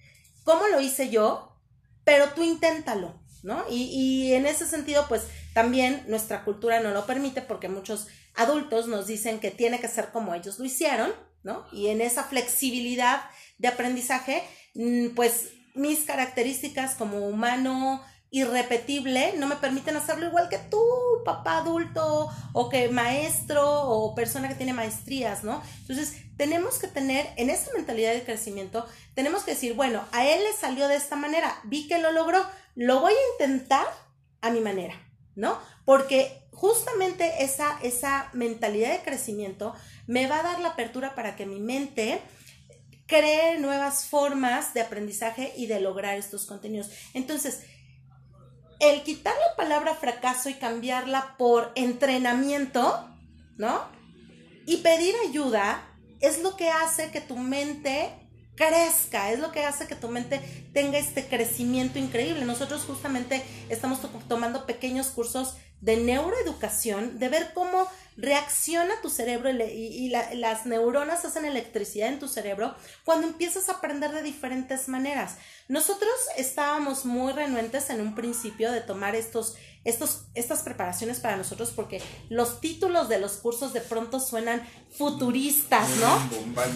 cómo 0.43 0.68
lo 0.68 0.80
hice 0.82 1.09
yo, 1.09 1.59
pero 2.03 2.30
tú 2.30 2.43
inténtalo, 2.43 3.22
¿no? 3.43 3.66
Y, 3.70 3.84
y 3.86 4.34
en 4.34 4.45
ese 4.45 4.68
sentido, 4.68 5.07
pues 5.07 5.24
también 5.53 6.03
nuestra 6.07 6.43
cultura 6.43 6.80
no 6.80 6.91
lo 6.91 7.05
permite 7.05 7.41
porque 7.41 7.70
muchos 7.70 8.07
adultos 8.36 8.88
nos 8.88 9.07
dicen 9.07 9.39
que 9.39 9.51
tiene 9.51 9.80
que 9.80 9.88
ser 9.88 10.11
como 10.11 10.36
ellos 10.36 10.59
lo 10.59 10.66
hicieron, 10.66 11.13
¿no? 11.43 11.66
Y 11.72 11.88
en 11.88 12.01
esa 12.01 12.24
flexibilidad 12.24 13.22
de 13.57 13.68
aprendizaje, 13.68 14.43
mm, 14.74 15.09
pues 15.16 15.51
mis 15.76 16.03
características 16.03 16.95
como 16.95 17.28
humano 17.28 18.03
irrepetible, 18.36 19.33
no 19.38 19.47
me 19.47 19.55
permiten 19.55 19.95
hacerlo 19.95 20.25
igual 20.25 20.49
que 20.49 20.57
tú, 20.57 20.83
papá 21.23 21.59
adulto, 21.59 22.29
o 22.51 22.67
que 22.67 22.89
maestro, 22.89 23.63
o 23.88 24.13
persona 24.13 24.49
que 24.49 24.55
tiene 24.55 24.73
maestrías, 24.73 25.45
¿no? 25.45 25.63
Entonces, 25.79 26.17
tenemos 26.36 26.77
que 26.77 26.89
tener, 26.89 27.29
en 27.38 27.49
esta 27.49 27.71
mentalidad 27.71 28.11
de 28.11 28.25
crecimiento, 28.25 28.86
tenemos 29.13 29.43
que 29.43 29.51
decir, 29.51 29.73
bueno, 29.73 30.03
a 30.11 30.25
él 30.25 30.43
le 30.43 30.51
salió 30.51 30.89
de 30.89 30.97
esta 30.97 31.15
manera, 31.15 31.61
vi 31.63 31.88
que 31.88 31.97
lo 31.97 32.11
logró, 32.11 32.45
lo 32.75 32.99
voy 32.99 33.13
a 33.13 33.41
intentar 33.41 33.88
a 34.41 34.49
mi 34.49 34.59
manera, 34.59 34.95
¿no? 35.36 35.57
Porque 35.86 36.45
justamente 36.51 37.41
esa, 37.41 37.79
esa 37.83 38.29
mentalidad 38.33 38.91
de 38.91 39.01
crecimiento 39.01 39.73
me 40.07 40.27
va 40.27 40.41
a 40.41 40.43
dar 40.43 40.59
la 40.59 40.69
apertura 40.69 41.15
para 41.15 41.38
que 41.38 41.45
mi 41.45 41.61
mente 41.61 42.19
cree 43.07 43.59
nuevas 43.59 44.05
formas 44.05 44.73
de 44.73 44.81
aprendizaje 44.81 45.53
y 45.55 45.67
de 45.67 45.79
lograr 45.79 46.17
estos 46.17 46.45
contenidos. 46.45 46.89
Entonces, 47.13 47.61
el 48.80 49.03
quitar 49.03 49.34
la 49.36 49.55
palabra 49.55 49.95
fracaso 49.95 50.49
y 50.49 50.55
cambiarla 50.55 51.36
por 51.38 51.71
entrenamiento, 51.76 53.07
¿no? 53.57 53.82
Y 54.65 54.78
pedir 54.78 55.15
ayuda 55.30 55.84
es 56.19 56.41
lo 56.41 56.55
que 56.55 56.69
hace 56.69 57.11
que 57.11 57.21
tu 57.21 57.38
mente 57.38 58.11
crezca, 58.55 59.32
es 59.32 59.39
lo 59.39 59.51
que 59.51 59.65
hace 59.65 59.88
que 59.88 59.95
tu 59.95 60.09
mente 60.09 60.39
tenga 60.73 60.97
este 60.97 61.28
crecimiento 61.28 61.99
increíble. 61.99 62.45
Nosotros 62.45 62.84
justamente 62.86 63.43
estamos 63.69 63.99
tomando 64.28 64.65
pequeños 64.65 65.07
cursos 65.07 65.55
de 65.86 65.97
neuroeducación, 65.97 67.19
de 67.19 67.29
ver 67.29 67.51
cómo 67.53 67.88
reacciona 68.17 68.99
tu 69.01 69.09
cerebro 69.09 69.51
y, 69.51 70.09
las 70.09 70.65
neuronas 70.65 71.25
hacen 71.25 71.45
electricidad 71.45 72.07
en 72.09 72.17
tu 72.17 72.27
cerebro 72.27 72.73
cuando 73.03 73.27
empiezas 73.27 73.69
a 73.69 73.73
aprender 73.73 74.11
de 74.11 74.23
diferentes 74.23 74.88
maneras. 74.88 75.36
Nosotros 75.67 76.11
estábamos 76.38 77.05
muy 77.05 77.33
renuentes 77.33 77.89
en 77.91 78.01
un 78.01 78.15
principio 78.15 78.71
de 78.71 78.81
tomar 78.81 79.15
estos, 79.15 79.57
estos, 79.83 80.25
estas 80.33 80.63
preparaciones 80.63 81.19
para 81.19 81.38
nosotros 81.38 81.71
porque 81.75 82.01
los 82.29 82.61
títulos 82.61 83.07
de 83.07 83.19
los 83.19 83.33
cursos 83.33 83.71
de 83.71 83.81
pronto 83.81 84.19
suenan 84.19 84.67
futuristas, 84.97 85.88
¿no? 85.97 86.17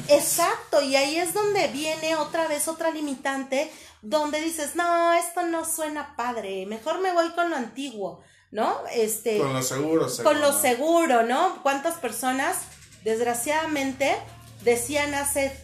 Exacto, 0.09 0.83
y 0.83 0.95
ahí 0.97 1.15
es 1.15 1.33
donde 1.33 1.67
viene 1.69 2.15
otra 2.15 2.47
vez 2.47 2.67
otra 2.67 2.91
limitante 2.91 3.71
donde 4.03 4.39
dices, 4.39 4.75
no, 4.75 5.13
esto 5.13 5.43
no 5.43 5.65
suena 5.65 6.15
padre, 6.15 6.67
mejor 6.67 6.99
me 6.99 7.11
voy 7.11 7.31
con 7.31 7.49
lo 7.49 7.55
antiguo. 7.55 8.21
¿No? 8.51 8.79
Este, 8.93 9.37
con 9.37 9.53
lo 9.53 9.61
seguro, 9.61 10.07
Con 10.23 10.41
lo 10.41 10.53
seguro, 10.53 11.23
¿no? 11.23 11.61
¿Cuántas 11.61 11.95
personas, 11.95 12.57
desgraciadamente, 13.03 14.15
decían 14.63 15.13
hace, 15.13 15.55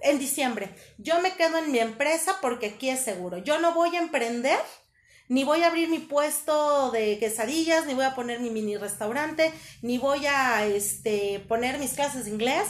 en 0.00 0.18
diciembre, 0.18 0.74
yo 0.98 1.20
me 1.20 1.34
quedo 1.34 1.58
en 1.58 1.72
mi 1.72 1.80
empresa 1.80 2.36
porque 2.40 2.66
aquí 2.66 2.90
es 2.90 3.00
seguro, 3.00 3.38
yo 3.38 3.58
no 3.58 3.74
voy 3.74 3.96
a 3.96 4.00
emprender, 4.00 4.58
ni 5.28 5.44
voy 5.44 5.62
a 5.62 5.66
abrir 5.66 5.88
mi 5.90 5.98
puesto 5.98 6.90
de 6.90 7.18
quesadillas, 7.18 7.86
ni 7.86 7.94
voy 7.94 8.04
a 8.04 8.14
poner 8.14 8.40
mi 8.40 8.50
mini 8.50 8.76
restaurante, 8.76 9.52
ni 9.82 9.98
voy 9.98 10.26
a 10.26 10.64
este, 10.64 11.44
poner 11.48 11.78
mis 11.78 11.92
clases 11.92 12.24
de 12.24 12.30
inglés, 12.30 12.68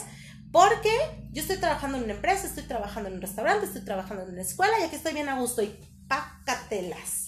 porque 0.51 0.91
yo 1.31 1.41
estoy 1.41 1.57
trabajando 1.57 1.97
en 1.97 2.05
una 2.05 2.13
empresa, 2.13 2.47
estoy 2.47 2.63
trabajando 2.63 3.07
en 3.09 3.15
un 3.15 3.21
restaurante, 3.21 3.67
estoy 3.67 3.85
trabajando 3.85 4.23
en 4.23 4.31
una 4.31 4.41
escuela 4.41 4.79
y 4.79 4.83
aquí 4.83 4.95
estoy 4.95 5.13
bien 5.13 5.29
a 5.29 5.39
gusto 5.39 5.61
y 5.61 5.77
pácatelas 6.07 7.18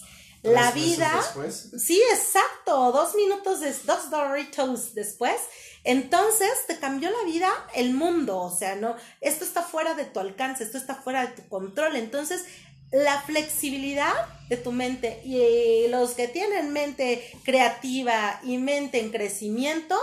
la 0.42 0.70
vida. 0.72 1.12
Después? 1.16 1.70
Sí, 1.78 2.00
exacto, 2.12 2.92
dos 2.92 3.14
minutos, 3.14 3.60
de, 3.60 3.72
dos 3.84 4.10
Doritos 4.10 4.94
después. 4.94 5.36
Entonces 5.84 6.50
te 6.66 6.78
cambió 6.78 7.10
la 7.10 7.24
vida 7.24 7.50
el 7.74 7.92
mundo, 7.92 8.38
o 8.38 8.56
sea, 8.56 8.76
no, 8.76 8.94
esto 9.20 9.44
está 9.44 9.62
fuera 9.62 9.94
de 9.94 10.04
tu 10.04 10.20
alcance, 10.20 10.62
esto 10.62 10.78
está 10.78 10.94
fuera 10.94 11.26
de 11.26 11.32
tu 11.32 11.48
control. 11.48 11.96
Entonces, 11.96 12.44
la 12.92 13.20
flexibilidad 13.22 14.14
de 14.48 14.56
tu 14.58 14.70
mente 14.70 15.20
y 15.24 15.88
los 15.88 16.12
que 16.12 16.28
tienen 16.28 16.72
mente 16.72 17.32
creativa 17.44 18.38
y 18.44 18.58
mente 18.58 19.00
en 19.00 19.10
crecimiento, 19.10 19.98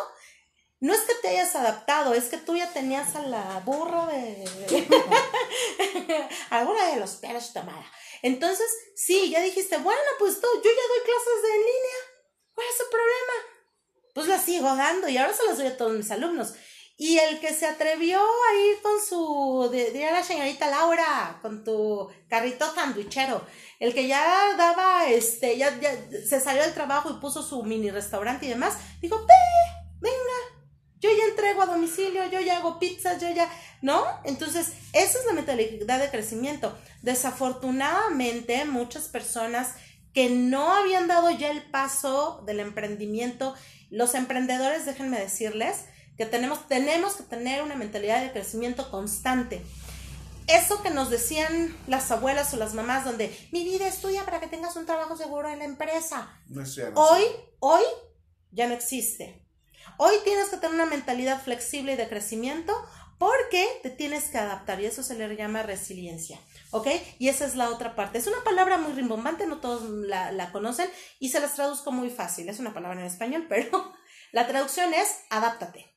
no 0.82 0.94
es 0.94 1.02
que 1.02 1.14
te 1.22 1.30
hayas 1.30 1.56
adaptado, 1.56 2.14
es 2.14 2.26
que 2.26 2.38
tú 2.38 2.56
ya 2.56 2.72
tenías 2.72 3.16
a 3.16 3.22
la 3.22 3.62
burra 3.66 4.08
de... 4.08 4.44
alguna 6.50 6.88
de 6.88 7.00
los 7.00 7.12
perros 7.12 7.54
tomada. 7.54 7.86
Entonces, 8.22 8.68
sí, 8.96 9.30
ya 9.30 9.42
dijiste, 9.42 9.78
bueno, 9.78 10.02
pues 10.18 10.40
tú, 10.42 10.48
yo 10.56 10.70
ya 10.70 10.88
doy 10.88 11.06
clases 11.06 11.42
de 11.44 11.50
en 11.50 11.60
línea. 11.60 12.00
¿Cuál 12.54 12.68
es 12.68 12.80
el 12.80 12.88
problema? 12.88 13.34
Pues 14.14 14.28
las 14.28 14.44
sigo 14.44 14.76
dando 14.76 15.08
y 15.08 15.18
ahora 15.18 15.34
se 15.34 15.46
las 15.46 15.58
doy 15.58 15.68
a 15.68 15.78
todos 15.78 15.94
mis 15.94 16.12
alumnos. 16.12 16.54
Y 16.98 17.18
el 17.18 17.40
que 17.40 17.54
se 17.54 17.66
atrevió 17.66 18.20
a 18.20 18.56
ir 18.56 18.82
con 18.82 19.00
su, 19.00 19.70
de, 19.72 20.06
a 20.06 20.12
la 20.12 20.24
señorita 20.24 20.70
Laura, 20.70 21.40
con 21.42 21.64
tu 21.64 22.10
carrito 22.28 22.70
sandwichero, 22.76 23.42
el 23.80 23.94
que 23.94 24.06
ya 24.06 24.54
daba, 24.58 25.08
este, 25.08 25.58
ya, 25.58 25.80
se 26.28 26.42
salió 26.42 26.62
del 26.62 26.74
trabajo 26.74 27.10
y 27.10 27.22
puso 27.22 27.42
su 27.42 27.64
mini 27.64 27.90
restaurante 27.90 28.48
y 28.48 28.50
demás, 28.50 28.78
dijo, 29.02 29.26
¡pe! 29.26 29.34
Venga, 30.02 30.39
yo 31.00 31.10
ya 31.10 31.24
entrego 31.30 31.62
a 31.62 31.66
domicilio, 31.66 32.30
yo 32.30 32.42
ya 32.42 32.58
hago 32.58 32.80
pizzas, 32.80 33.22
yo 33.22 33.30
ya, 33.30 33.50
¿no? 33.82 34.04
Entonces, 34.26 34.74
esa 34.94 35.20
es 35.20 35.26
la 35.26 35.34
mentalidad 35.34 36.00
de 36.00 36.10
crecimiento. 36.10 36.78
Desafortunadamente, 37.02 38.66
muchas 38.66 39.08
personas 39.08 39.76
que 40.14 40.30
no 40.30 40.74
habían 40.74 41.08
dado 41.08 41.32
ya 41.32 41.52
el 41.52 41.64
paso 41.64 42.44
del 42.46 42.60
emprendimiento, 42.60 43.56
los 43.90 44.16
emprendedores, 44.16 44.86
déjenme 44.86 45.20
decirles, 45.20 45.86
que 46.18 46.26
tenemos, 46.26 46.68
tenemos 46.68 47.14
que 47.14 47.24
tener 47.24 47.64
una 47.64 47.76
mentalidad 47.76 48.22
de 48.22 48.34
crecimiento 48.34 48.92
constante. 48.92 49.64
Eso 50.48 50.82
que 50.82 50.90
nos 50.90 51.10
decían 51.10 51.78
las 51.88 52.12
abuelas 52.12 52.54
o 52.54 52.58
las 52.58 52.74
mamás, 52.74 53.06
donde 53.06 53.34
mi 53.52 53.64
vida 53.64 53.88
estudia 53.88 54.26
para 54.26 54.42
que 54.42 54.48
tengas 54.48 54.76
un 54.76 54.86
trabajo 54.86 55.16
seguro 55.16 55.48
en 55.48 55.60
la 55.60 55.66
empresa. 55.66 56.28
hoy, 56.96 57.24
hoy 57.60 57.84
ya 58.52 58.68
no 58.68 58.74
existe. 58.74 59.46
Hoy 59.98 60.16
tienes 60.24 60.50
que 60.50 60.58
tener 60.58 60.76
una 60.76 60.86
mentalidad 60.86 61.42
flexible 61.42 61.94
y 61.94 61.96
de 61.96 62.08
crecimiento 62.08 62.74
porque 63.20 63.68
te 63.84 63.90
tienes 63.90 64.26
que 64.26 64.38
adaptar 64.38 64.80
y 64.80 64.86
eso 64.86 65.04
se 65.04 65.16
le 65.16 65.36
llama 65.36 65.62
resiliencia. 65.62 66.40
¿Ok? 66.72 66.88
Y 67.20 67.28
esa 67.28 67.46
es 67.46 67.56
la 67.56 67.70
otra 67.70 67.96
parte. 67.96 68.18
Es 68.18 68.28
una 68.28 68.44
palabra 68.44 68.78
muy 68.78 68.94
rimbombante, 68.94 69.46
no 69.46 69.58
todos 69.58 69.84
la, 69.90 70.52
conocen 70.52 70.90
y 71.20 71.30
se 71.30 71.42
las 71.42 71.56
traduzco 71.56 71.92
muy 71.92 72.10
fácil. 72.10 72.48
Es 72.48 72.60
una 72.60 72.74
palabra 72.74 73.00
en 73.00 73.06
español, 73.06 73.46
pero 73.50 73.94
la 74.32 74.48
traducción 74.48 74.94
es 74.94 75.18
adáptate. 75.30 75.94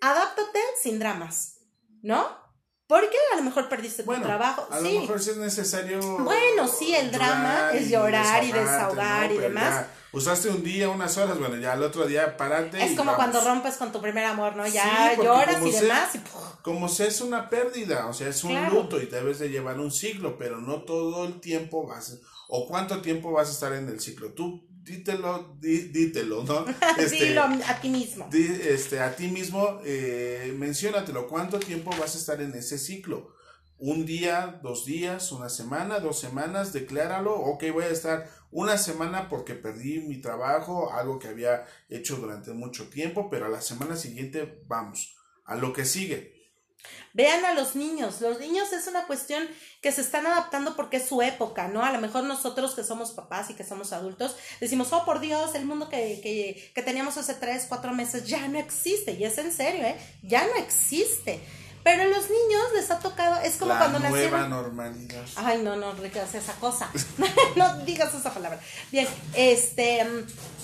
Adáptate 0.00 0.60
sin 0.80 0.98
dramas, 0.98 1.56
¿no? 2.02 2.28
Porque 2.86 3.16
a 3.32 3.36
lo 3.36 3.42
mejor 3.42 3.68
perdiste 3.68 4.02
tu 4.02 4.14
trabajo. 4.20 4.66
A 4.70 4.80
lo 4.80 4.90
mejor 4.90 5.20
sí 5.20 5.30
es 5.30 5.36
necesario. 5.36 6.00
Bueno, 6.18 6.68
sí, 6.68 6.94
el 6.94 7.10
drama 7.10 7.70
es 7.72 7.90
llorar 7.90 8.44
y 8.44 8.52
desahogar 8.52 9.32
y 9.32 9.38
demás. 9.38 9.86
Usaste 10.12 10.48
un 10.48 10.62
día, 10.62 10.88
unas 10.88 11.16
horas, 11.18 11.38
bueno, 11.38 11.56
ya 11.56 11.74
el 11.74 11.82
otro 11.82 12.06
día 12.06 12.36
parate. 12.36 12.82
Es 12.84 12.96
como 12.96 13.14
cuando 13.14 13.40
rompes 13.40 13.76
con 13.76 13.92
tu 13.92 14.00
primer 14.00 14.24
amor, 14.24 14.56
¿no? 14.56 14.66
Ya 14.66 15.14
lloras 15.16 15.64
y 15.64 15.70
demás. 15.70 16.14
Y, 16.14 16.20
como 16.62 16.88
si 16.88 17.04
es 17.04 17.20
una 17.20 17.48
pérdida, 17.48 18.06
o 18.06 18.12
sea, 18.12 18.28
es 18.28 18.44
un 18.44 18.68
luto 18.68 19.00
y 19.00 19.06
debes 19.06 19.38
de 19.38 19.48
llevar 19.50 19.78
un 19.80 19.90
ciclo, 19.90 20.38
pero 20.38 20.60
no 20.60 20.82
todo 20.82 21.26
el 21.26 21.40
tiempo 21.40 21.86
vas. 21.86 22.18
O 22.48 22.66
cuánto 22.66 23.00
tiempo 23.00 23.32
vas 23.32 23.48
a 23.48 23.52
estar 23.52 23.72
en 23.74 23.88
el 23.88 24.00
ciclo. 24.00 24.32
Tú 24.32 24.68
dítelo, 24.88 25.56
dítelo, 25.60 26.44
¿no? 26.44 26.64
Este, 26.98 27.26
Dilo 27.26 27.42
a 27.42 27.80
ti 27.80 27.88
mismo. 27.88 28.28
este, 28.32 29.00
a 29.00 29.14
ti 29.14 29.28
mismo, 29.28 29.80
eh, 29.84 30.54
menciónatelo. 30.56 31.28
¿Cuánto 31.28 31.58
tiempo 31.58 31.90
vas 31.98 32.14
a 32.14 32.18
estar 32.18 32.40
en 32.40 32.54
ese 32.54 32.78
ciclo? 32.78 33.34
Un 33.80 34.04
día, 34.06 34.58
dos 34.60 34.84
días, 34.86 35.30
una 35.30 35.48
semana, 35.48 36.00
dos 36.00 36.18
semanas, 36.18 36.72
decláralo. 36.72 37.34
Ok, 37.34 37.64
voy 37.72 37.84
a 37.84 37.90
estar 37.90 38.28
una 38.50 38.76
semana 38.76 39.28
porque 39.28 39.54
perdí 39.54 40.00
mi 40.00 40.20
trabajo, 40.20 40.92
algo 40.92 41.20
que 41.20 41.28
había 41.28 41.64
hecho 41.88 42.16
durante 42.16 42.52
mucho 42.52 42.88
tiempo, 42.88 43.30
pero 43.30 43.46
a 43.46 43.48
la 43.48 43.60
semana 43.60 43.94
siguiente 43.94 44.62
vamos 44.66 45.16
a 45.44 45.54
lo 45.54 45.72
que 45.72 45.84
sigue. 45.84 46.38
Vean 47.12 47.44
a 47.44 47.54
los 47.54 47.76
niños. 47.76 48.20
Los 48.20 48.40
niños 48.40 48.72
es 48.72 48.88
una 48.88 49.06
cuestión 49.06 49.46
que 49.80 49.92
se 49.92 50.00
están 50.00 50.26
adaptando 50.26 50.74
porque 50.74 50.96
es 50.96 51.06
su 51.06 51.22
época, 51.22 51.68
¿no? 51.68 51.84
A 51.84 51.92
lo 51.92 52.00
mejor 52.00 52.24
nosotros 52.24 52.74
que 52.74 52.82
somos 52.82 53.12
papás 53.12 53.50
y 53.50 53.54
que 53.54 53.64
somos 53.64 53.92
adultos 53.92 54.36
decimos, 54.60 54.92
oh, 54.92 55.04
por 55.04 55.20
Dios, 55.20 55.54
el 55.54 55.64
mundo 55.64 55.88
que, 55.88 56.20
que, 56.20 56.72
que 56.74 56.82
teníamos 56.82 57.16
hace 57.16 57.34
tres, 57.34 57.66
cuatro 57.68 57.92
meses 57.92 58.26
ya 58.26 58.46
no 58.48 58.58
existe. 58.58 59.12
Y 59.12 59.24
es 59.24 59.38
en 59.38 59.52
serio, 59.52 59.84
¿eh? 59.84 59.96
Ya 60.22 60.46
no 60.46 60.54
existe. 60.56 61.40
Pero 61.82 62.02
a 62.02 62.06
los 62.06 62.28
niños 62.30 62.62
les 62.74 62.90
ha 62.90 62.98
tocado, 62.98 63.40
es 63.40 63.56
como 63.56 63.76
cuando 63.76 63.98
nacieron. 63.98 64.30
nueva 64.30 64.48
normalidad. 64.48 65.24
Ay, 65.36 65.62
no, 65.62 65.76
no 65.76 65.94
digas 65.94 66.34
esa 66.34 66.52
cosa. 66.54 66.90
no 67.56 67.78
digas 67.84 68.14
esa 68.14 68.32
palabra. 68.32 68.60
Bien, 68.90 69.06
este, 69.34 70.00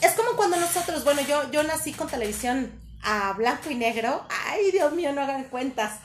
es 0.01 0.13
como 0.13 0.37
cuando 0.37 0.57
nosotros, 0.57 1.05
bueno, 1.05 1.23
yo, 1.23 1.51
yo 1.51 1.63
nací 1.63 1.93
con 1.93 2.09
televisión 2.09 2.73
a 3.03 3.33
blanco 3.35 3.71
y 3.71 3.75
negro. 3.75 4.27
Ay, 4.47 4.71
Dios 4.71 4.93
mío, 4.93 5.13
no 5.13 5.23
hagan 5.23 5.45
cuentas. 5.45 6.01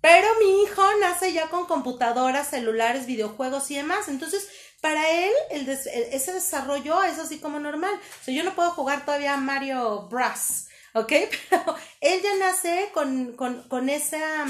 Pero 0.00 0.28
mi 0.38 0.62
hijo 0.62 0.82
nace 1.00 1.32
ya 1.32 1.48
con 1.48 1.66
computadoras, 1.66 2.48
celulares, 2.48 3.06
videojuegos 3.06 3.70
y 3.70 3.76
demás. 3.76 4.08
Entonces, 4.08 4.48
para 4.80 5.10
él, 5.10 5.32
el 5.50 5.68
ese 5.68 6.32
desarrollo 6.32 7.02
es 7.02 7.18
así 7.18 7.38
como 7.38 7.58
normal. 7.58 7.94
O 7.94 8.24
sea, 8.24 8.34
yo 8.34 8.44
no 8.44 8.54
puedo 8.54 8.70
jugar 8.70 9.04
todavía 9.04 9.36
Mario 9.36 10.08
Bros. 10.08 10.67
¿Ok? 10.94 11.12
Pero 11.50 11.76
él 12.00 12.20
ya 12.22 12.36
nace 12.36 12.90
con, 12.94 13.32
con, 13.32 13.62
con 13.68 13.88
esa 13.88 14.46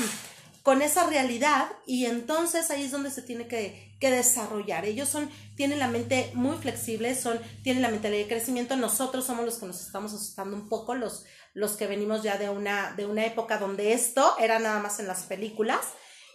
con 0.68 0.82
esa 0.82 1.06
realidad 1.06 1.66
y 1.86 2.04
entonces 2.04 2.70
ahí 2.70 2.82
es 2.82 2.90
donde 2.90 3.10
se 3.10 3.22
tiene 3.22 3.48
que, 3.48 3.96
que, 3.98 4.10
desarrollar. 4.10 4.84
Ellos 4.84 5.08
son, 5.08 5.30
tienen 5.56 5.78
la 5.78 5.88
mente 5.88 6.30
muy 6.34 6.58
flexible, 6.58 7.14
son, 7.14 7.40
tienen 7.62 7.82
la 7.82 7.88
mentalidad 7.88 8.24
de 8.24 8.28
crecimiento. 8.28 8.76
Nosotros 8.76 9.24
somos 9.24 9.46
los 9.46 9.56
que 9.56 9.64
nos 9.64 9.80
estamos 9.80 10.12
asustando 10.12 10.54
un 10.54 10.68
poco, 10.68 10.94
los, 10.94 11.24
los 11.54 11.72
que 11.72 11.86
venimos 11.86 12.22
ya 12.22 12.36
de 12.36 12.50
una, 12.50 12.92
de 12.92 13.06
una 13.06 13.24
época 13.24 13.56
donde 13.56 13.94
esto 13.94 14.36
era 14.38 14.58
nada 14.58 14.78
más 14.78 15.00
en 15.00 15.06
las 15.06 15.22
películas. 15.22 15.80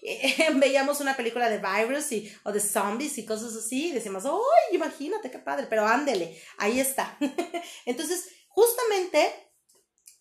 veíamos 0.56 1.00
una 1.00 1.16
película 1.16 1.48
de 1.48 1.60
virus 1.60 2.12
y, 2.12 2.36
o 2.44 2.52
de 2.52 2.60
zombies 2.60 3.20
y 3.20 3.26
cosas 3.26 3.56
así 3.56 3.90
y 3.90 3.92
decimos, 3.92 4.26
¡ay, 4.26 4.76
imagínate 4.76 5.30
qué 5.30 5.38
padre! 5.38 5.68
Pero 5.70 5.86
ándele, 5.86 6.42
ahí 6.58 6.80
está. 6.80 7.18
Entonces, 7.86 8.30
justamente 8.48 9.32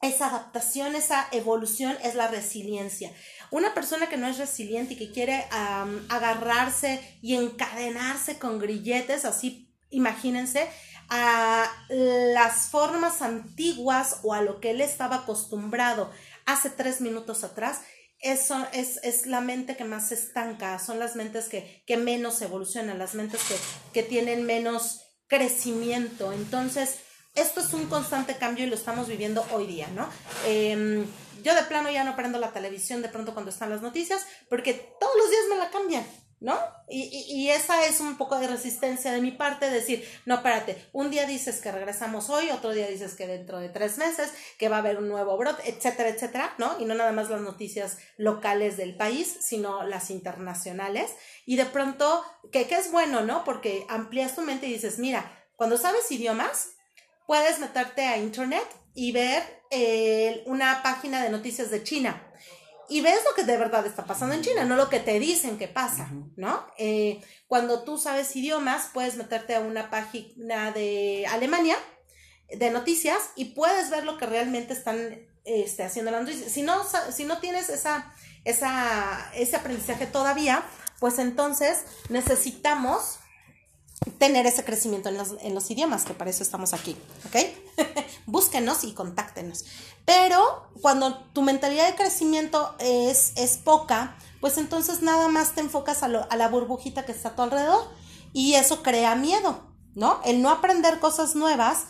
esa 0.02 0.26
adaptación, 0.26 0.94
esa 0.94 1.28
evolución 1.30 1.96
es 2.02 2.14
la 2.14 2.28
resiliencia. 2.28 3.12
Una 3.50 3.72
persona 3.72 4.08
que 4.08 4.16
no 4.16 4.26
es 4.26 4.36
resiliente 4.36 4.94
y 4.94 4.96
que 4.98 5.12
quiere 5.12 5.46
agarrarse 6.08 7.18
y 7.22 7.36
encadenarse 7.36 8.38
con 8.38 8.58
grilletes, 8.58 9.24
así 9.24 9.72
imagínense, 9.90 10.68
a 11.08 11.70
las 11.88 12.68
formas 12.68 13.22
antiguas 13.22 14.18
o 14.22 14.34
a 14.34 14.42
lo 14.42 14.60
que 14.60 14.70
él 14.70 14.80
estaba 14.80 15.16
acostumbrado 15.16 16.10
hace 16.46 16.70
tres 16.70 17.00
minutos 17.00 17.44
atrás, 17.44 17.82
eso 18.18 18.66
es, 18.72 19.00
es, 19.02 19.26
la 19.26 19.40
mente 19.40 19.76
que 19.76 19.84
más 19.84 20.08
se 20.08 20.14
estanca, 20.14 20.78
son 20.78 20.98
las 20.98 21.16
mentes 21.16 21.48
que, 21.48 21.82
que 21.86 21.96
menos 21.96 22.40
evolucionan, 22.40 22.98
las 22.98 23.14
mentes 23.14 23.40
que, 23.42 23.56
que, 23.92 24.08
tienen 24.08 24.44
menos 24.44 25.00
crecimiento. 25.26 26.32
Entonces, 26.32 26.98
esto 27.34 27.60
es 27.60 27.72
un 27.72 27.86
constante 27.86 28.36
cambio 28.36 28.66
y 28.66 28.68
lo 28.68 28.74
estamos 28.74 29.08
viviendo 29.08 29.44
hoy 29.52 29.66
día, 29.66 29.88
¿no? 29.88 30.08
Em, 30.46 31.06
yo 31.42 31.54
de 31.54 31.62
plano 31.62 31.90
ya 31.90 32.04
no 32.04 32.14
prendo 32.14 32.38
la 32.38 32.52
televisión 32.52 33.02
de 33.02 33.08
pronto 33.08 33.32
cuando 33.32 33.50
están 33.50 33.70
las 33.70 33.82
noticias, 33.82 34.26
porque 34.48 34.74
todos 35.00 35.14
los 35.16 35.30
días 35.30 35.44
me 35.50 35.56
la 35.56 35.70
cambian. 35.70 36.04
¿no? 36.42 36.58
Y, 36.88 37.24
y, 37.28 37.50
esa 37.50 37.86
es 37.86 38.00
un 38.00 38.16
poco 38.16 38.40
de 38.40 38.48
resistencia 38.48 39.12
de 39.12 39.20
mi 39.20 39.30
parte, 39.30 39.70
decir, 39.70 40.04
no, 40.26 40.34
espérate, 40.34 40.88
un 40.92 41.08
día 41.08 41.24
dices 41.24 41.60
que 41.60 41.70
regresamos 41.70 42.30
hoy, 42.30 42.50
otro 42.50 42.72
día 42.72 42.88
dices 42.88 43.14
que 43.14 43.28
dentro 43.28 43.60
de 43.60 43.68
tres 43.68 43.96
meses, 43.96 44.32
que 44.58 44.68
va 44.68 44.76
a 44.76 44.78
haber 44.80 44.98
un 44.98 45.08
nuevo 45.08 45.36
brote, 45.38 45.62
etcétera, 45.70 46.08
etcétera, 46.08 46.52
¿no? 46.58 46.80
Y 46.80 46.84
no 46.84 46.96
nada 46.96 47.12
más 47.12 47.30
las 47.30 47.42
noticias 47.42 47.98
locales 48.16 48.76
del 48.76 48.96
país, 48.96 49.36
sino 49.40 49.84
las 49.84 50.10
internacionales. 50.10 51.12
Y 51.46 51.54
de 51.54 51.66
pronto, 51.66 52.24
que, 52.50 52.66
que 52.66 52.74
es 52.74 52.90
bueno, 52.90 53.20
¿no? 53.20 53.44
Porque 53.44 53.86
amplias 53.88 54.34
tu 54.34 54.42
mente 54.42 54.66
y 54.66 54.72
dices, 54.72 54.98
mira, 54.98 55.30
cuando 55.54 55.78
sabes 55.78 56.10
idiomas, 56.10 56.70
puedes 57.26 57.58
meterte 57.58 58.06
a 58.06 58.18
internet 58.18 58.66
y 58.94 59.12
ver 59.12 59.42
eh, 59.70 60.42
una 60.46 60.82
página 60.82 61.22
de 61.22 61.30
noticias 61.30 61.70
de 61.70 61.82
China 61.82 62.28
y 62.92 63.00
ves 63.00 63.20
lo 63.24 63.34
que 63.34 63.44
de 63.44 63.56
verdad 63.56 63.86
está 63.86 64.04
pasando 64.04 64.34
en 64.34 64.42
China, 64.42 64.64
no 64.64 64.76
lo 64.76 64.90
que 64.90 65.00
te 65.00 65.18
dicen 65.18 65.56
que 65.56 65.66
pasa, 65.66 66.10
¿no? 66.36 66.66
Eh, 66.76 67.22
cuando 67.46 67.84
tú 67.84 67.96
sabes 67.96 68.36
idiomas, 68.36 68.90
puedes 68.92 69.16
meterte 69.16 69.54
a 69.54 69.60
una 69.60 69.90
página 69.90 70.72
de 70.72 71.26
Alemania 71.30 71.76
de 72.50 72.70
noticias 72.70 73.30
y 73.34 73.46
puedes 73.46 73.88
ver 73.88 74.04
lo 74.04 74.18
que 74.18 74.26
realmente 74.26 74.74
están 74.74 75.26
este, 75.44 75.84
haciendo 75.84 76.10
las 76.10 76.22
noticias. 76.22 76.52
Si 76.52 76.60
no, 76.60 76.82
si 77.10 77.24
no 77.24 77.38
tienes 77.38 77.70
esa, 77.70 78.14
esa, 78.44 79.30
ese 79.34 79.56
aprendizaje 79.56 80.06
todavía, 80.06 80.62
pues 81.00 81.18
entonces 81.18 81.84
necesitamos 82.10 83.20
tener 84.18 84.46
ese 84.46 84.64
crecimiento 84.64 85.08
en 85.08 85.16
los, 85.16 85.34
en 85.40 85.54
los 85.54 85.70
idiomas, 85.70 86.04
que 86.04 86.14
para 86.14 86.30
eso 86.30 86.42
estamos 86.42 86.72
aquí, 86.72 86.96
¿ok? 87.26 87.36
Búsquenos 88.26 88.84
y 88.84 88.92
contáctenos. 88.92 89.64
Pero 90.04 90.68
cuando 90.80 91.18
tu 91.32 91.42
mentalidad 91.42 91.88
de 91.88 91.96
crecimiento 91.96 92.74
es, 92.78 93.32
es 93.36 93.56
poca, 93.56 94.16
pues 94.40 94.58
entonces 94.58 95.02
nada 95.02 95.28
más 95.28 95.54
te 95.54 95.60
enfocas 95.60 96.02
a, 96.02 96.06
a 96.06 96.36
la 96.36 96.48
burbujita 96.48 97.04
que 97.04 97.12
está 97.12 97.30
a 97.30 97.36
tu 97.36 97.42
alrededor 97.42 97.84
y 98.32 98.54
eso 98.54 98.82
crea 98.82 99.14
miedo, 99.14 99.60
¿no? 99.94 100.20
El 100.24 100.42
no 100.42 100.50
aprender 100.50 100.98
cosas 100.98 101.34
nuevas 101.34 101.86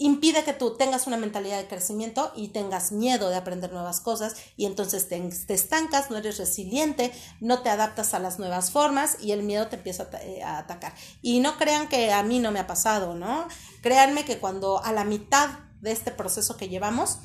impide 0.00 0.44
que 0.44 0.54
tú 0.54 0.76
tengas 0.78 1.06
una 1.06 1.18
mentalidad 1.18 1.58
de 1.58 1.68
crecimiento 1.68 2.32
y 2.34 2.48
tengas 2.48 2.90
miedo 2.90 3.28
de 3.28 3.36
aprender 3.36 3.70
nuevas 3.70 4.00
cosas 4.00 4.34
y 4.56 4.64
entonces 4.64 5.08
te, 5.08 5.54
estancas, 5.54 6.10
no 6.10 6.16
eres 6.16 6.38
resiliente, 6.38 7.12
no 7.40 7.60
te 7.60 7.68
adaptas 7.68 8.14
a 8.14 8.18
las 8.18 8.38
nuevas 8.38 8.70
formas 8.70 9.18
y 9.20 9.32
el 9.32 9.42
miedo 9.42 9.68
te 9.68 9.76
empieza 9.76 10.08
a, 10.10 10.22
eh, 10.22 10.42
atacar. 10.42 10.94
Y 11.20 11.40
no 11.40 11.58
crean 11.58 11.86
que 11.86 12.12
a 12.12 12.22
mí 12.22 12.38
no 12.38 12.50
me 12.50 12.60
ha 12.60 12.66
pasado, 12.66 13.14
¿no? 13.14 13.46
Créanme 13.82 14.24
que 14.24 14.38
cuando 14.38 14.82
a 14.82 14.92
la 14.92 15.04
mitad 15.04 15.50
de 15.82 15.92
este 15.92 16.10
proceso 16.10 16.56
que 16.56 16.70
llevamos, 16.70 17.18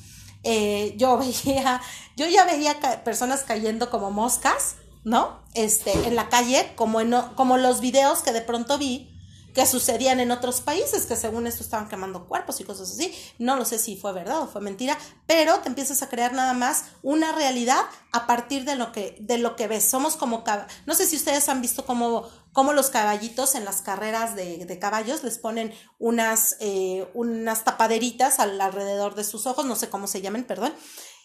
eh, 0.43 0.95
yo 0.97 1.17
veía, 1.45 1.81
yo 2.17 2.27
ya 2.27 2.43
veía 2.43 2.77
personas 3.05 3.43
cayendo 3.43 3.89
como 3.89 4.11
moscas, 4.11 4.75
¿no? 5.05 5.39
Este, 5.53 5.93
en 6.07 6.17
la 6.17 6.27
calle, 6.27 6.73
como, 6.75 6.99
en, 6.99 7.15
como 7.35 7.57
los 7.57 7.79
videos 7.79 8.21
que 8.21 8.33
de 8.33 8.41
pronto 8.41 8.77
vi 8.77 9.14
que 9.55 9.65
sucedían 9.65 10.19
en 10.19 10.31
otros 10.31 10.59
países, 10.59 11.05
que 11.05 11.15
según 11.15 11.47
esto 11.47 11.63
estaban 11.63 11.87
quemando 11.87 12.27
cuerpos 12.27 12.59
y 12.59 12.65
cosas 12.65 12.91
así. 12.91 13.15
No 13.39 13.55
lo 13.55 13.63
sé 13.63 13.79
si 13.79 13.95
fue 13.95 14.11
verdad 14.11 14.41
o 14.41 14.47
fue 14.47 14.59
mentira, 14.59 14.97
pero 15.27 15.59
te 15.59 15.69
empiezas 15.69 16.03
a 16.03 16.09
crear 16.09 16.33
nada 16.33 16.53
más 16.53 16.83
una 17.01 17.31
realidad 17.31 17.81
a 18.11 18.27
partir 18.27 18.65
de 18.65 18.75
lo 18.75 18.91
que, 18.91 19.15
de 19.21 19.37
lo 19.37 19.55
que 19.55 19.67
ves. 19.67 19.85
Somos 19.85 20.17
como, 20.17 20.43
no 20.85 20.93
sé 20.93 21.07
si 21.07 21.15
ustedes 21.15 21.47
han 21.47 21.61
visto 21.61 21.85
cómo, 21.85 22.27
cómo 22.51 22.73
los 22.73 22.89
caballitos 22.89 23.55
en 23.55 23.63
las 23.63 23.81
carreras 23.81 24.35
de, 24.35 24.65
de 24.65 24.79
caballos 24.79 25.23
les 25.23 25.37
ponen 25.37 25.73
unas, 25.99 26.57
eh, 26.59 27.07
unas 27.13 27.63
tapaderitas 27.63 28.39
al, 28.39 28.59
alrededor 28.59 29.15
de 29.15 29.23
sus 29.23 29.47
ojos, 29.47 29.65
no 29.65 29.77
sé 29.77 29.89
cómo 29.89 30.07
se 30.07 30.21
llaman, 30.21 30.43
perdón. 30.43 30.73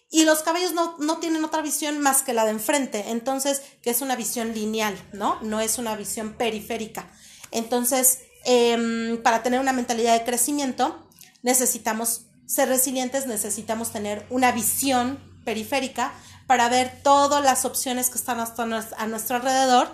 Y 0.08 0.24
los 0.24 0.42
caballos 0.42 0.72
no, 0.72 0.96
no, 0.98 1.18
tienen 1.18 1.44
otra 1.44 1.62
visión 1.62 1.98
más 1.98 2.22
que 2.22 2.32
la 2.32 2.44
de 2.44 2.52
enfrente, 2.52 3.10
entonces, 3.10 3.62
que 3.82 3.90
es 3.90 4.02
una 4.02 4.14
visión 4.14 4.54
lineal, 4.54 4.96
¿no? 5.12 5.40
No 5.42 5.60
es 5.60 5.78
una 5.78 5.96
visión 5.96 6.34
periférica. 6.34 7.10
Entonces, 7.50 8.20
em, 8.44 9.22
para 9.22 9.42
tener 9.42 9.60
una 9.60 9.72
mentalidad 9.72 10.18
de 10.18 10.24
crecimiento, 10.24 11.06
necesitamos 11.42 12.22
ser 12.46 12.68
resilientes, 12.68 13.26
necesitamos 13.26 13.90
tener 13.90 14.26
una 14.30 14.52
visión 14.52 15.18
periférica 15.44 16.12
para 16.46 16.68
ver 16.68 17.00
todas 17.02 17.42
las 17.44 17.64
opciones 17.64 18.10
que 18.10 18.18
están 18.18 18.40
a 18.40 19.06
nuestro 19.06 19.36
alrededor. 19.36 19.88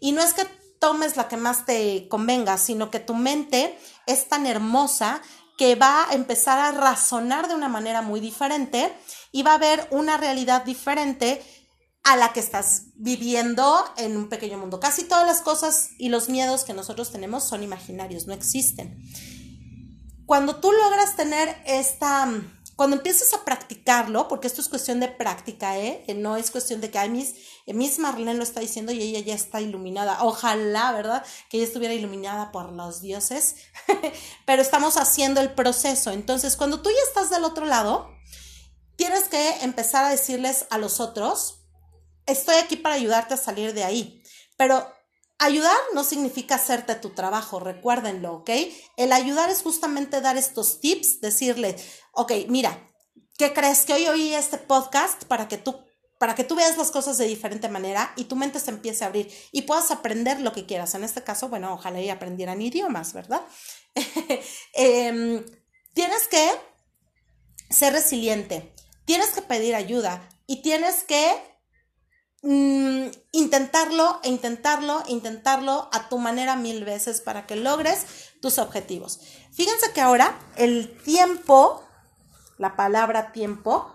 Y 0.00 0.12
no 0.12 0.22
es 0.22 0.32
que 0.32 0.44
tomes 0.80 1.16
la 1.16 1.28
que 1.28 1.36
más 1.36 1.66
te 1.66 2.08
convenga, 2.08 2.58
sino 2.58 2.90
que 2.90 2.98
tu 2.98 3.14
mente 3.14 3.78
es 4.06 4.28
tan 4.28 4.46
hermosa 4.46 5.22
que 5.56 5.74
va 5.74 6.08
a 6.08 6.14
empezar 6.14 6.58
a 6.58 6.72
razonar 6.72 7.46
de 7.46 7.54
una 7.54 7.68
manera 7.68 8.00
muy 8.00 8.18
diferente 8.18 8.90
y 9.30 9.42
va 9.42 9.54
a 9.54 9.58
ver 9.58 9.86
una 9.90 10.16
realidad 10.16 10.64
diferente 10.64 11.42
a 12.04 12.16
la 12.16 12.32
que 12.32 12.40
estás 12.40 12.84
viviendo 12.94 13.84
en 13.96 14.16
un 14.16 14.28
pequeño 14.28 14.58
mundo. 14.58 14.80
Casi 14.80 15.04
todas 15.04 15.26
las 15.26 15.42
cosas 15.42 15.90
y 15.98 16.08
los 16.08 16.28
miedos 16.28 16.64
que 16.64 16.72
nosotros 16.72 17.12
tenemos 17.12 17.44
son 17.44 17.62
imaginarios, 17.62 18.26
no 18.26 18.32
existen. 18.32 18.98
Cuando 20.26 20.56
tú 20.56 20.72
logras 20.72 21.16
tener 21.16 21.56
esta, 21.66 22.28
cuando 22.76 22.96
empiezas 22.96 23.34
a 23.34 23.44
practicarlo, 23.44 24.28
porque 24.28 24.46
esto 24.46 24.60
es 24.60 24.68
cuestión 24.68 25.00
de 25.00 25.08
práctica, 25.08 25.76
¿eh? 25.78 26.04
no 26.16 26.36
es 26.36 26.50
cuestión 26.50 26.80
de 26.80 26.90
que 26.90 26.98
ay, 26.98 27.10
Miss, 27.10 27.34
eh, 27.66 27.74
Miss 27.74 27.98
Marlene 27.98 28.34
lo 28.34 28.44
está 28.44 28.60
diciendo 28.60 28.92
y 28.92 29.02
ella 29.02 29.20
ya 29.20 29.34
está 29.34 29.60
iluminada. 29.60 30.22
Ojalá, 30.22 30.92
¿verdad? 30.92 31.24
Que 31.50 31.58
ella 31.58 31.66
estuviera 31.66 31.94
iluminada 31.94 32.52
por 32.52 32.72
los 32.72 33.02
dioses. 33.02 33.56
Pero 34.46 34.62
estamos 34.62 34.96
haciendo 34.96 35.40
el 35.40 35.52
proceso. 35.52 36.12
Entonces, 36.12 36.56
cuando 36.56 36.80
tú 36.80 36.90
ya 36.90 37.08
estás 37.08 37.28
del 37.28 37.44
otro 37.44 37.66
lado, 37.66 38.08
tienes 38.96 39.24
que 39.24 39.62
empezar 39.62 40.04
a 40.04 40.10
decirles 40.10 40.66
a 40.70 40.78
los 40.78 41.00
otros, 41.00 41.59
estoy 42.30 42.56
aquí 42.56 42.76
para 42.76 42.94
ayudarte 42.94 43.34
a 43.34 43.36
salir 43.36 43.74
de 43.74 43.84
ahí. 43.84 44.22
Pero 44.56 44.86
ayudar 45.38 45.76
no 45.94 46.04
significa 46.04 46.56
hacerte 46.56 46.94
tu 46.94 47.10
trabajo, 47.10 47.60
recuérdenlo, 47.60 48.34
¿ok? 48.34 48.50
El 48.96 49.12
ayudar 49.12 49.50
es 49.50 49.62
justamente 49.62 50.20
dar 50.20 50.36
estos 50.36 50.80
tips, 50.80 51.20
decirle, 51.20 51.76
ok, 52.12 52.32
mira, 52.48 52.90
¿qué 53.38 53.52
crees 53.52 53.84
que 53.84 53.94
hoy 53.94 54.06
oí 54.06 54.34
este 54.34 54.58
podcast 54.58 55.24
para 55.24 55.48
que 55.48 55.58
tú 55.58 55.78
para 56.20 56.34
que 56.34 56.44
tú 56.44 56.54
veas 56.54 56.76
las 56.76 56.90
cosas 56.90 57.16
de 57.16 57.26
diferente 57.26 57.70
manera 57.70 58.12
y 58.14 58.24
tu 58.24 58.36
mente 58.36 58.60
se 58.60 58.70
empiece 58.70 59.04
a 59.04 59.06
abrir 59.06 59.32
y 59.52 59.62
puedas 59.62 59.90
aprender 59.90 60.38
lo 60.38 60.52
que 60.52 60.66
quieras. 60.66 60.94
En 60.94 61.02
este 61.02 61.24
caso, 61.24 61.48
bueno, 61.48 61.72
ojalá 61.72 61.98
y 61.98 62.10
aprendieran 62.10 62.60
idiomas, 62.60 63.14
¿verdad? 63.14 63.40
Em, 64.74 65.42
tienes 65.94 66.28
que 66.28 66.50
ser 67.70 67.94
resiliente, 67.94 68.74
tienes 69.06 69.30
que 69.30 69.40
pedir 69.40 69.74
ayuda 69.74 70.28
y 70.46 70.60
tienes 70.60 71.04
que 71.04 71.49
Mm, 72.42 73.08
intentarlo 73.32 74.18
e 74.22 74.30
intentarlo 74.30 75.02
intentarlo 75.08 75.90
a 75.92 76.08
tu 76.08 76.16
manera 76.16 76.56
mil 76.56 76.86
veces 76.86 77.20
para 77.20 77.46
que 77.46 77.54
logres 77.54 78.32
tus 78.40 78.58
objetivos. 78.58 79.20
Fíjense 79.52 79.92
que 79.92 80.00
ahora 80.00 80.38
el 80.56 80.96
tiempo, 81.02 81.84
la 82.56 82.76
palabra 82.76 83.32
tiempo, 83.32 83.94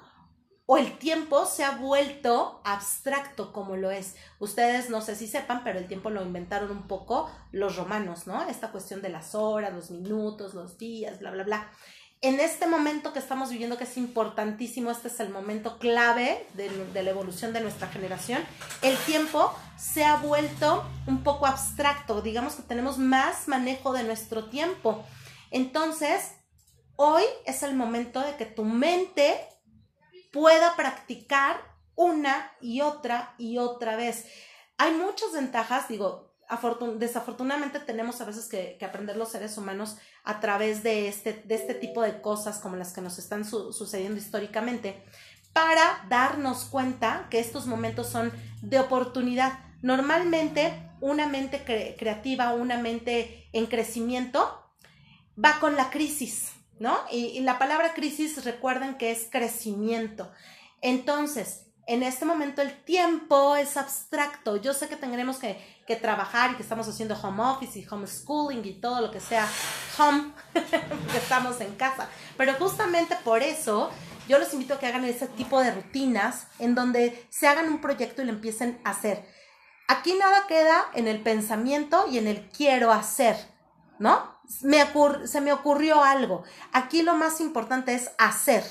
o 0.67 0.77
el 0.77 0.97
tiempo 0.97 1.45
se 1.45 1.63
ha 1.63 1.77
vuelto 1.77 2.61
abstracto 2.63 3.53
como 3.53 3.75
lo 3.75 3.91
es. 3.91 4.15
Ustedes 4.39 4.89
no 4.89 5.01
sé 5.01 5.15
si 5.15 5.27
sepan, 5.27 5.63
pero 5.63 5.77
el 5.77 5.87
tiempo 5.87 6.09
lo 6.09 6.23
inventaron 6.23 6.71
un 6.71 6.87
poco 6.87 7.29
los 7.51 7.75
romanos, 7.75 8.25
¿no? 8.25 8.43
Esta 8.43 8.71
cuestión 8.71 9.01
de 9.01 9.09
las 9.09 9.35
horas, 9.35 9.73
los 9.73 9.91
minutos, 9.91 10.55
los 10.55 10.77
días, 10.79 11.19
bla, 11.19 11.31
bla, 11.31 11.43
bla. 11.43 11.71
En 12.21 12.39
este 12.39 12.67
momento 12.67 13.13
que 13.13 13.19
estamos 13.19 13.49
viviendo, 13.49 13.77
que 13.77 13.83
es 13.83 13.97
importantísimo, 13.97 14.89
este 14.89 15.09
es 15.09 15.19
el 15.19 15.29
momento 15.29 15.77
clave 15.77 16.45
de, 16.53 16.69
de, 16.69 17.03
la 17.03 17.11
evolución 17.11 17.53
de 17.53 17.61
nuestra 17.61 17.87
generación, 17.87 18.43
el 18.81 18.97
tiempo 18.99 19.53
se 19.77 20.05
ha 20.05 20.17
vuelto 20.17 20.83
un 21.07 21.23
poco 21.23 21.45
abstracto, 21.45 22.21
digamos 22.21 22.55
que 22.55 22.63
tenemos 22.63 22.97
más 22.97 23.47
manejo 23.47 23.93
de 23.93 24.03
nuestro 24.03 24.45
tiempo. 24.45 25.03
Entonces, 25.51 26.31
hoy 26.95 27.23
es 27.45 27.63
el 27.63 27.75
momento 27.75 28.21
de 28.21 28.35
que 28.35 28.45
tu 28.45 28.63
mente 28.63 29.39
pueda 30.31 30.75
practicar 30.75 31.61
una 31.95 32.51
y 32.59 32.81
otra 32.81 33.35
y 33.37 33.57
otra 33.57 33.95
vez. 33.95 34.25
Hay 34.77 34.93
muchas 34.93 35.31
ventajas, 35.31 35.87
digo, 35.87 36.24
desafortunadamente 36.97 37.79
tenemos 37.79 38.21
a 38.21 38.25
veces 38.25 38.47
que, 38.47 38.77
aprender 38.85 39.17
los 39.17 39.29
seres 39.29 39.57
humanos 39.57 39.97
a 40.23 40.39
través 40.39 40.83
de 40.83 41.07
este, 41.07 41.33
de 41.33 41.55
este 41.55 41.73
tipo 41.73 42.01
de 42.01 42.21
cosas 42.21 42.59
como 42.59 42.75
las 42.75 42.93
que 42.93 43.01
nos 43.01 43.17
están 43.17 43.45
sucediendo 43.45 44.17
históricamente 44.19 45.03
para 45.53 46.05
darnos 46.09 46.65
cuenta 46.65 47.27
que 47.29 47.39
estos 47.39 47.65
momentos 47.65 48.09
son 48.09 48.31
de 48.61 48.79
oportunidad. 48.79 49.59
Normalmente 49.81 50.91
una 50.99 51.27
mente 51.27 51.63
creativa, 51.97 52.53
una 52.53 52.77
mente 52.77 53.47
en 53.53 53.65
crecimiento 53.67 54.61
va 55.41 55.59
con 55.59 55.75
la 55.75 55.89
crisis, 55.89 56.51
¿no? 56.79 56.97
Y, 57.11 57.27
y 57.27 57.39
la 57.41 57.57
palabra 57.57 57.93
crisis 57.93 58.43
recuerden 58.43 58.97
que 58.97 59.11
es 59.11 59.27
crecimiento. 59.31 60.31
Entonces, 60.81 61.64
en 61.87 62.03
este 62.03 62.25
momento 62.25 62.61
el 62.61 62.83
tiempo 62.83 63.55
es 63.55 63.77
abstracto. 63.77 64.57
Yo 64.57 64.73
sé 64.73 64.87
que 64.87 64.95
tendremos 64.95 65.37
que, 65.37 65.75
trabajar 66.01 66.51
y 66.51 66.55
que 66.55 66.63
estamos 66.63 66.87
haciendo 66.87 67.15
home 67.15 67.43
office 67.43 67.77
y 67.77 67.85
homeschooling 67.87 68.65
y 68.65 68.73
todo 68.81 69.01
lo 69.01 69.11
que 69.11 69.19
sea 69.19 69.47
home, 69.99 70.31
porque 70.53 71.17
estamos 71.17 71.61
en 71.61 71.75
casa. 71.75 72.09
Pero 72.37 72.53
justamente 72.55 73.15
por 73.23 73.43
eso 73.43 73.91
yo 74.27 74.39
los 74.39 74.51
invito 74.53 74.73
a 74.73 74.79
que 74.79 74.87
hagan 74.87 75.05
ese 75.05 75.27
tipo 75.27 75.61
de 75.61 75.71
rutinas 75.71 76.47
en 76.57 76.73
donde 76.73 77.27
se 77.29 77.47
hagan 77.47 77.69
un 77.69 77.81
proyecto 77.81 78.21
y 78.21 78.25
lo 78.25 78.31
empiecen 78.31 78.81
a 78.83 78.91
hacer. 78.91 79.25
Aquí 79.87 80.15
nada 80.15 80.47
queda 80.47 80.85
en 80.95 81.07
el 81.07 81.21
pensamiento 81.21 82.07
y 82.09 82.17
en 82.17 82.27
el 82.27 82.49
quiero 82.49 82.91
hacer, 82.91 83.37
¿no? 83.99 84.39
Se 84.47 85.41
me 85.41 85.53
ocurrió 85.53 86.03
algo. 86.03 86.43
Aquí 86.71 87.03
lo 87.03 87.13
más 87.13 87.39
importante 87.41 87.93
es 87.93 88.09
hacer, 88.17 88.63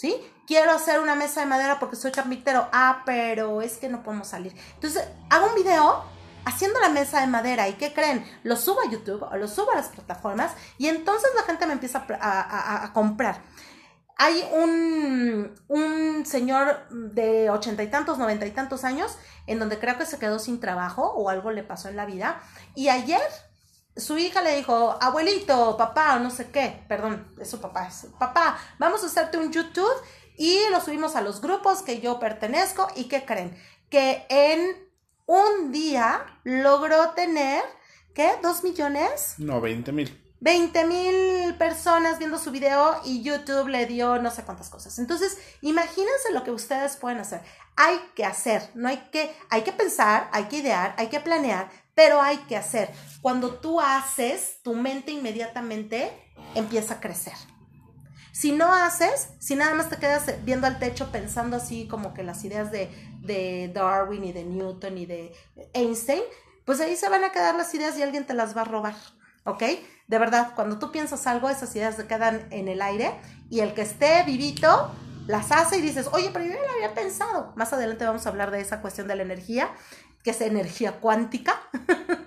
¿sí? 0.00 0.16
quiero 0.50 0.72
hacer 0.72 0.98
una 0.98 1.14
mesa 1.14 1.42
de 1.42 1.46
madera 1.46 1.78
porque 1.78 1.94
soy 1.94 2.10
carpintero. 2.10 2.66
Ah, 2.72 3.02
pero 3.06 3.62
es 3.62 3.76
que 3.76 3.88
no 3.88 4.02
podemos 4.02 4.26
salir. 4.26 4.52
Entonces, 4.74 5.06
hago 5.28 5.46
un 5.46 5.54
video 5.54 6.02
haciendo 6.44 6.80
la 6.80 6.88
mesa 6.88 7.20
de 7.20 7.28
madera 7.28 7.68
y 7.68 7.74
¿qué 7.74 7.92
creen? 7.92 8.26
Lo 8.42 8.56
subo 8.56 8.80
a 8.80 8.90
YouTube 8.90 9.22
o 9.22 9.36
lo 9.36 9.46
subo 9.46 9.70
a 9.70 9.76
las 9.76 9.90
plataformas 9.90 10.52
y 10.76 10.88
entonces 10.88 11.30
la 11.36 11.42
gente 11.44 11.66
me 11.66 11.74
empieza 11.74 12.04
a, 12.08 12.90
comprar. 12.92 13.42
Hay 14.16 14.44
un, 14.52 15.54
un 15.68 16.26
señor 16.26 16.88
de 16.90 17.48
ochenta 17.48 17.84
y 17.84 17.86
tantos, 17.86 18.18
noventa 18.18 18.44
y 18.44 18.50
tantos 18.50 18.82
años, 18.82 19.18
en 19.46 19.60
donde 19.60 19.78
creo 19.78 19.98
que 19.98 20.04
se 20.04 20.18
quedó 20.18 20.40
sin 20.40 20.58
trabajo 20.58 21.12
o 21.12 21.28
algo 21.28 21.52
le 21.52 21.62
pasó 21.62 21.88
en 21.88 21.96
la 21.96 22.06
vida. 22.06 22.42
Y 22.74 22.88
ayer 22.88 23.22
su 23.96 24.18
hija 24.18 24.42
le 24.42 24.56
dijo, 24.56 24.96
abuelito, 25.00 25.76
papá, 25.76 26.16
o 26.16 26.20
no 26.20 26.30
sé 26.30 26.50
qué, 26.50 26.84
perdón, 26.88 27.34
es 27.40 27.50
su 27.50 27.60
papá, 27.60 27.88
es 27.88 28.06
papá, 28.18 28.58
vamos 28.78 29.02
a 29.02 29.06
hacerte 29.06 29.38
un 29.38 29.52
YouTube 29.52 30.02
y 30.36 30.58
lo 30.70 30.80
subimos 30.80 31.16
a 31.16 31.20
los 31.20 31.40
grupos 31.40 31.82
que 31.82 32.00
yo 32.00 32.18
pertenezco 32.18 32.88
y 32.96 33.04
que 33.04 33.24
creen 33.24 33.56
que 33.90 34.24
en 34.28 34.88
un 35.26 35.70
día 35.72 36.24
logró 36.44 37.10
tener, 37.10 37.62
¿qué? 38.14 38.32
¿Dos 38.42 38.64
millones? 38.64 39.34
No, 39.38 39.60
20 39.60 39.92
mil. 39.92 40.30
20 40.40 40.86
mil 40.86 41.54
personas 41.56 42.18
viendo 42.18 42.38
su 42.38 42.50
video 42.50 42.98
y 43.04 43.22
YouTube 43.22 43.68
le 43.68 43.84
dio 43.84 44.20
no 44.22 44.30
sé 44.30 44.42
cuántas 44.42 44.70
cosas. 44.70 44.98
Entonces, 44.98 45.38
imagínense 45.60 46.32
lo 46.32 46.42
que 46.42 46.50
ustedes 46.50 46.96
pueden 46.96 47.18
hacer. 47.18 47.42
Hay 47.76 48.00
que 48.14 48.24
hacer, 48.24 48.70
no 48.74 48.88
hay 48.88 48.96
que, 49.12 49.36
hay 49.50 49.62
que 49.62 49.72
pensar, 49.72 50.30
hay 50.32 50.44
que 50.44 50.56
idear, 50.58 50.94
hay 50.96 51.08
que 51.08 51.20
planear, 51.20 51.70
pero 52.00 52.22
hay 52.22 52.38
que 52.48 52.56
hacer. 52.56 52.88
Cuando 53.20 53.56
tú 53.56 53.78
haces, 53.78 54.62
tu 54.62 54.72
mente 54.72 55.12
inmediatamente 55.12 56.10
empieza 56.54 56.94
a 56.94 57.00
crecer. 57.00 57.34
Si 58.32 58.52
no 58.52 58.72
haces, 58.72 59.28
si 59.38 59.54
nada 59.54 59.74
más 59.74 59.90
te 59.90 59.98
quedas 59.98 60.24
viendo 60.42 60.66
al 60.66 60.78
techo 60.78 61.12
pensando 61.12 61.58
así 61.58 61.86
como 61.88 62.14
que 62.14 62.22
las 62.22 62.42
ideas 62.42 62.72
de, 62.72 62.88
de 63.20 63.70
Darwin 63.74 64.24
y 64.24 64.32
de 64.32 64.44
Newton 64.44 64.96
y 64.96 65.04
de 65.04 65.34
Einstein, 65.74 66.22
pues 66.64 66.80
ahí 66.80 66.96
se 66.96 67.10
van 67.10 67.22
a 67.22 67.32
quedar 67.32 67.54
las 67.54 67.74
ideas 67.74 67.98
y 67.98 68.02
alguien 68.02 68.26
te 68.26 68.32
las 68.32 68.56
va 68.56 68.62
a 68.62 68.64
robar, 68.64 68.94
¿ok? 69.44 69.62
De 70.08 70.18
verdad, 70.18 70.54
cuando 70.54 70.78
tú 70.78 70.90
piensas 70.92 71.26
algo, 71.26 71.50
esas 71.50 71.76
ideas 71.76 71.96
se 71.96 72.06
quedan 72.06 72.46
en 72.50 72.68
el 72.68 72.80
aire 72.80 73.12
y 73.50 73.60
el 73.60 73.74
que 73.74 73.82
esté 73.82 74.22
vivito 74.22 74.90
las 75.26 75.52
hace 75.52 75.76
y 75.76 75.82
dices, 75.82 76.08
oye, 76.12 76.30
pero 76.32 76.46
yo 76.46 76.52
ya 76.52 76.62
lo 76.62 76.72
había 76.72 76.94
pensado. 76.94 77.52
Más 77.56 77.74
adelante 77.74 78.06
vamos 78.06 78.24
a 78.24 78.30
hablar 78.30 78.50
de 78.50 78.62
esa 78.62 78.80
cuestión 78.80 79.06
de 79.06 79.16
la 79.16 79.22
energía, 79.22 79.70
que 80.22 80.30
es 80.30 80.40
energía 80.40 81.00
cuántica. 81.00 81.60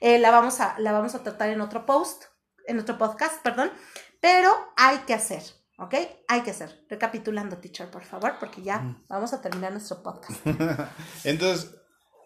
Eh, 0.00 0.20
la, 0.20 0.30
vamos 0.30 0.60
a, 0.60 0.78
la 0.78 0.92
vamos 0.92 1.16
a 1.16 1.24
tratar 1.24 1.50
en 1.50 1.60
otro 1.60 1.84
post, 1.84 2.26
en 2.68 2.78
otro 2.78 2.96
podcast, 2.96 3.42
perdón. 3.42 3.72
Pero 4.20 4.50
hay 4.76 4.98
que 4.98 5.12
hacer, 5.12 5.42
¿ok? 5.76 5.94
Hay 6.28 6.42
que 6.42 6.52
hacer. 6.52 6.84
Recapitulando, 6.88 7.58
teacher, 7.58 7.90
por 7.90 8.04
favor, 8.04 8.36
porque 8.38 8.62
ya 8.62 8.96
vamos 9.08 9.32
a 9.32 9.42
terminar 9.42 9.72
nuestro 9.72 10.00
podcast. 10.00 10.40
Entonces, 11.24 11.74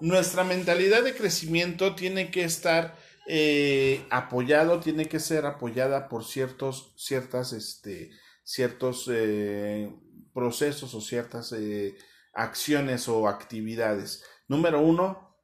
nuestra 0.00 0.44
mentalidad 0.44 1.02
de 1.02 1.14
crecimiento 1.14 1.94
tiene 1.94 2.30
que 2.30 2.44
estar 2.44 2.94
eh, 3.26 4.04
apoyado, 4.10 4.80
tiene 4.80 5.06
que 5.06 5.20
ser 5.20 5.46
apoyada 5.46 6.08
por 6.08 6.24
ciertos, 6.24 6.92
ciertas, 6.96 7.52
este, 7.52 8.10
ciertos 8.42 9.08
eh, 9.12 9.94
procesos 10.34 10.94
o 10.94 11.00
ciertas 11.00 11.52
eh, 11.52 11.96
acciones 12.34 13.08
o 13.08 13.28
actividades. 13.28 14.24
Número 14.52 14.80
uno, 14.80 15.38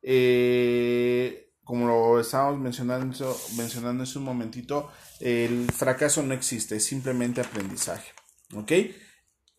como 1.64 1.86
lo 1.86 2.20
estábamos 2.20 2.60
mencionando, 2.60 3.36
mencionando 3.56 4.02
hace 4.02 4.18
un 4.18 4.24
momentito, 4.24 4.90
el 5.18 5.72
fracaso 5.72 6.22
no 6.22 6.34
existe, 6.34 6.76
es 6.76 6.84
simplemente 6.84 7.40
aprendizaje. 7.40 8.12
¿Ok? 8.54 8.70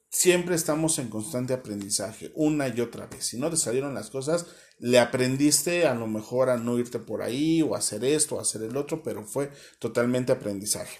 Siempre 0.07 0.53
estamos 0.53 0.99
en 0.99 1.09
constante 1.09 1.53
aprendizaje, 1.53 2.31
una 2.35 2.67
y 2.67 2.79
otra 2.79 3.07
vez. 3.07 3.25
Si 3.25 3.39
no 3.39 3.49
te 3.49 3.57
salieron 3.57 3.95
las 3.95 4.11
cosas, 4.11 4.45
le 4.77 4.99
aprendiste 4.99 5.87
a 5.87 5.95
lo 5.95 6.05
mejor 6.05 6.51
a 6.51 6.57
no 6.57 6.77
irte 6.77 6.99
por 6.99 7.23
ahí 7.23 7.63
o 7.63 7.75
hacer 7.75 8.05
esto 8.05 8.35
o 8.35 8.39
hacer 8.39 8.61
el 8.61 8.77
otro, 8.77 9.01
pero 9.01 9.25
fue 9.25 9.49
totalmente 9.79 10.31
aprendizaje. 10.31 10.99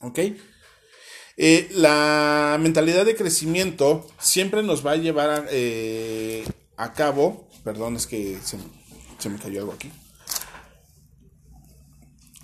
¿Ok? 0.00 0.18
Eh, 1.36 1.68
la 1.70 2.58
mentalidad 2.60 3.04
de 3.04 3.14
crecimiento 3.14 4.08
siempre 4.18 4.64
nos 4.64 4.84
va 4.84 4.92
a 4.92 4.96
llevar 4.96 5.30
a, 5.30 5.46
eh, 5.50 6.44
a 6.76 6.92
perdón, 7.64 7.96
es 7.96 8.06
que 8.06 8.38
se, 8.42 8.58
se 9.18 9.28
me 9.28 9.38
cayó 9.38 9.60
algo 9.60 9.72
aquí. 9.72 9.90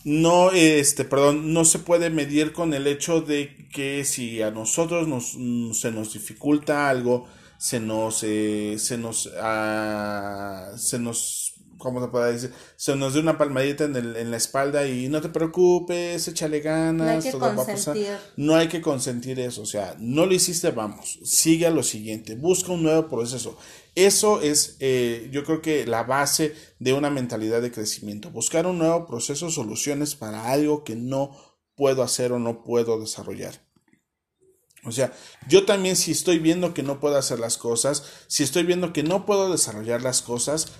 No, 0.04 0.50
este, 0.50 1.04
perdón, 1.04 1.52
no 1.52 1.64
se 1.64 1.78
puede 1.78 2.10
medir 2.10 2.52
con 2.52 2.74
el 2.74 2.86
hecho 2.88 3.20
de 3.20 3.68
que 3.72 4.04
si 4.04 4.42
a 4.42 4.50
nosotros 4.50 5.06
nos, 5.06 5.38
se 5.78 5.92
nos 5.92 6.12
dificulta 6.12 6.88
algo, 6.88 7.28
se 7.56 7.78
nos, 7.78 8.24
eh, 8.24 8.76
se 8.78 8.98
nos, 8.98 9.26
uh, 9.26 10.76
se 10.76 10.98
nos 10.98 11.41
¿cómo 11.82 12.00
se 12.00 12.08
puede 12.08 12.32
decir? 12.32 12.52
Se 12.76 12.94
nos 12.94 13.12
dio 13.12 13.22
una 13.22 13.36
palmadita 13.36 13.84
en, 13.84 13.96
el, 13.96 14.16
en 14.16 14.30
la 14.30 14.36
espalda 14.36 14.86
y 14.86 15.08
no 15.08 15.20
te 15.20 15.28
preocupes, 15.28 16.28
échale 16.28 16.60
ganas, 16.60 17.24
no 17.24 17.30
todo 17.32 17.40
va 17.40 17.62
a 17.62 17.66
pasar. 17.66 17.96
No 18.36 18.54
hay 18.54 18.68
que 18.68 18.80
consentir 18.80 19.40
eso, 19.40 19.62
o 19.62 19.66
sea, 19.66 19.96
no 19.98 20.24
lo 20.24 20.32
hiciste, 20.32 20.70
vamos, 20.70 21.18
sigue 21.24 21.66
a 21.66 21.70
lo 21.70 21.82
siguiente, 21.82 22.36
busca 22.36 22.72
un 22.72 22.84
nuevo 22.84 23.08
proceso. 23.08 23.58
Eso 23.94 24.40
es, 24.40 24.76
eh, 24.80 25.28
yo 25.32 25.44
creo 25.44 25.60
que 25.60 25.84
la 25.86 26.04
base 26.04 26.54
de 26.78 26.92
una 26.92 27.10
mentalidad 27.10 27.60
de 27.60 27.72
crecimiento, 27.72 28.30
buscar 28.30 28.66
un 28.66 28.78
nuevo 28.78 29.06
proceso, 29.06 29.50
soluciones 29.50 30.14
para 30.14 30.50
algo 30.50 30.84
que 30.84 30.94
no 30.94 31.36
puedo 31.74 32.02
hacer 32.02 32.32
o 32.32 32.38
no 32.38 32.62
puedo 32.62 33.00
desarrollar. 33.00 33.60
O 34.84 34.90
sea, 34.90 35.12
yo 35.48 35.64
también 35.64 35.94
si 35.94 36.10
estoy 36.10 36.38
viendo 36.38 36.74
que 36.74 36.82
no 36.82 36.98
puedo 36.98 37.16
hacer 37.16 37.38
las 37.38 37.56
cosas, 37.56 38.04
si 38.26 38.42
estoy 38.42 38.64
viendo 38.64 38.92
que 38.92 39.04
no 39.04 39.26
puedo 39.26 39.50
desarrollar 39.50 40.02
las 40.02 40.22
cosas, 40.22 40.72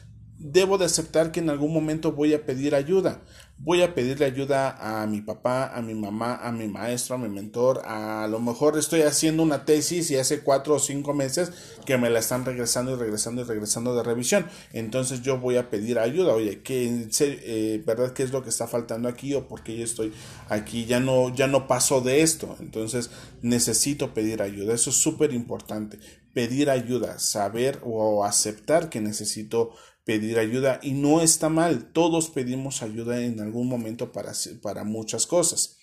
debo 0.42 0.76
de 0.76 0.86
aceptar 0.86 1.30
que 1.30 1.40
en 1.40 1.50
algún 1.50 1.72
momento 1.72 2.12
voy 2.12 2.34
a 2.34 2.44
pedir 2.44 2.74
ayuda. 2.74 3.22
Voy 3.58 3.80
a 3.82 3.94
pedirle 3.94 4.24
ayuda 4.24 5.02
a 5.02 5.06
mi 5.06 5.20
papá, 5.20 5.68
a 5.72 5.82
mi 5.82 5.94
mamá, 5.94 6.34
a 6.34 6.50
mi 6.50 6.66
maestro, 6.66 7.14
a 7.14 7.18
mi 7.18 7.28
mentor. 7.28 7.80
A, 7.84 8.26
lo 8.28 8.40
mejor 8.40 8.76
estoy 8.76 9.02
haciendo 9.02 9.44
una 9.44 9.64
tesis 9.64 10.10
y 10.10 10.16
hace 10.16 10.40
cuatro 10.40 10.74
o 10.74 10.78
cinco 10.80 11.14
meses 11.14 11.52
que 11.86 11.96
me 11.96 12.10
la 12.10 12.18
están 12.18 12.44
regresando 12.44 12.90
y 12.90 12.96
regresando 12.96 13.42
y 13.42 13.44
regresando 13.44 13.94
de 13.94 14.02
revisión. 14.02 14.46
Entonces 14.72 15.22
yo 15.22 15.38
voy 15.38 15.58
a 15.58 15.70
pedir 15.70 16.00
ayuda. 16.00 16.34
Oye, 16.34 16.60
¿qué, 16.62 17.06
eh, 17.20 17.82
¿verdad 17.86 18.12
qué 18.12 18.24
es 18.24 18.32
lo 18.32 18.42
que 18.42 18.48
está 18.48 18.66
faltando 18.66 19.08
aquí 19.08 19.32
o 19.34 19.46
por 19.46 19.62
qué 19.62 19.76
yo 19.76 19.84
estoy 19.84 20.12
aquí? 20.48 20.86
Ya 20.86 20.98
no, 20.98 21.32
ya 21.32 21.46
no 21.46 21.68
paso 21.68 22.00
de 22.00 22.22
esto. 22.22 22.56
Entonces 22.58 23.10
necesito 23.42 24.12
pedir 24.12 24.42
ayuda. 24.42 24.74
Eso 24.74 24.90
es 24.90 24.96
súper 24.96 25.32
importante. 25.32 26.00
Pedir 26.34 26.68
ayuda, 26.68 27.20
saber 27.20 27.78
o 27.84 28.24
aceptar 28.24 28.88
que 28.88 29.00
necesito 29.00 29.70
pedir 30.04 30.38
ayuda 30.38 30.80
y 30.82 30.92
no 30.92 31.20
está 31.20 31.48
mal, 31.48 31.92
todos 31.92 32.30
pedimos 32.30 32.82
ayuda 32.82 33.22
en 33.22 33.40
algún 33.40 33.68
momento 33.68 34.12
para, 34.12 34.32
para 34.62 34.84
muchas 34.84 35.26
cosas. 35.26 35.78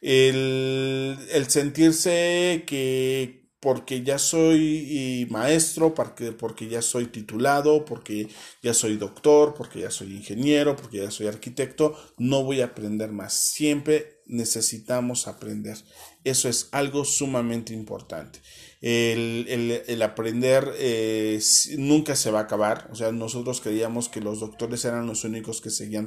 el, 0.00 1.16
el 1.32 1.48
sentirse 1.48 2.64
que 2.66 3.44
porque 3.64 4.02
ya 4.02 4.18
soy 4.18 5.26
maestro, 5.30 5.94
porque, 5.94 6.32
porque 6.32 6.68
ya 6.68 6.82
soy 6.82 7.06
titulado, 7.06 7.86
porque 7.86 8.28
ya 8.62 8.74
soy 8.74 8.98
doctor, 8.98 9.54
porque 9.54 9.80
ya 9.80 9.90
soy 9.90 10.14
ingeniero, 10.14 10.76
porque 10.76 10.98
ya 10.98 11.10
soy 11.10 11.28
arquitecto, 11.28 11.96
no 12.18 12.44
voy 12.44 12.60
a 12.60 12.66
aprender 12.66 13.10
más. 13.10 13.32
Siempre 13.32 14.20
necesitamos 14.26 15.26
aprender. 15.28 15.78
Eso 16.24 16.50
es 16.50 16.68
algo 16.72 17.06
sumamente 17.06 17.72
importante. 17.72 18.38
El, 18.86 19.46
el, 19.48 19.82
el 19.86 20.02
aprender 20.02 20.74
eh, 20.76 21.40
nunca 21.78 22.14
se 22.14 22.30
va 22.30 22.40
a 22.40 22.42
acabar. 22.42 22.90
O 22.92 22.94
sea, 22.94 23.12
nosotros 23.12 23.62
creíamos 23.62 24.10
que 24.10 24.20
los 24.20 24.40
doctores 24.40 24.84
eran 24.84 25.06
los 25.06 25.24
únicos 25.24 25.62
que 25.62 25.70
seguían, 25.70 26.06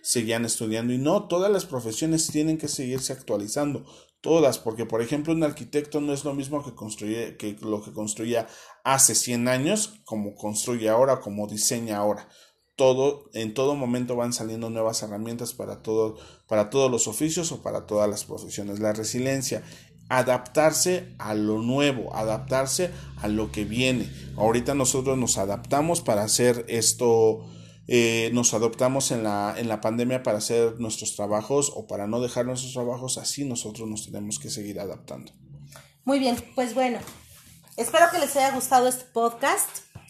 seguían 0.00 0.46
estudiando 0.46 0.94
y 0.94 0.96
no, 0.96 1.28
todas 1.28 1.52
las 1.52 1.66
profesiones 1.66 2.28
tienen 2.28 2.56
que 2.56 2.68
seguirse 2.68 3.12
actualizando 3.12 3.84
todas, 4.22 4.58
porque 4.58 4.86
por 4.86 5.02
ejemplo 5.02 5.34
un 5.34 5.42
arquitecto 5.42 6.00
no 6.00 6.14
es 6.14 6.24
lo 6.24 6.32
mismo 6.32 6.64
que 6.64 6.74
construye 6.74 7.36
que 7.36 7.58
lo 7.60 7.82
que 7.82 7.92
construía 7.92 8.48
hace 8.84 9.14
100 9.14 9.48
años 9.48 10.00
como 10.06 10.34
construye 10.34 10.88
ahora, 10.88 11.20
como 11.20 11.46
diseña 11.46 11.98
ahora. 11.98 12.26
Todo 12.74 13.28
en 13.34 13.52
todo 13.52 13.74
momento 13.74 14.16
van 14.16 14.32
saliendo 14.32 14.70
nuevas 14.70 15.02
herramientas 15.02 15.52
para 15.52 15.82
todo 15.82 16.16
para 16.48 16.70
todos 16.70 16.90
los 16.90 17.06
oficios 17.06 17.52
o 17.52 17.60
para 17.60 17.84
todas 17.84 18.08
las 18.08 18.24
profesiones. 18.24 18.80
La 18.80 18.94
resiliencia 18.94 19.62
adaptarse 20.08 21.14
a 21.18 21.34
lo 21.34 21.58
nuevo, 21.58 22.14
adaptarse 22.14 22.90
a 23.16 23.28
lo 23.28 23.50
que 23.50 23.64
viene. 23.64 24.08
Ahorita 24.36 24.74
nosotros 24.74 25.18
nos 25.18 25.38
adaptamos 25.38 26.00
para 26.00 26.22
hacer 26.22 26.64
esto 26.68 27.46
eh, 27.86 28.30
nos 28.32 28.54
adoptamos 28.54 29.10
en 29.10 29.22
la, 29.24 29.54
en 29.58 29.68
la 29.68 29.82
pandemia 29.82 30.22
para 30.22 30.38
hacer 30.38 30.80
nuestros 30.80 31.14
trabajos 31.16 31.70
o 31.74 31.86
para 31.86 32.06
no 32.06 32.20
dejar 32.20 32.46
nuestros 32.46 32.72
trabajos, 32.72 33.18
así 33.18 33.44
nosotros 33.44 33.88
nos 33.88 34.06
tenemos 34.06 34.38
que 34.38 34.48
seguir 34.48 34.80
adaptando. 34.80 35.32
Muy 36.04 36.18
bien, 36.18 36.36
pues 36.54 36.74
bueno, 36.74 36.98
espero 37.76 38.06
que 38.10 38.18
les 38.18 38.34
haya 38.36 38.54
gustado 38.54 38.88
este 38.88 39.04
podcast. 39.12 39.68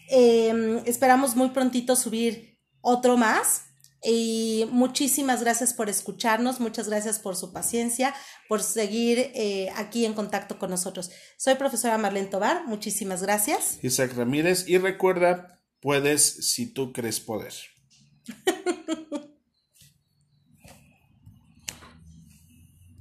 Em, 0.09 0.77
esperamos 0.85 1.35
muy 1.35 1.49
prontito 1.49 1.95
subir 1.95 2.59
otro 2.79 3.17
más. 3.17 3.64
Y 4.05 4.67
muchísimas 4.71 5.41
gracias 5.41 5.73
por 5.73 5.89
escucharnos, 5.89 6.59
muchas 6.59 6.87
gracias 6.87 7.17
por 7.17 7.35
su 7.35 7.51
paciencia, 7.51 8.13
por 8.47 8.61
seguir 8.61 9.31
eh, 9.33 9.69
aquí 9.75 10.05
en 10.05 10.13
contacto 10.13 10.59
con 10.59 10.69
nosotros. 10.69 11.09
Soy 11.37 11.55
profesora 11.55 11.97
Marlene 11.97 12.27
Tobar, 12.27 12.67
muchísimas 12.67 13.23
gracias. 13.23 13.79
Isaac 13.81 14.13
Ramírez, 14.15 14.67
y 14.67 14.77
recuerda, 14.77 15.55
Puedes 15.85 16.51
si 16.51 16.73
tú 16.73 16.91
crees 16.91 17.19
poder. 17.19 17.53